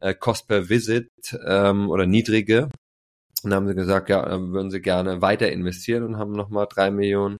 äh, 0.00 0.12
Cost 0.14 0.48
per 0.48 0.68
Visit 0.68 1.10
ähm, 1.46 1.88
oder 1.88 2.04
niedrige 2.04 2.68
dann 3.50 3.54
haben 3.54 3.68
sie 3.68 3.74
gesagt, 3.74 4.08
ja, 4.08 4.24
würden 4.28 4.70
sie 4.70 4.80
gerne 4.80 5.20
weiter 5.22 5.50
investieren 5.50 6.04
und 6.04 6.18
haben 6.18 6.32
nochmal 6.32 6.66
drei 6.68 6.90
Millionen 6.90 7.38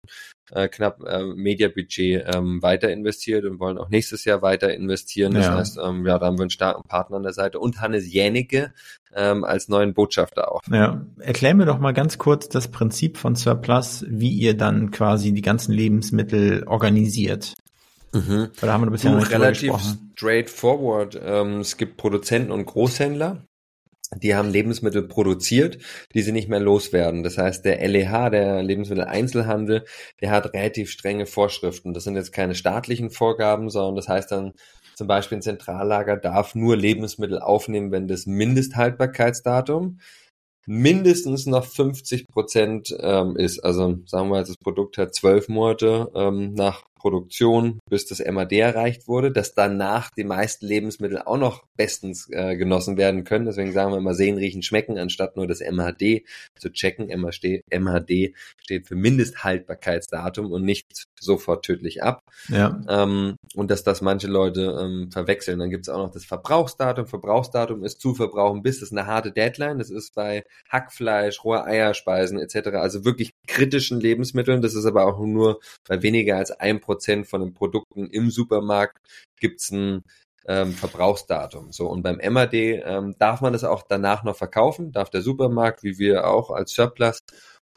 äh, 0.50 0.68
knapp 0.68 1.02
äh, 1.04 1.24
Mediabudget 1.24 2.24
ähm, 2.34 2.62
weiter 2.62 2.90
investiert 2.90 3.44
und 3.44 3.60
wollen 3.60 3.78
auch 3.78 3.88
nächstes 3.88 4.24
Jahr 4.24 4.42
weiter 4.42 4.72
investieren. 4.74 5.34
Das 5.34 5.46
ja. 5.46 5.56
heißt, 5.56 5.78
ähm, 5.82 6.06
ja, 6.06 6.18
da 6.18 6.26
haben 6.26 6.38
wir 6.38 6.42
einen 6.42 6.50
starken 6.50 6.86
Partner 6.88 7.16
an 7.16 7.22
der 7.22 7.32
Seite 7.32 7.58
und 7.58 7.80
Hannes 7.80 8.12
Jänicke 8.12 8.72
ähm, 9.14 9.44
als 9.44 9.68
neuen 9.68 9.94
Botschafter 9.94 10.52
auch. 10.52 10.60
Ja, 10.70 11.06
erklär 11.18 11.54
mir 11.54 11.66
doch 11.66 11.78
mal 11.78 11.92
ganz 11.92 12.18
kurz 12.18 12.48
das 12.48 12.68
Prinzip 12.68 13.16
von 13.16 13.34
Surplus, 13.34 14.04
wie 14.08 14.30
ihr 14.30 14.56
dann 14.56 14.90
quasi 14.90 15.32
die 15.32 15.42
ganzen 15.42 15.72
Lebensmittel 15.72 16.64
organisiert. 16.66 17.54
Mhm. 18.12 18.48
Oder 18.60 18.72
haben 18.72 18.84
wir 18.84 18.90
bisher 18.90 19.12
du, 19.12 19.18
relativ 19.30 19.72
straightforward. 20.12 21.18
Ähm, 21.22 21.60
es 21.60 21.76
gibt 21.76 21.96
Produzenten 21.96 22.50
und 22.50 22.66
Großhändler 22.66 23.44
die 24.16 24.34
haben 24.34 24.50
Lebensmittel 24.50 25.02
produziert, 25.02 25.78
die 26.14 26.22
sie 26.22 26.32
nicht 26.32 26.48
mehr 26.48 26.60
loswerden. 26.60 27.22
Das 27.22 27.38
heißt, 27.38 27.64
der 27.64 27.86
LEH, 27.86 28.30
der 28.30 28.62
Lebensmitteleinzelhandel, 28.62 29.84
der 30.20 30.30
hat 30.30 30.52
relativ 30.52 30.90
strenge 30.90 31.26
Vorschriften. 31.26 31.94
Das 31.94 32.04
sind 32.04 32.16
jetzt 32.16 32.32
keine 32.32 32.54
staatlichen 32.54 33.10
Vorgaben, 33.10 33.70
sondern 33.70 33.96
das 33.96 34.08
heißt 34.08 34.32
dann 34.32 34.52
zum 34.94 35.06
Beispiel 35.06 35.38
ein 35.38 35.42
Zentrallager 35.42 36.16
darf 36.16 36.54
nur 36.54 36.76
Lebensmittel 36.76 37.40
aufnehmen, 37.40 37.92
wenn 37.92 38.08
das 38.08 38.26
Mindesthaltbarkeitsdatum 38.26 39.98
mindestens 40.66 41.46
noch 41.46 41.64
50 41.64 42.28
Prozent 42.28 42.94
ähm, 43.00 43.36
ist. 43.36 43.60
Also 43.64 43.98
sagen 44.06 44.28
wir, 44.28 44.40
das 44.40 44.56
Produkt 44.56 44.98
hat 44.98 45.14
zwölf 45.14 45.48
Monate 45.48 46.10
ähm, 46.14 46.54
nach 46.54 46.84
Produktion, 47.02 47.80
bis 47.90 48.06
das 48.06 48.24
MAD 48.24 48.52
erreicht 48.52 49.08
wurde, 49.08 49.32
dass 49.32 49.54
danach 49.54 50.10
die 50.16 50.22
meisten 50.22 50.66
Lebensmittel 50.66 51.18
auch 51.18 51.36
noch 51.36 51.64
bestens 51.76 52.28
äh, 52.30 52.56
genossen 52.56 52.96
werden 52.96 53.24
können. 53.24 53.44
Deswegen 53.44 53.72
sagen 53.72 53.90
wir 53.90 53.98
immer 53.98 54.14
sehen, 54.14 54.38
riechen, 54.38 54.62
schmecken, 54.62 54.98
anstatt 54.98 55.36
nur 55.36 55.48
das 55.48 55.60
MHD 55.60 56.22
zu 56.56 56.70
checken. 56.70 57.08
MHD 57.08 58.34
steht 58.56 58.86
für 58.86 58.94
Mindesthaltbarkeitsdatum 58.94 60.52
und 60.52 60.64
nicht 60.64 61.08
sofort 61.22 61.64
tödlich 61.64 62.02
ab. 62.02 62.20
Ja. 62.48 62.80
Ähm, 62.88 63.36
und 63.54 63.70
dass 63.70 63.82
das 63.82 64.00
manche 64.00 64.26
Leute 64.26 64.78
ähm, 64.80 65.10
verwechseln. 65.10 65.58
Dann 65.58 65.70
gibt 65.70 65.86
es 65.86 65.88
auch 65.88 65.98
noch 65.98 66.10
das 66.10 66.24
Verbrauchsdatum. 66.24 67.06
Verbrauchsdatum 67.06 67.84
ist 67.84 68.00
zu 68.00 68.14
verbrauchen 68.14 68.62
bis. 68.62 68.80
Das 68.80 68.90
ist 68.90 68.98
eine 68.98 69.06
harte 69.06 69.32
Deadline. 69.32 69.78
Das 69.78 69.90
ist 69.90 70.14
bei 70.14 70.44
Hackfleisch, 70.68 71.44
rohe 71.44 71.64
Eierspeisen 71.64 72.38
etc. 72.38 72.68
Also 72.76 73.04
wirklich 73.04 73.32
kritischen 73.46 74.00
Lebensmitteln. 74.00 74.62
Das 74.62 74.74
ist 74.74 74.86
aber 74.86 75.06
auch 75.06 75.18
nur 75.18 75.60
bei 75.88 76.02
weniger 76.02 76.36
als 76.36 76.50
ein 76.50 76.80
Prozent 76.80 77.26
von 77.26 77.40
den 77.40 77.54
Produkten 77.54 78.06
im 78.06 78.30
Supermarkt 78.30 78.98
gibt's 79.40 79.70
ein 79.70 80.02
ähm, 80.46 80.72
Verbrauchsdatum. 80.72 81.72
So 81.72 81.88
und 81.88 82.02
beim 82.02 82.18
MAD 82.32 82.54
ähm, 82.54 83.14
darf 83.18 83.40
man 83.40 83.52
das 83.52 83.64
auch 83.64 83.82
danach 83.88 84.24
noch 84.24 84.36
verkaufen, 84.36 84.92
darf 84.92 85.10
der 85.10 85.22
Supermarkt, 85.22 85.82
wie 85.82 85.98
wir 85.98 86.26
auch 86.26 86.50
als 86.50 86.72
Surplus. 86.72 87.20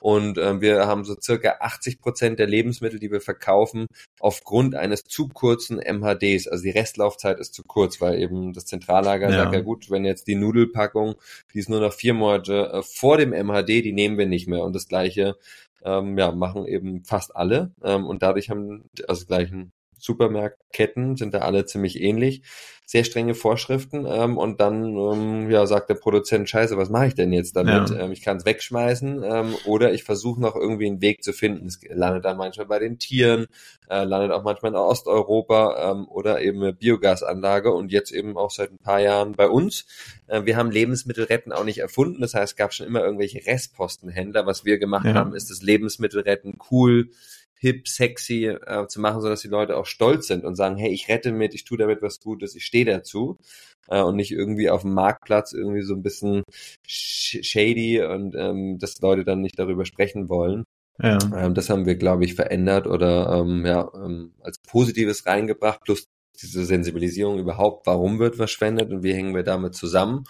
Und 0.01 0.37
ähm, 0.37 0.61
wir 0.61 0.87
haben 0.87 1.03
so 1.03 1.15
circa 1.19 1.57
80 1.61 1.99
Prozent 1.99 2.39
der 2.39 2.47
Lebensmittel, 2.47 2.99
die 2.99 3.11
wir 3.11 3.21
verkaufen, 3.21 3.87
aufgrund 4.19 4.75
eines 4.75 5.03
zu 5.03 5.27
kurzen 5.29 5.77
MHDs. 5.77 6.47
Also 6.47 6.63
die 6.63 6.71
Restlaufzeit 6.71 7.39
ist 7.39 7.53
zu 7.53 7.63
kurz, 7.63 8.01
weil 8.01 8.21
eben 8.21 8.53
das 8.53 8.65
Zentrallager 8.65 9.29
ja. 9.29 9.35
sagt, 9.43 9.53
ja 9.53 9.61
gut, 9.61 9.89
wenn 9.89 10.05
jetzt 10.05 10.27
die 10.27 10.35
Nudelpackung, 10.35 11.15
die 11.53 11.59
ist 11.59 11.69
nur 11.69 11.79
noch 11.79 11.93
vier 11.93 12.13
Monate 12.13 12.71
äh, 12.73 12.81
vor 12.83 13.17
dem 13.17 13.31
MHD, 13.31 13.83
die 13.83 13.93
nehmen 13.93 14.17
wir 14.17 14.27
nicht 14.27 14.47
mehr. 14.47 14.63
Und 14.63 14.73
das 14.73 14.87
gleiche 14.87 15.37
ähm, 15.83 16.17
ja, 16.17 16.31
machen 16.31 16.65
eben 16.65 17.03
fast 17.03 17.35
alle. 17.35 17.71
Ähm, 17.83 18.05
und 18.05 18.23
dadurch 18.23 18.49
haben 18.49 18.89
also 19.07 19.25
gleichen 19.25 19.71
Supermarktketten 20.05 21.15
sind 21.15 21.33
da 21.33 21.39
alle 21.39 21.65
ziemlich 21.65 22.01
ähnlich 22.01 22.43
sehr 22.85 23.03
strenge 23.03 23.33
Vorschriften 23.33 24.05
ähm, 24.07 24.37
und 24.37 24.61
dann 24.61 24.95
ähm, 24.95 25.49
ja 25.49 25.65
sagt 25.65 25.89
der 25.89 25.95
Produzent 25.95 26.47
Scheiße, 26.47 26.77
was 26.77 26.89
mache 26.89 27.07
ich 27.07 27.15
denn 27.15 27.33
jetzt 27.33 27.55
damit? 27.55 27.89
Ja. 27.89 27.99
Ähm, 27.99 28.11
ich 28.11 28.21
kann 28.21 28.37
es 28.37 28.45
wegschmeißen 28.45 29.23
ähm, 29.23 29.55
oder 29.65 29.93
ich 29.93 30.03
versuche 30.03 30.39
noch 30.39 30.55
irgendwie 30.55 30.85
einen 30.85 31.01
Weg 31.01 31.23
zu 31.23 31.33
finden. 31.33 31.65
Es 31.65 31.79
landet 31.89 32.25
dann 32.25 32.37
manchmal 32.37 32.67
bei 32.67 32.77
den 32.77 32.99
Tieren, 32.99 33.47
äh, 33.89 34.03
landet 34.03 34.31
auch 34.31 34.43
manchmal 34.43 34.71
in 34.71 34.77
Osteuropa 34.77 35.91
ähm, 35.91 36.07
oder 36.07 36.41
eben 36.41 36.61
eine 36.61 36.73
Biogasanlage 36.73 37.73
und 37.73 37.91
jetzt 37.91 38.11
eben 38.11 38.37
auch 38.37 38.51
seit 38.51 38.71
ein 38.71 38.77
paar 38.77 38.99
Jahren 38.99 39.31
bei 39.31 39.49
uns. 39.49 39.87
Äh, 40.27 40.45
wir 40.45 40.55
haben 40.55 40.69
Lebensmittelretten 40.69 41.53
auch 41.53 41.63
nicht 41.63 41.79
erfunden, 41.79 42.21
das 42.21 42.35
heißt, 42.35 42.53
es 42.53 42.55
gab 42.55 42.71
schon 42.71 42.85
immer 42.85 43.03
irgendwelche 43.03 43.43
Restpostenhändler. 43.47 44.45
Was 44.45 44.63
wir 44.63 44.77
gemacht 44.77 45.07
ja. 45.07 45.15
haben, 45.15 45.33
ist 45.33 45.49
das 45.49 45.63
Lebensmittelretten 45.63 46.59
cool 46.69 47.09
hip, 47.65 47.87
sexy 47.87 48.45
äh, 48.45 48.87
zu 48.87 49.01
machen, 49.01 49.21
so 49.21 49.27
dass 49.27 49.41
die 49.41 49.47
Leute 49.47 49.75
auch 49.75 49.87
stolz 49.87 50.27
sind 50.27 50.45
und 50.45 50.55
sagen, 50.55 50.77
hey, 50.77 50.91
ich 50.91 51.09
rette 51.09 51.31
mit, 51.31 51.55
ich 51.55 51.63
tue 51.63 51.79
damit 51.79 52.03
was 52.03 52.19
Gutes, 52.19 52.55
ich 52.55 52.63
stehe 52.63 52.85
dazu 52.85 53.39
äh, 53.87 54.01
und 54.01 54.15
nicht 54.15 54.31
irgendwie 54.31 54.69
auf 54.69 54.83
dem 54.83 54.93
Marktplatz 54.93 55.51
irgendwie 55.51 55.81
so 55.81 55.95
ein 55.95 56.03
bisschen 56.03 56.43
shady 56.85 58.03
und 58.03 58.35
ähm, 58.35 58.77
dass 58.77 59.01
Leute 59.01 59.23
dann 59.23 59.41
nicht 59.41 59.57
darüber 59.57 59.83
sprechen 59.83 60.29
wollen. 60.29 60.63
Ja. 61.01 61.17
Ähm, 61.35 61.55
das 61.55 61.71
haben 61.71 61.87
wir, 61.87 61.95
glaube 61.95 62.23
ich, 62.23 62.35
verändert 62.35 62.85
oder 62.85 63.41
ähm, 63.41 63.65
ja 63.65 63.89
ähm, 63.95 64.33
als 64.41 64.59
Positives 64.59 65.25
reingebracht, 65.25 65.81
plus 65.83 66.05
diese 66.39 66.65
Sensibilisierung 66.65 67.39
überhaupt, 67.39 67.87
warum 67.87 68.19
wird 68.19 68.37
was 68.37 68.51
spendet 68.51 68.91
und 68.91 69.01
wie 69.01 69.13
hängen 69.13 69.33
wir 69.33 69.43
damit 69.43 69.73
zusammen. 69.73 70.25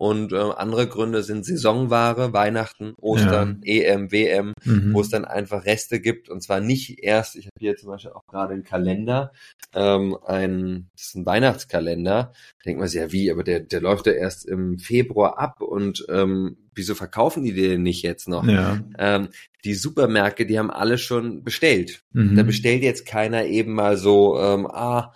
Und 0.00 0.32
äh, 0.32 0.36
andere 0.38 0.88
Gründe 0.88 1.22
sind 1.22 1.44
Saisonware, 1.44 2.32
Weihnachten, 2.32 2.94
Ostern, 2.96 3.60
ja. 3.62 3.82
EM, 3.82 4.10
WM, 4.10 4.54
mhm. 4.64 4.94
wo 4.94 5.02
es 5.02 5.10
dann 5.10 5.26
einfach 5.26 5.66
Reste 5.66 6.00
gibt. 6.00 6.30
Und 6.30 6.42
zwar 6.42 6.60
nicht 6.60 7.02
erst, 7.02 7.36
ich 7.36 7.44
habe 7.44 7.56
hier 7.58 7.76
zum 7.76 7.90
Beispiel 7.90 8.12
auch 8.12 8.26
gerade 8.26 8.54
einen 8.54 8.64
Kalender, 8.64 9.30
ähm, 9.74 10.16
ein, 10.24 10.88
das 10.96 11.08
ist 11.08 11.16
ein 11.16 11.26
Weihnachtskalender. 11.26 12.32
Denkt 12.64 12.80
man 12.80 12.88
sich, 12.88 12.98
ja 12.98 13.12
wie, 13.12 13.30
aber 13.30 13.44
der, 13.44 13.60
der 13.60 13.82
läuft 13.82 14.06
ja 14.06 14.12
erst 14.12 14.48
im 14.48 14.78
Februar 14.78 15.38
ab 15.38 15.60
und 15.60 16.06
ähm, 16.08 16.56
wieso 16.74 16.94
verkaufen 16.94 17.44
die 17.44 17.52
den 17.52 17.82
nicht 17.82 18.00
jetzt 18.00 18.26
noch? 18.26 18.46
Ja. 18.46 18.80
Ähm, 18.96 19.28
die 19.66 19.74
Supermärkte, 19.74 20.46
die 20.46 20.58
haben 20.58 20.70
alle 20.70 20.96
schon 20.96 21.44
bestellt. 21.44 22.04
Mhm. 22.14 22.36
Da 22.36 22.42
bestellt 22.42 22.82
jetzt 22.82 23.04
keiner 23.04 23.44
eben 23.44 23.74
mal 23.74 23.98
so, 23.98 24.40
ähm, 24.40 24.66
ah, 24.66 25.12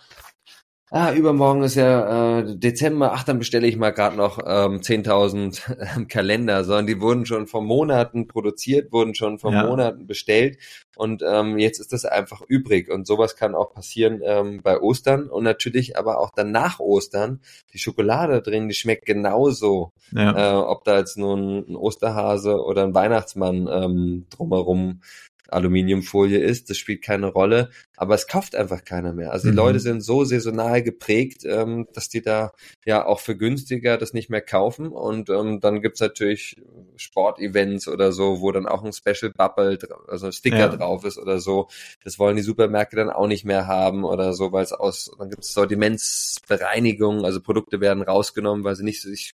ah, 0.95 1.13
übermorgen 1.13 1.65
ist 1.65 1.75
ja 1.75 2.39
äh, 2.39 2.57
Dezember, 2.57 3.13
ach, 3.13 3.25
dann 3.25 3.39
bestelle 3.39 3.67
ich 3.67 3.77
mal 3.77 3.91
gerade 3.91 4.17
noch 4.17 4.39
ähm, 4.39 4.81
10.000 4.81 6.03
äh, 6.03 6.05
Kalender, 6.07 6.63
sondern 6.63 6.87
die 6.87 7.01
wurden 7.01 7.27
schon 7.27 7.49
vor 7.49 7.63
Monaten 7.63 8.29
produziert, 8.29 8.93
wurden 8.93 9.15
schon 9.17 9.41
vor 9.41 9.53
ja. 9.53 9.67
Monaten 9.67 10.07
bestellt. 10.07 10.59
Und 10.97 11.25
ähm, 11.27 11.59
jetzt 11.59 11.81
ist 11.81 11.93
das 11.93 12.05
einfach 12.05 12.43
übrig. 12.47 12.91
Und 12.91 13.09
sowas 13.09 13.35
kann 13.35 13.57
auch 13.57 13.75
passieren 13.75 14.21
ähm, 14.25 14.61
bei 14.63 14.81
Ostern. 14.81 15.29
Und 15.29 15.43
natürlich 15.43 15.99
aber 15.99 16.21
auch 16.21 16.31
dann 16.31 16.53
nach 16.53 16.79
Ostern, 16.79 17.41
die 17.73 17.79
Schokolade 17.79 18.41
drin, 18.41 18.69
die 18.69 18.75
schmeckt 18.75 19.05
genauso, 19.05 19.93
ja. 20.13 20.61
äh, 20.61 20.63
ob 20.63 20.85
da 20.85 20.99
jetzt 20.99 21.19
nun 21.19 21.65
ein 21.69 21.77
Osterhase 21.77 22.63
oder 22.63 22.85
ein 22.85 22.95
Weihnachtsmann 22.95 23.69
ähm, 23.69 24.27
drumherum 24.31 25.01
Aluminiumfolie 25.49 26.39
ist, 26.39 26.71
das 26.71 26.79
spielt 26.79 27.03
keine 27.03 27.27
Rolle, 27.27 27.71
aber 27.97 28.15
es 28.15 28.27
kauft 28.27 28.55
einfach 28.55 28.85
keiner 28.85 29.13
mehr. 29.13 29.33
Also 29.33 29.49
die 29.49 29.53
mhm. 29.53 29.59
Leute 29.59 29.81
sind 29.81 30.01
so 30.01 30.25
saisonal 30.25 30.83
geprägt, 30.83 31.45
ähm, 31.45 31.87
dass 31.93 32.09
die 32.09 32.23
da 32.23 32.53
ja 32.85 33.05
auch 33.05 33.21
für 33.21 33.37
günstiger 33.37 33.99
das 33.99 34.13
nicht 34.13 34.31
mehr 34.31 34.41
kaufen 34.41 34.89
und 34.89 35.31
ähm, 35.31 35.61
dann 35.61 35.83
gibt's 35.83 36.01
natürlich 36.01 36.57
Sportevents 36.97 37.89
oder 37.89 38.13
so, 38.13 38.41
wo 38.41 38.53
dann 38.53 38.67
auch 38.67 38.85
ein 38.85 38.93
Special 38.93 39.33
Bubble, 39.33 39.79
also 40.09 40.31
Sticker 40.33 40.59
ja. 40.59 40.69
drauf 40.69 41.05
ist 41.05 41.19
oder 41.19 41.39
so. 41.39 41.69
Das 42.03 42.19
wollen 42.19 42.37
die 42.37 42.43
Supermärkte 42.43 42.97
dann 42.97 43.11
auch 43.11 43.27
nicht 43.27 43.45
mehr 43.45 43.67
haben 43.67 44.05
oder 44.05 44.33
so, 44.33 44.53
weil 44.53 44.65
es 44.65 44.73
aus, 44.73 45.11
dann 45.19 45.31
gibt's 45.31 45.53
Sortimentsbereinigung, 45.53 47.25
also 47.25 47.41
Produkte 47.41 47.81
werden 47.81 48.03
rausgenommen, 48.03 48.65
weil 48.65 48.77
sie 48.77 48.85
nicht 48.85 49.03
sich 49.03 49.33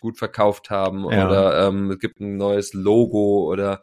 gut 0.00 0.18
verkauft 0.18 0.68
haben 0.68 1.08
ja. 1.10 1.26
oder 1.26 1.68
ähm, 1.68 1.92
es 1.92 1.98
gibt 2.00 2.20
ein 2.20 2.36
neues 2.36 2.74
Logo 2.74 3.48
oder 3.50 3.80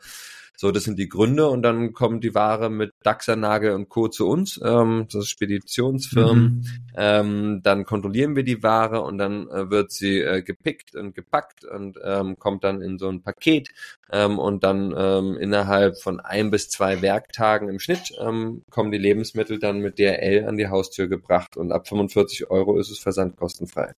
so, 0.59 0.71
das 0.71 0.83
sind 0.83 0.99
die 0.99 1.07
Gründe 1.07 1.47
und 1.47 1.61
dann 1.61 1.93
kommt 1.93 2.21
die 2.21 2.35
Ware 2.35 2.69
mit 2.69 2.91
Daxernagel 3.03 3.71
und 3.71 3.87
Co. 3.87 4.09
zu 4.09 4.27
uns, 4.27 4.59
ähm, 4.61 5.05
das 5.05 5.23
ist 5.23 5.29
Speditionsfirmen. 5.29 6.43
Mhm. 6.43 6.65
Ähm, 6.97 7.61
dann 7.63 7.85
kontrollieren 7.85 8.35
wir 8.35 8.43
die 8.43 8.61
Ware 8.61 8.99
und 9.03 9.19
dann 9.19 9.47
äh, 9.47 9.69
wird 9.69 9.93
sie 9.93 10.19
äh, 10.19 10.41
gepickt 10.41 10.97
und 10.97 11.15
gepackt 11.15 11.63
und 11.63 11.97
ähm, 12.03 12.37
kommt 12.37 12.65
dann 12.65 12.81
in 12.81 12.97
so 12.97 13.07
ein 13.07 13.21
Paket 13.21 13.69
ähm, 14.11 14.37
und 14.37 14.65
dann 14.65 14.93
ähm, 14.97 15.37
innerhalb 15.37 15.97
von 15.97 16.19
ein 16.19 16.51
bis 16.51 16.67
zwei 16.67 17.01
Werktagen 17.01 17.69
im 17.69 17.79
Schnitt 17.79 18.11
ähm, 18.19 18.63
kommen 18.69 18.91
die 18.91 18.97
Lebensmittel 18.97 19.59
dann 19.59 19.79
mit 19.79 19.97
DRL 19.97 20.45
an 20.45 20.57
die 20.57 20.67
Haustür 20.67 21.07
gebracht 21.07 21.55
und 21.55 21.71
ab 21.71 21.87
45 21.87 22.51
Euro 22.51 22.77
ist 22.77 22.91
es 22.91 22.99
versandkostenfrei. 22.99 23.93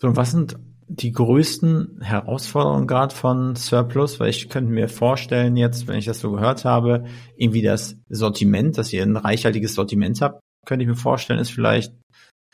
So, 0.00 0.16
was 0.16 0.30
sind 0.30 0.56
die 0.92 1.12
größten 1.12 2.00
Herausforderungen 2.02 2.86
gerade 2.86 3.14
von 3.14 3.54
Surplus? 3.54 4.18
Weil 4.18 4.30
ich 4.30 4.48
könnte 4.48 4.72
mir 4.72 4.88
vorstellen 4.88 5.56
jetzt, 5.56 5.86
wenn 5.86 5.98
ich 5.98 6.04
das 6.04 6.20
so 6.20 6.32
gehört 6.32 6.64
habe, 6.64 7.04
irgendwie 7.36 7.62
das 7.62 7.96
Sortiment, 8.08 8.76
dass 8.76 8.92
ihr 8.92 9.02
ein 9.02 9.16
reichhaltiges 9.16 9.74
Sortiment 9.74 10.20
habt, 10.20 10.40
könnte 10.66 10.82
ich 10.82 10.88
mir 10.88 10.96
vorstellen, 10.96 11.38
ist 11.38 11.52
vielleicht 11.52 11.94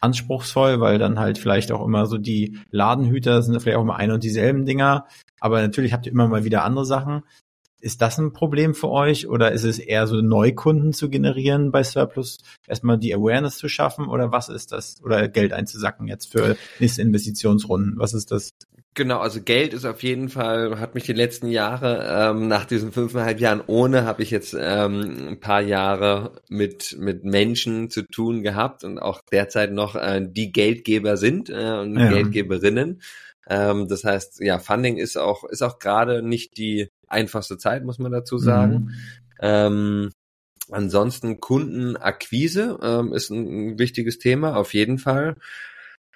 anspruchsvoll, 0.01 0.81
weil 0.81 0.99
dann 0.99 1.19
halt 1.19 1.39
vielleicht 1.39 1.73
auch 1.73 1.85
immer 1.85 2.07
so 2.07 2.19
die 2.19 2.59
Ladenhüter 2.71 3.43
sind 3.43 3.59
vielleicht 3.61 3.79
auch 3.79 3.83
immer 3.83 3.97
ein 3.97 4.11
und 4.11 4.23
dieselben 4.23 4.67
Dinger. 4.67 5.07
Aber 5.41 5.61
natürlich 5.61 5.93
habt 5.93 6.07
ihr 6.07 6.13
immer 6.13 6.29
mal 6.29 6.45
wieder 6.45 6.65
andere 6.65 6.85
Sachen. 6.85 7.23
Ist 7.81 8.01
das 8.01 8.19
ein 8.19 8.33
Problem 8.33 8.75
für 8.75 8.89
euch 8.89 9.29
oder 9.29 9.53
ist 9.53 9.65
es 9.65 9.79
eher 9.79 10.07
so 10.07 10.23
Neukunden 10.23 10.93
zu 10.93 11.11
generieren 11.11 11.71
bei 11.71 11.83
Surplus, 11.83 12.39
erstmal 12.67 12.99
die 12.99 13.15
Awareness 13.15 13.59
zu 13.59 13.69
schaffen 13.69 14.09
oder 14.09 14.33
was 14.33 14.49
ist 14.49 14.73
das? 14.73 15.03
Oder 15.03 15.29
Geld 15.29 15.53
einzusacken 15.53 16.09
jetzt 16.09 16.33
für 16.33 16.57
nächste 16.79 17.03
Investitionsrunden? 17.03 17.99
Was 17.99 18.15
ist 18.15 18.31
das? 18.31 18.53
Genau, 18.97 19.19
also 19.19 19.43
Geld 19.43 19.75
ist 19.75 19.85
auf 19.85 20.03
jeden 20.03 20.31
Fall, 20.31 20.81
hat 20.81 20.95
mich 20.95 21.05
die 21.05 21.13
letzten 21.13 21.49
Jahre, 21.49 22.31
ähm, 22.31 22.49
nach 22.49 22.65
diesen 22.65 22.93
fünfeinhalb 22.93 23.41
Jahren 23.41 23.63
ohne, 23.67 24.07
habe 24.07 24.23
ich 24.23 24.31
jetzt 24.31 24.57
ähm, 24.59 25.29
ein 25.29 25.39
paar 25.39 25.61
Jahre 25.61 26.41
mit, 26.49 26.97
mit 26.99 27.23
Menschen 27.23 27.91
zu 27.91 28.05
tun 28.05 28.43
gehabt 28.43 28.85
und 28.85 28.99
auch 28.99 29.21
derzeit 29.31 29.71
noch 29.71 29.97
äh, 29.97 30.27
die 30.27 30.51
Geldgeber 30.51 31.19
sind 31.19 31.51
äh, 31.51 31.79
und 31.79 31.99
ja. 31.99 32.09
Geldgeberinnen. 32.09 33.03
Ähm, 33.49 33.87
das 33.87 34.05
heißt, 34.05 34.41
ja, 34.41 34.59
Funding 34.59 34.97
ist 34.97 35.19
auch, 35.19 35.45
ist 35.45 35.63
auch 35.63 35.79
gerade 35.79 36.23
nicht 36.23 36.57
die 36.57 36.89
einfachste 37.07 37.59
Zeit, 37.59 37.85
muss 37.85 37.99
man 37.99 38.13
dazu 38.13 38.39
sagen. 38.39 38.75
Mhm. 38.75 38.91
Ähm, 39.41 40.11
ansonsten 40.71 41.41
Kundenakquise 41.41 42.79
ähm, 42.83 43.13
ist 43.13 43.31
ein, 43.31 43.79
wichtiges 43.79 44.19
Thema, 44.19 44.57
auf 44.57 44.75
jeden 44.75 44.99
Fall. 44.99 45.37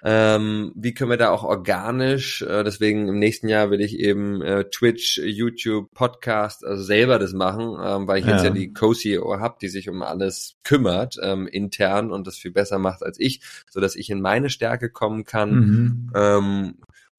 Ähm, 0.03 0.71
wie 0.75 0.95
können 0.95 1.11
wir 1.11 1.17
da 1.17 1.29
auch 1.29 1.43
organisch, 1.43 2.41
äh, 2.41 2.63
deswegen 2.63 3.07
im 3.07 3.19
nächsten 3.19 3.47
Jahr 3.47 3.69
will 3.69 3.81
ich 3.81 3.99
eben 3.99 4.41
äh, 4.41 4.63
Twitch, 4.63 5.19
YouTube, 5.19 5.91
Podcast, 5.93 6.65
also 6.65 6.81
selber 6.81 7.19
das 7.19 7.33
machen, 7.33 7.77
ähm, 7.79 8.07
weil 8.07 8.19
ich 8.19 8.25
ja. 8.25 8.31
jetzt 8.31 8.43
ja 8.43 8.49
die 8.49 8.73
Co-CEO 8.73 9.39
habe, 9.39 9.57
die 9.61 9.67
sich 9.67 9.89
um 9.89 10.01
alles 10.01 10.55
kümmert, 10.63 11.17
ähm, 11.21 11.45
intern 11.45 12.11
und 12.11 12.25
das 12.25 12.37
viel 12.37 12.49
besser 12.49 12.79
macht 12.79 13.03
als 13.03 13.19
ich, 13.19 13.41
so 13.69 13.79
dass 13.79 13.95
ich 13.95 14.09
in 14.09 14.21
meine 14.21 14.49
Stärke 14.49 14.89
kommen 14.89 15.23
kann. 15.23 15.53
Mhm. 15.53 16.11
Ähm, 16.15 16.73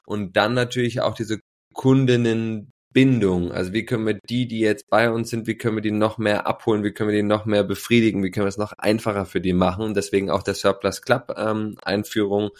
und 0.04 0.36
dann 0.36 0.54
natürlich 0.54 1.02
auch 1.02 1.14
diese 1.14 1.38
Kundinnen 1.72 2.72
Bindung. 2.92 3.52
Also 3.52 3.72
wie 3.72 3.84
können 3.84 4.06
wir 4.06 4.18
die, 4.28 4.46
die 4.46 4.60
jetzt 4.60 4.90
bei 4.90 5.10
uns 5.10 5.30
sind, 5.30 5.46
wie 5.46 5.56
können 5.56 5.76
wir 5.76 5.82
die 5.82 5.90
noch 5.90 6.18
mehr 6.18 6.46
abholen, 6.46 6.84
wie 6.84 6.92
können 6.92 7.10
wir 7.10 7.16
die 7.16 7.22
noch 7.22 7.46
mehr 7.46 7.64
befriedigen, 7.64 8.22
wie 8.22 8.30
können 8.30 8.46
wir 8.46 8.50
es 8.50 8.58
noch 8.58 8.72
einfacher 8.78 9.26
für 9.26 9.40
die 9.40 9.52
machen. 9.52 9.94
Deswegen 9.94 10.30
auch 10.30 10.42
der 10.42 10.54
Surplus 10.54 11.02
Club 11.02 11.34
ähm, 11.36 11.76
Einführung, 11.82 12.50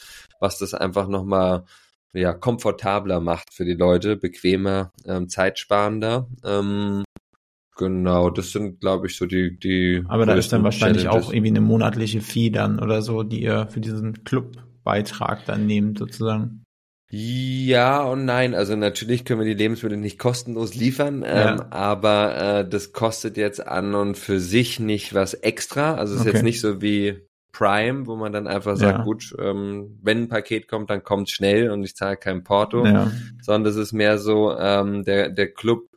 was 0.41 0.59
das 0.59 0.74
einfach 0.74 1.09
nochmal 1.09 1.64
ja, 2.14 2.33
komfortabler 2.33 3.20
macht 3.20 3.53
für 3.53 3.64
die 3.64 3.74
Leute, 3.74 4.16
bequemer, 4.16 4.93
ähm, 5.07 5.28
zeitsparender. 5.28 6.28
Ähm, 6.45 7.05
genau, 7.76 8.30
das 8.30 8.53
sind, 8.53 8.80
glaube 8.80 9.07
ich, 9.07 9.16
so 9.16 9.26
die, 9.26 9.59
die. 9.59 10.05
Aber 10.09 10.26
da 10.26 10.35
ist 10.35 10.53
dann 10.53 10.62
wahrscheinlich 10.62 11.05
Challenges. 11.05 11.28
auch 11.28 11.33
irgendwie 11.33 11.51
eine 11.51 11.61
monatliche 11.61 12.20
Fee 12.20 12.51
dann 12.51 12.80
oder 12.80 13.03
so, 13.03 13.22
die 13.22 13.43
ihr 13.43 13.66
für 13.68 13.80
diesen 13.80 14.24
Clubbeitrag 14.24 15.45
dann 15.47 15.66
nehmt, 15.66 15.99
sozusagen. 15.99 16.61
Ja 17.14 18.04
und 18.04 18.24
nein. 18.24 18.54
Also 18.54 18.74
natürlich 18.74 19.26
können 19.26 19.40
wir 19.40 19.46
die 19.46 19.52
Lebensmittel 19.52 19.98
nicht 19.98 20.18
kostenlos 20.18 20.74
liefern, 20.74 21.20
ja. 21.20 21.52
ähm, 21.52 21.62
aber 21.68 22.36
äh, 22.36 22.68
das 22.68 22.94
kostet 22.94 23.36
jetzt 23.36 23.66
an 23.66 23.94
und 23.94 24.16
für 24.16 24.40
sich 24.40 24.80
nicht 24.80 25.12
was 25.12 25.34
extra. 25.34 25.96
Also 25.96 26.14
es 26.14 26.20
ist 26.20 26.26
okay. 26.26 26.36
jetzt 26.36 26.44
nicht 26.44 26.62
so 26.62 26.80
wie 26.80 27.20
Prime, 27.52 28.06
wo 28.06 28.16
man 28.16 28.32
dann 28.32 28.46
einfach 28.46 28.78
sagt, 28.78 29.00
ja. 29.00 29.04
gut, 29.04 29.34
ähm, 29.38 29.98
wenn 30.02 30.22
ein 30.22 30.28
Paket 30.28 30.68
kommt, 30.68 30.88
dann 30.88 31.02
kommt 31.02 31.28
schnell 31.28 31.70
und 31.70 31.84
ich 31.84 31.94
zahle 31.96 32.16
kein 32.16 32.44
Porto, 32.44 32.86
ja. 32.86 33.12
sondern 33.42 33.70
es 33.70 33.76
ist 33.76 33.92
mehr 33.92 34.16
so, 34.16 34.56
ähm, 34.56 35.04
der, 35.04 35.28
der 35.28 35.52
Club 35.52 35.90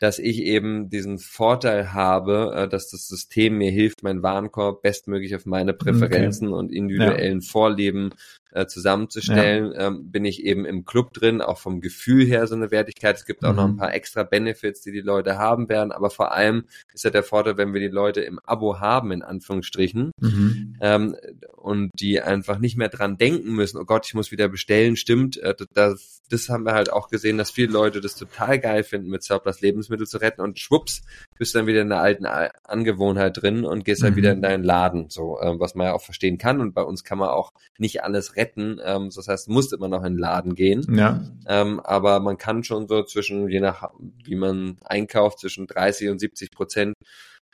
dass 0.00 0.18
ich 0.18 0.44
eben 0.44 0.88
diesen 0.88 1.18
Vorteil 1.18 1.92
habe, 1.92 2.54
äh, 2.56 2.68
dass 2.68 2.88
das 2.88 3.06
System 3.06 3.58
mir 3.58 3.70
hilft, 3.70 4.02
meinen 4.02 4.22
Warenkorb 4.22 4.80
bestmöglich 4.80 5.36
auf 5.36 5.44
meine 5.44 5.74
Präferenzen 5.74 6.48
okay. 6.48 6.56
und 6.56 6.72
individuellen 6.72 7.40
ja. 7.40 7.46
Vorlieben 7.46 8.14
äh, 8.52 8.66
zusammenzustellen, 8.66 9.72
ja. 9.72 9.86
ähm, 9.88 10.10
bin 10.10 10.24
ich 10.24 10.44
eben 10.44 10.64
im 10.64 10.84
Club 10.84 11.12
drin, 11.12 11.40
auch 11.40 11.58
vom 11.58 11.80
Gefühl 11.80 12.24
her 12.24 12.46
so 12.46 12.54
eine 12.54 12.70
Wertigkeit. 12.70 13.16
Es 13.16 13.24
gibt 13.24 13.44
auch 13.44 13.50
mhm. 13.50 13.56
noch 13.56 13.64
ein 13.64 13.72
mhm. 13.72 13.76
paar 13.78 13.94
extra 13.94 14.22
Benefits, 14.22 14.82
die 14.82 14.92
die 14.92 15.00
Leute 15.00 15.38
haben 15.38 15.68
werden, 15.68 15.92
aber 15.92 16.10
vor 16.10 16.32
allem 16.32 16.64
ist 16.92 17.04
ja 17.04 17.10
der 17.10 17.22
Vorteil, 17.22 17.56
wenn 17.56 17.72
wir 17.72 17.80
die 17.80 17.88
Leute 17.88 18.20
im 18.20 18.38
Abo 18.40 18.80
haben, 18.80 19.12
in 19.12 19.22
Anführungsstrichen, 19.22 20.12
mhm. 20.20 20.76
ähm, 20.80 21.16
und 21.56 21.90
die 21.94 22.20
einfach 22.20 22.58
nicht 22.58 22.76
mehr 22.76 22.88
dran 22.88 23.18
denken 23.18 23.52
müssen, 23.52 23.78
oh 23.78 23.84
Gott, 23.84 24.06
ich 24.06 24.14
muss 24.14 24.30
wieder 24.30 24.48
bestellen, 24.48 24.96
stimmt, 24.96 25.36
äh, 25.38 25.54
das, 25.74 26.22
das 26.28 26.48
haben 26.48 26.64
wir 26.64 26.72
halt 26.72 26.92
auch 26.92 27.08
gesehen, 27.08 27.38
dass 27.38 27.50
viele 27.50 27.72
Leute 27.72 28.00
das 28.00 28.14
total 28.16 28.58
geil 28.58 28.82
finden, 28.82 29.10
mit 29.10 29.22
Surplus 29.22 29.60
Lebensmittel 29.60 30.06
zu 30.06 30.18
retten 30.18 30.40
und 30.40 30.58
schwupps, 30.58 31.02
bist 31.40 31.54
dann 31.54 31.66
wieder 31.66 31.80
in 31.80 31.88
der 31.88 32.02
alten 32.02 32.26
Angewohnheit 32.26 33.40
drin 33.40 33.64
und 33.64 33.86
gehst 33.86 34.02
mhm. 34.02 34.08
halt 34.08 34.16
wieder 34.16 34.32
in 34.32 34.42
deinen 34.42 34.62
Laden, 34.62 35.08
so, 35.08 35.38
äh, 35.40 35.58
was 35.58 35.74
man 35.74 35.86
ja 35.86 35.94
auch 35.94 36.02
verstehen 36.02 36.36
kann 36.36 36.60
und 36.60 36.74
bei 36.74 36.82
uns 36.82 37.02
kann 37.02 37.16
man 37.16 37.30
auch 37.30 37.54
nicht 37.78 38.04
alles 38.04 38.36
retten. 38.36 38.78
Ähm, 38.84 39.08
das 39.16 39.26
heißt, 39.26 39.48
muss 39.48 39.72
immer 39.72 39.88
noch 39.88 40.04
in 40.04 40.12
den 40.12 40.18
Laden 40.18 40.54
gehen. 40.54 40.84
Ja. 40.94 41.24
Ähm, 41.46 41.80
aber 41.80 42.20
man 42.20 42.36
kann 42.36 42.62
schon 42.62 42.88
so 42.88 43.02
zwischen, 43.04 43.48
je 43.48 43.60
nach 43.60 43.88
wie 44.22 44.34
man 44.34 44.76
einkauft, 44.84 45.38
zwischen 45.38 45.66
30 45.66 46.10
und 46.10 46.18
70 46.18 46.50
Prozent 46.50 46.94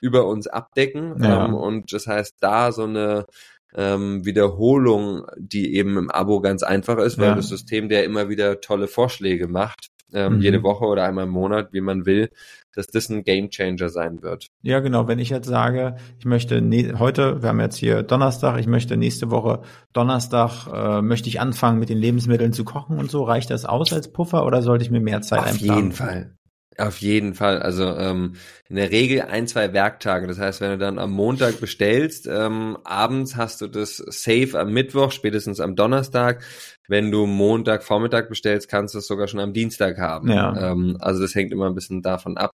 über 0.01 0.27
uns 0.27 0.49
abdecken. 0.49 1.23
Ja. 1.23 1.45
Ähm, 1.45 1.55
und 1.55 1.93
das 1.93 2.09
heißt, 2.09 2.35
da 2.41 2.73
so 2.73 2.83
eine 2.83 3.27
ähm, 3.77 4.25
Wiederholung, 4.25 5.27
die 5.39 5.77
eben 5.77 5.97
im 5.97 6.11
Abo 6.11 6.41
ganz 6.41 6.65
einfach 6.65 6.99
ist, 6.99 7.19
weil 7.19 7.29
ja. 7.29 7.35
das 7.37 7.51
System 7.51 7.89
der 7.89 8.03
immer 8.03 8.29
wieder 8.29 8.61
tolle 8.61 8.89
Vorschläge 8.89 9.47
macht, 9.47 9.91
ähm, 10.13 10.37
mhm. 10.37 10.41
jede 10.41 10.63
Woche 10.63 10.85
oder 10.85 11.05
einmal 11.05 11.25
im 11.25 11.31
Monat, 11.31 11.73
wie 11.73 11.81
man 11.81 12.07
will, 12.07 12.31
dass 12.75 12.87
das 12.87 13.09
ein 13.09 13.25
Gamechanger 13.25 13.89
sein 13.89 14.23
wird. 14.23 14.49
Ja, 14.63 14.81
genau. 14.81 15.09
Wenn 15.09 15.19
ich 15.19 15.31
jetzt 15.31 15.49
sage, 15.49 15.97
ich 16.19 16.27
möchte 16.27 16.61
ne 16.61 16.99
heute, 16.99 17.43
wir 17.43 17.49
haben 17.49 17.61
jetzt 17.61 17.77
hier 17.77 18.03
Donnerstag, 18.03 18.59
ich 18.61 18.67
möchte 18.67 18.97
nächste 18.97 19.31
Woche 19.31 19.63
Donnerstag, 19.93 20.67
äh, 20.73 21.03
möchte 21.03 21.29
ich 21.29 21.41
anfangen 21.41 21.79
mit 21.79 21.89
den 21.89 21.99
Lebensmitteln 21.99 22.53
zu 22.53 22.65
kochen 22.65 22.99
und 22.99 23.11
so, 23.11 23.25
reicht 23.25 23.51
das 23.51 23.65
aus 23.65 23.93
als 23.93 24.13
Puffer 24.13 24.45
oder 24.45 24.63
sollte 24.63 24.85
ich 24.85 24.91
mir 24.91 25.01
mehr 25.01 25.23
Zeit 25.23 25.41
Auf 25.41 25.47
einplanen? 25.47 25.71
Auf 25.71 25.77
jeden 25.77 25.93
Fall. 25.93 26.37
Auf 26.79 26.99
jeden 26.99 27.35
Fall. 27.35 27.61
Also 27.61 27.85
ähm, 27.97 28.35
in 28.69 28.77
der 28.77 28.91
Regel 28.91 29.23
ein, 29.23 29.47
zwei 29.47 29.73
Werktage. 29.73 30.27
Das 30.27 30.39
heißt, 30.39 30.61
wenn 30.61 30.73
du 30.73 30.79
dann 30.79 30.99
am 30.99 31.11
Montag 31.11 31.61
bestellst, 31.61 32.29
ähm, 32.31 32.77
abends 32.85 33.37
hast 33.37 33.61
du 33.61 33.67
das 33.67 33.97
safe 33.97 34.59
am 34.59 34.73
Mittwoch, 34.73 35.13
spätestens 35.13 35.61
am 35.61 35.77
Donnerstag. 35.77 36.45
Wenn 36.89 37.11
du 37.11 37.27
Montag 37.27 37.83
Vormittag 37.83 38.29
bestellst, 38.29 38.69
kannst 38.69 38.95
du 38.95 38.99
es 38.99 39.07
sogar 39.07 39.27
schon 39.27 39.41
am 39.41 39.53
Dienstag 39.53 39.99
haben. 39.99 40.31
Ja. 40.31 40.73
Ähm, 40.73 40.99
also 41.01 41.23
das 41.23 41.35
hängt 41.35 41.53
immer 41.53 41.67
ein 41.67 41.75
bisschen 41.75 42.03
davon 42.03 42.37
ab. 42.37 42.53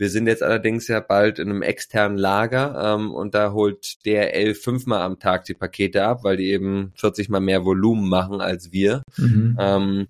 Wir 0.00 0.08
sind 0.08 0.26
jetzt 0.26 0.42
allerdings 0.42 0.88
ja 0.88 1.00
bald 1.00 1.38
in 1.38 1.50
einem 1.50 1.60
externen 1.60 2.16
Lager 2.16 2.94
ähm, 2.96 3.12
und 3.12 3.34
da 3.34 3.52
holt 3.52 4.04
DRL 4.06 4.54
fünfmal 4.54 5.02
am 5.02 5.18
Tag 5.18 5.44
die 5.44 5.52
Pakete 5.52 6.04
ab, 6.04 6.24
weil 6.24 6.38
die 6.38 6.50
eben 6.50 6.92
40 6.96 7.28
mal 7.28 7.40
mehr 7.40 7.66
Volumen 7.66 8.08
machen 8.08 8.40
als 8.40 8.72
wir. 8.72 9.02
Mhm. 9.18 9.58
Ähm, 9.60 10.08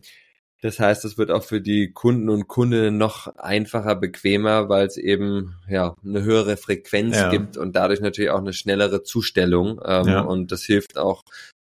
das 0.63 0.79
heißt, 0.79 1.05
es 1.07 1.17
wird 1.17 1.31
auch 1.31 1.43
für 1.43 1.61
die 1.61 1.93
Kunden 1.93 2.29
und 2.29 2.47
Kundinnen 2.47 2.99
noch 2.99 3.35
einfacher, 3.37 3.97
bequemer, 3.97 4.69
weil 4.69 4.87
es 4.87 4.99
eben 4.99 5.57
ja 5.69 5.95
eine 6.05 6.23
höhere 6.23 6.59
Frequenz 6.59 7.17
ja. 7.17 7.31
gibt 7.31 7.57
und 7.57 7.77
dadurch 7.77 8.01
natürlich 8.01 8.31
auch 8.31 8.41
eine 8.41 8.53
schnellere 8.53 9.03
Zustellung. 9.03 9.81
Ähm, 9.85 10.09
ja. 10.09 10.21
Und 10.21 10.53
das 10.53 10.63
hilft 10.63 10.99
auch 10.99 11.23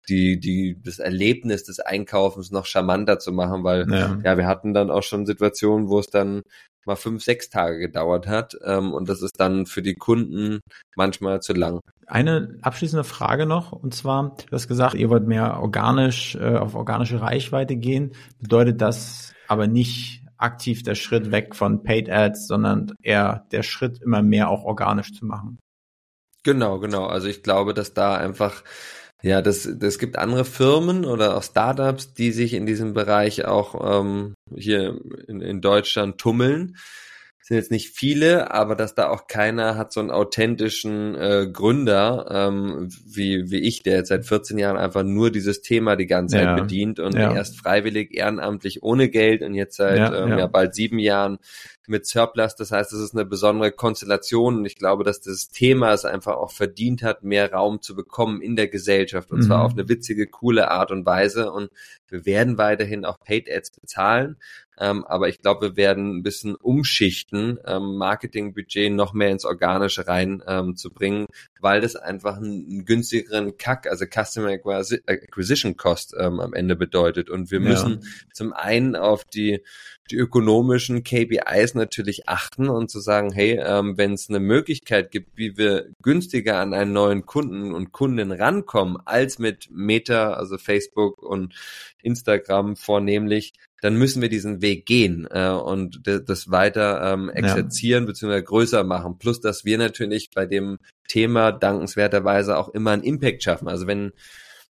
die, 0.10 0.40
die, 0.40 0.78
das 0.84 1.00
Erlebnis 1.00 1.64
des 1.64 1.80
Einkaufens 1.80 2.52
noch 2.52 2.66
charmanter 2.66 3.20
zu 3.20 3.32
machen, 3.32 3.64
weil 3.64 3.86
ja. 3.92 4.18
ja, 4.24 4.38
wir 4.38 4.48
hatten 4.48 4.74
dann 4.74 4.90
auch 4.90 5.04
schon 5.04 5.26
Situationen, 5.26 5.90
wo 5.90 6.00
es 6.00 6.08
dann 6.08 6.42
mal 6.88 6.96
fünf, 6.96 7.24
sechs 7.24 7.50
Tage 7.50 7.78
gedauert 7.78 8.28
hat. 8.28 8.58
Ähm, 8.64 8.94
und 8.94 9.10
das 9.10 9.22
ist 9.22 9.40
dann 9.40 9.66
für 9.66 9.82
die 9.82 9.96
Kunden 9.96 10.60
manchmal 10.96 11.42
zu 11.42 11.54
lang. 11.54 11.80
Eine 12.08 12.58
abschließende 12.62 13.04
Frage 13.04 13.46
noch, 13.46 13.74
und 13.74 13.94
zwar, 13.94 14.36
du 14.38 14.52
hast 14.52 14.68
gesagt, 14.68 14.96
ihr 14.96 15.10
wollt 15.10 15.28
mehr 15.28 15.60
organisch, 15.60 16.36
äh, 16.36 16.56
auf 16.56 16.74
organische 16.74 17.22
Reichweite 17.22 17.76
gehen. 17.76 18.14
Bedeutet 18.40 18.82
das 18.82 19.34
aber 19.48 19.68
nicht 19.68 20.24
aktiv 20.38 20.84
der 20.84 20.96
Schritt 20.96 21.32
weg 21.32 21.56
von 21.56 21.84
Paid 21.84 22.10
Ads, 22.10 22.48
sondern 22.48 22.94
eher 23.02 23.46
der 23.52 23.64
Schritt 23.64 24.02
immer 24.02 24.22
mehr 24.22 24.50
auch 24.50 24.64
organisch 24.64 25.14
zu 25.14 25.26
machen? 25.26 25.60
Genau, 26.44 26.80
genau. 26.80 27.08
Also 27.08 27.28
ich 27.28 27.44
glaube, 27.44 27.74
dass 27.74 27.94
da 27.94 28.16
einfach 28.16 28.64
ja, 29.24 29.42
das, 29.42 29.68
das 29.80 29.98
gibt 29.98 30.18
andere 30.18 30.46
Firmen 30.46 31.06
oder 31.06 31.38
auch 31.38 31.44
Startups, 31.44 32.14
die 32.14 32.32
sich 32.32 32.54
in 32.54 32.66
diesem 32.66 32.94
Bereich 32.94 33.46
auch 33.46 34.02
ähm, 34.02 34.36
hier 34.56 35.00
in, 35.28 35.42
in 35.42 35.62
Deutschland 35.62 36.20
tummeln. 36.20 36.78
Sind 37.48 37.56
jetzt 37.56 37.72
nicht 37.72 37.96
viele, 37.96 38.52
aber 38.52 38.76
dass 38.76 38.94
da 38.94 39.08
auch 39.08 39.28
keiner 39.28 39.78
hat 39.78 39.94
so 39.94 40.02
einen 40.02 40.12
authentischen 40.12 41.16
äh, 41.16 41.48
Gründer 41.50 42.26
ähm, 42.30 42.90
wie, 43.06 43.50
wie 43.50 43.62
ich, 43.62 43.84
der 43.84 43.96
jetzt 43.96 44.10
seit 44.10 44.26
14 44.26 44.58
Jahren 44.58 44.76
einfach 44.76 45.04
nur 45.04 45.32
dieses 45.32 45.62
Thema 45.62 45.96
die 45.96 46.08
ganze 46.08 46.36
Zeit 46.36 46.44
ja. 46.44 46.56
bedient 46.56 47.00
und 47.00 47.16
ja. 47.16 47.34
erst 47.34 47.58
freiwillig, 47.58 48.14
ehrenamtlich, 48.14 48.84
ohne 48.84 49.08
Geld 49.08 49.44
und 49.44 49.54
jetzt 49.54 49.78
seit 49.78 49.98
ja, 49.98 50.26
ähm, 50.26 50.38
ja. 50.38 50.48
bald 50.48 50.76
sieben 50.76 51.00
Jahren 51.00 51.38
mit 51.88 52.06
Surplus. 52.06 52.58
Das 52.58 52.74
heißt, 52.74 52.92
es 52.92 53.00
ist 53.00 53.16
eine 53.16 53.24
besondere 53.24 53.72
Konstellation 53.72 54.58
und 54.58 54.66
ich 54.66 54.76
glaube, 54.76 55.06
dass 55.06 55.22
das 55.22 55.48
Thema 55.48 55.94
es 55.94 56.04
einfach 56.04 56.36
auch 56.36 56.52
verdient 56.52 57.02
hat, 57.02 57.24
mehr 57.24 57.54
Raum 57.54 57.82
zu 57.82 57.96
bekommen 57.96 58.42
in 58.42 58.58
der 58.58 58.68
Gesellschaft 58.68 59.32
und 59.32 59.38
mhm. 59.38 59.44
zwar 59.44 59.64
auf 59.64 59.72
eine 59.72 59.88
witzige, 59.88 60.28
coole 60.28 60.70
Art 60.70 60.92
und 60.92 61.06
Weise 61.06 61.50
und 61.50 61.70
wir 62.10 62.26
werden 62.26 62.58
weiterhin 62.58 63.06
auch 63.06 63.22
Paid 63.22 63.50
Ads 63.50 63.72
bezahlen. 63.72 64.36
Ähm, 64.80 65.06
aber 65.06 65.28
ich 65.28 65.42
glaube, 65.42 65.70
wir 65.70 65.78
werden 65.78 66.18
ein 66.18 66.24
bisschen 66.24 66.56
umschichten, 66.56 67.60
ähm, 67.66 67.98
Marketingbudget 67.98 68.92
noch 68.92 69.14
mehr 69.14 69.30
ins 69.30 69.46
Organische 69.46 70.08
rein 70.08 70.44
ähm, 70.48 70.76
zu 70.76 70.92
bringen, 70.92 71.26
weil 71.60 71.82
das 71.82 71.96
einfach 71.96 72.38
einen, 72.38 72.86
günstigeren 72.86 73.58
Kack, 73.58 73.88
also 73.88 74.06
Customer 74.06 74.50
Acquisition 74.52 75.78
Cost 75.78 76.16
ähm, 76.18 76.40
am 76.40 76.54
Ende 76.54 76.76
bedeutet. 76.76 77.30
Und 77.30 77.52
wir 77.52 77.60
müssen 77.60 78.02
ja. 78.02 78.08
zum 78.34 78.54
einen 78.54 78.96
auf 78.96 79.26
die 79.26 79.64
die 80.12 80.16
ökonomischen 80.16 81.04
KPIs 81.04 81.76
natürlich 81.76 82.28
achten 82.28 82.70
und 82.70 82.90
zu 82.90 83.00
sagen, 83.00 83.32
hey, 83.32 83.60
ähm, 83.64 83.98
wenn 83.98 84.14
es 84.14 84.30
eine 84.30 84.40
Möglichkeit 84.40 85.12
gibt, 85.12 85.38
wie 85.38 85.58
wir 85.58 85.88
günstiger 86.02 86.60
an 86.60 86.74
einen 86.74 86.94
neuen 86.94 87.26
Kunden 87.26 87.74
und 87.74 87.92
Kunden 87.92 88.32
rankommen, 88.32 88.98
als 89.06 89.40
mit 89.40 89.70
Meta, 89.72 90.34
also 90.34 90.58
Facebook 90.58 91.22
und 91.22 91.54
Instagram 92.02 92.76
vornehmlich, 92.76 93.54
dann 93.82 93.96
müssen 93.96 94.22
wir 94.22 94.30
diesen 94.30 94.62
Weg 94.62 94.86
gehen 94.86 95.28
äh, 95.30 95.50
und 95.50 96.02
das 96.04 96.50
weiter 96.50 97.14
ähm, 97.14 97.30
exerzieren 97.30 98.06
ja. 98.06 98.08
bzw. 98.08 98.42
größer 98.42 98.84
machen. 98.84 99.18
Plus, 99.20 99.40
dass 99.40 99.66
wir 99.66 99.78
natürlich 99.78 100.32
bei 100.34 100.46
dem 100.46 100.80
Thema 101.08 101.52
dankenswerterweise 101.52 102.58
auch 102.58 102.70
immer 102.70 102.92
einen 102.92 103.04
Impact 103.04 103.44
schaffen. 103.44 103.68
Also 103.68 103.86
wenn 103.86 104.14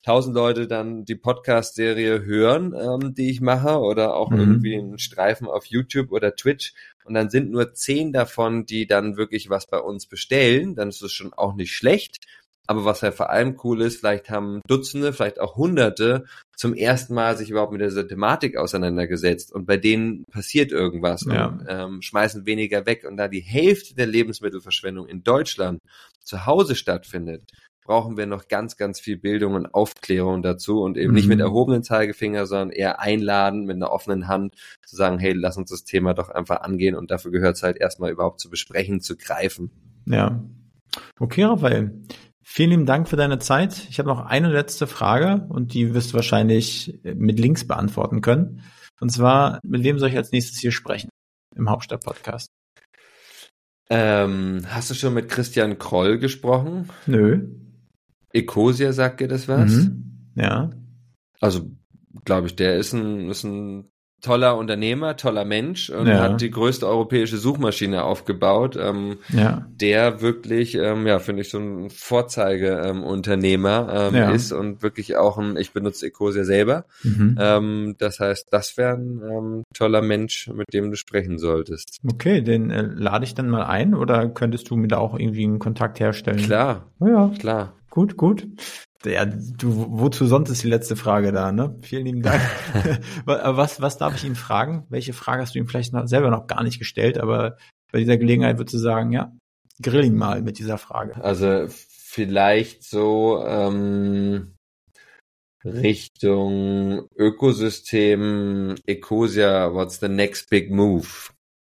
tausend 0.03 0.35
Leute 0.35 0.67
dann 0.67 1.05
die 1.05 1.15
Podcast-Serie 1.15 2.25
hören, 2.25 2.75
ähm, 2.75 3.15
die 3.15 3.31
ich 3.31 3.41
mache, 3.41 3.79
oder 3.79 4.15
auch 4.15 4.31
mhm. 4.31 4.39
irgendwie 4.41 4.77
einen 4.77 4.99
Streifen 4.99 5.47
auf 5.47 5.67
YouTube 5.67 6.13
oder 6.13 6.35
Twitch, 6.35 6.75
und 7.05 7.15
dann 7.15 7.31
sind 7.31 7.51
nur 7.51 7.75
zehn 7.75 8.13
davon, 8.13 8.67
die 8.67 8.87
dann 8.87 9.17
wirklich 9.17 9.51
was 9.51 9.67
bei 9.67 9.79
uns 9.79 10.07
bestellen, 10.07 10.75
dann 10.75 10.89
ist 10.89 11.03
es 11.03 11.13
schon 11.13 11.33
auch 11.33 11.55
nicht 11.55 11.75
schlecht. 11.75 12.25
Aber 12.69 12.85
was 12.85 13.01
ja 13.01 13.11
vor 13.11 13.31
allem 13.31 13.59
cool 13.65 13.83
ist, 13.83 13.99
vielleicht 13.99 14.31
haben 14.31 14.61
Dutzende, 14.69 15.13
vielleicht 15.13 15.41
auch 15.41 15.57
Hunderte 15.57 16.25
zum 16.57 16.75
ersten 16.75 17.13
Mal 17.13 17.37
sich 17.37 17.51
überhaupt 17.51 17.73
mit 17.73 17.81
dieser 17.81 18.07
Thematik 18.07 18.57
auseinandergesetzt 18.57 19.53
und 19.53 19.67
bei 19.67 19.77
denen 19.77 20.25
passiert 20.31 20.71
irgendwas 20.71 21.27
ja. 21.29 21.47
und 21.47 21.67
ähm, 21.69 22.03
schmeißen 22.03 22.47
weniger 22.47 22.87
weg. 22.87 23.05
Und 23.05 23.17
da 23.17 23.27
die 23.27 23.41
Hälfte 23.41 23.97
der 23.97 24.07
Lebensmittelverschwendung 24.07 25.09
in 25.09 25.25
Deutschland 25.25 25.81
zu 26.23 26.47
Hause 26.47 26.77
stattfindet, 26.77 27.43
brauchen 27.85 28.17
wir 28.17 28.27
noch 28.27 28.49
ganz, 28.49 28.77
ganz 28.77 29.01
viel 29.01 29.17
Bildung 29.17 29.55
und 29.55 29.75
Aufklärung 29.75 30.43
dazu 30.43 30.81
und 30.81 30.97
eben 30.97 31.09
mhm. 31.09 31.15
nicht 31.15 31.29
mit 31.29 31.39
mhm. 31.39 31.45
erhobenen 31.45 31.83
Zeigefinger, 31.83 32.47
sondern 32.47 32.71
eher 32.71 33.01
einladen 33.01 33.65
mit 33.65 33.77
einer 33.77 33.91
offenen 33.91 34.29
Hand 34.29 34.55
zu 34.87 34.97
sagen, 34.97 35.19
hey, 35.19 35.33
lass 35.33 35.57
uns 35.57 35.71
das 35.71 35.85
Thema 35.85 36.15
doch 36.15 36.29
einfach 36.29 36.61
angehen 36.61 36.95
und 36.95 37.11
dafür 37.11 37.31
gehört 37.31 37.57
es 37.57 37.63
halt 37.63 37.79
erstmal 37.79 38.11
überhaupt 38.11 38.41
zu 38.41 38.51
besprechen, 38.51 39.01
zu 39.01 39.17
greifen. 39.17 39.71
Ja. 40.07 40.43
Okay, 41.19 41.45
Raphael. 41.45 42.03
Vielen 42.45 42.71
lieben 42.71 42.87
Dank 42.87 43.09
für 43.09 43.17
deine 43.17 43.39
Zeit. 43.39 43.87
Ich 43.89 43.99
habe 43.99 44.09
noch 44.09 44.27
eine 44.27 44.51
letzte 44.51 44.87
Frage 44.87 45.47
und 45.49 45.75
die 45.75 45.95
wirst 45.95 46.11
du 46.11 46.15
wahrscheinlich 46.17 47.01
mit 47.03 47.39
Links 47.39 47.67
beantworten 47.67 48.21
können. 48.21 48.63
Und 49.01 49.11
zwar, 49.11 49.59
mit 49.63 49.85
wem 49.85 49.99
soll 49.99 50.11
ich 50.11 50.17
als 50.17 50.33
nächstes 50.33 50.59
hier 50.59 50.73
sprechen 50.73 51.09
im 51.57 51.71
Hauptstadt-Podcast? 51.71 52.49
Ähm, 53.91 54.63
hast 54.69 54.91
du 54.91 54.95
schon 54.95 55.15
mit 55.15 55.29
Christian 55.29 55.79
Kroll 55.79 56.19
gesprochen? 56.19 56.89
Nö. 57.07 57.62
Ecosia 58.33 58.93
sagt 58.93 59.21
dir 59.21 59.29
das 59.29 59.49
was? 59.49 59.71
Mhm. 59.73 60.33
Ja. 60.35 60.71
Also, 61.41 61.71
glaube 62.25 62.47
ich, 62.47 62.57
der 62.57 62.77
ist 62.77 62.93
ein, 62.93 63.29
ist 63.29 63.45
ein 63.45 63.93
toller 64.23 64.57
Unternehmer, 64.57 65.17
toller 65.17 65.45
Mensch 65.45 65.91
und 65.91 66.07
ja. 66.07 66.21
hat 66.21 66.41
die 66.41 66.51
größte 66.51 66.87
europäische 66.87 67.37
Suchmaschine 67.39 68.05
aufgebaut, 68.05 68.79
ähm, 68.81 69.19
ja. 69.31 69.67
der 69.69 70.21
wirklich, 70.21 70.77
ähm, 70.77 71.09
ja, 71.09 71.19
finde 71.19 71.43
ich, 71.43 71.51
so 71.51 71.59
ein 71.59 71.91
Vorzeigeunternehmer 71.91 73.89
ähm, 73.93 74.15
ja. 74.15 74.31
ist 74.31 74.53
und 74.53 74.81
wirklich 74.83 75.17
auch 75.17 75.39
ein, 75.39 75.57
ich 75.57 75.73
benutze 75.73 76.07
Ecosia 76.07 76.45
selber. 76.45 76.85
Mhm. 77.03 77.37
Ähm, 77.39 77.97
das 77.99 78.21
heißt, 78.21 78.47
das 78.53 78.77
wäre 78.77 78.95
ein 78.95 79.23
ähm, 79.29 79.65
toller 79.75 80.03
Mensch, 80.03 80.49
mit 80.55 80.73
dem 80.73 80.91
du 80.91 80.97
sprechen 80.97 81.39
solltest. 81.39 81.99
Okay, 82.09 82.43
den 82.43 82.71
äh, 82.71 82.83
lade 82.83 83.25
ich 83.25 83.35
dann 83.35 83.51
mal 83.51 83.65
ein 83.65 83.93
oder 83.93 84.29
könntest 84.29 84.71
du 84.71 84.77
mir 84.77 84.89
da 84.89 84.99
auch 84.99 85.19
irgendwie 85.19 85.45
einen 85.45 85.59
Kontakt 85.59 85.99
herstellen? 85.99 86.39
Klar, 86.39 86.87
ja. 87.01 87.33
klar. 87.41 87.75
Gut, 87.93 88.17
gut. 88.17 88.49
Ja, 89.05 89.27
du, 89.27 89.87
wozu 89.91 90.25
sonst 90.27 90.49
ist 90.49 90.63
die 90.63 90.69
letzte 90.69 90.97
Frage 90.97 91.31
da, 91.31 91.53
ne? 91.53 91.77
Vielen 91.83 92.07
lieben 92.07 92.23
Dank. 92.23 92.41
was, 93.27 93.83
was 93.83 93.99
darf 93.99 94.17
ich 94.17 94.25
ihn 94.25 94.35
fragen? 94.35 94.87
Welche 94.89 95.13
Frage 95.13 95.43
hast 95.43 95.55
du 95.55 95.59
ihm 95.59 95.69
vielleicht 95.69 95.93
noch, 95.93 96.07
selber 96.07 96.31
noch 96.31 96.47
gar 96.47 96.63
nicht 96.63 96.79
gestellt, 96.79 97.19
aber 97.19 97.59
bei 97.93 97.99
dieser 97.99 98.17
Gelegenheit 98.17 98.57
würdest 98.57 98.73
du 98.73 98.79
sagen, 98.79 99.13
ja, 99.13 99.31
grill 99.83 100.07
ihn 100.07 100.17
mal 100.17 100.41
mit 100.41 100.59
dieser 100.59 100.79
Frage. 100.79 101.23
Also 101.23 101.67
vielleicht 101.69 102.83
so 102.83 103.45
ähm, 103.47 104.55
Richtung 105.63 107.09
Ökosystem 107.15 108.77
Ecosia, 108.87 109.75
what's 109.75 110.01
the 110.01 110.09
next 110.09 110.49
big 110.49 110.71
move? 110.71 111.09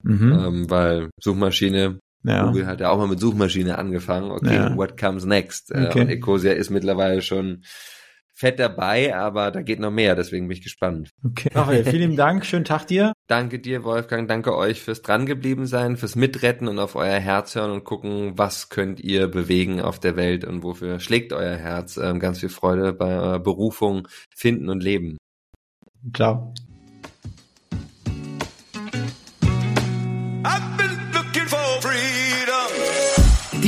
Mhm. 0.03 0.33
Ähm, 0.33 0.70
weil 0.70 1.11
Suchmaschine 1.20 1.99
ja. 2.25 2.47
Google 2.47 2.66
hat 2.66 2.81
ja 2.81 2.91
auch 2.91 2.99
mal 2.99 3.09
mit 3.09 3.20
Suchmaschine 3.20 3.79
angefangen. 3.79 4.31
Okay, 4.31 4.55
ja. 4.55 4.77
what 4.77 4.99
comes 4.99 5.25
next? 5.25 5.70
Äh, 5.70 5.87
okay. 5.87 6.01
Und 6.01 6.09
Ecosia 6.09 6.53
ist 6.53 6.70
mittlerweile 6.70 7.22
schon 7.22 7.62
fett 8.35 8.59
dabei, 8.59 9.14
aber 9.14 9.53
da 9.53 9.62
geht 9.62 9.79
noch 9.79 9.93
mehr, 9.93 10.16
deswegen 10.16 10.49
bin 10.49 10.57
ich 10.57 10.62
gespannt. 10.62 11.11
Okay. 11.25 11.51
Raphael, 11.55 11.85
vielen 11.85 12.16
Dank, 12.16 12.45
schönen 12.45 12.64
Tag 12.64 12.87
dir. 12.87 13.12
Danke 13.29 13.61
dir, 13.61 13.85
Wolfgang, 13.85 14.29
danke 14.29 14.57
euch 14.57 14.83
fürs 14.83 15.03
drangeblieben 15.03 15.66
sein, 15.66 15.97
fürs 15.97 16.16
Mitretten 16.16 16.66
und 16.66 16.81
auf 16.81 16.97
euer 16.97 17.20
Herz 17.20 17.55
hören 17.55 17.70
und 17.70 17.85
gucken, 17.85 18.33
was 18.37 18.70
könnt 18.70 18.99
ihr 18.99 19.29
bewegen 19.29 19.81
auf 19.81 20.01
der 20.01 20.16
Welt 20.16 20.45
und 20.45 20.64
wofür 20.64 20.99
schlägt 20.99 21.33
euer 21.33 21.57
Herz. 21.57 21.97
Ähm, 21.97 22.18
ganz 22.18 22.41
viel 22.41 22.49
Freude 22.49 22.93
bei 22.93 23.16
eurer 23.16 23.39
Berufung 23.39 24.09
finden 24.35 24.68
und 24.68 24.83
leben. 24.83 25.16
Ciao. 26.12 26.53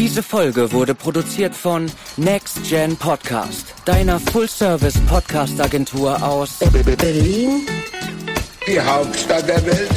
Diese 0.07 0.23
Folge 0.23 0.71
wurde 0.71 0.95
produziert 0.95 1.53
von 1.53 1.91
Next 2.17 2.63
Gen 2.63 2.97
Podcast, 2.97 3.75
deiner 3.87 4.21
Full-Service-Podcast-Agentur 4.21 6.23
aus 6.23 6.61
Berlin, 6.61 7.67
die 8.69 8.81
Hauptstadt 8.81 9.49
der 9.49 9.67
Welt. 9.67 9.91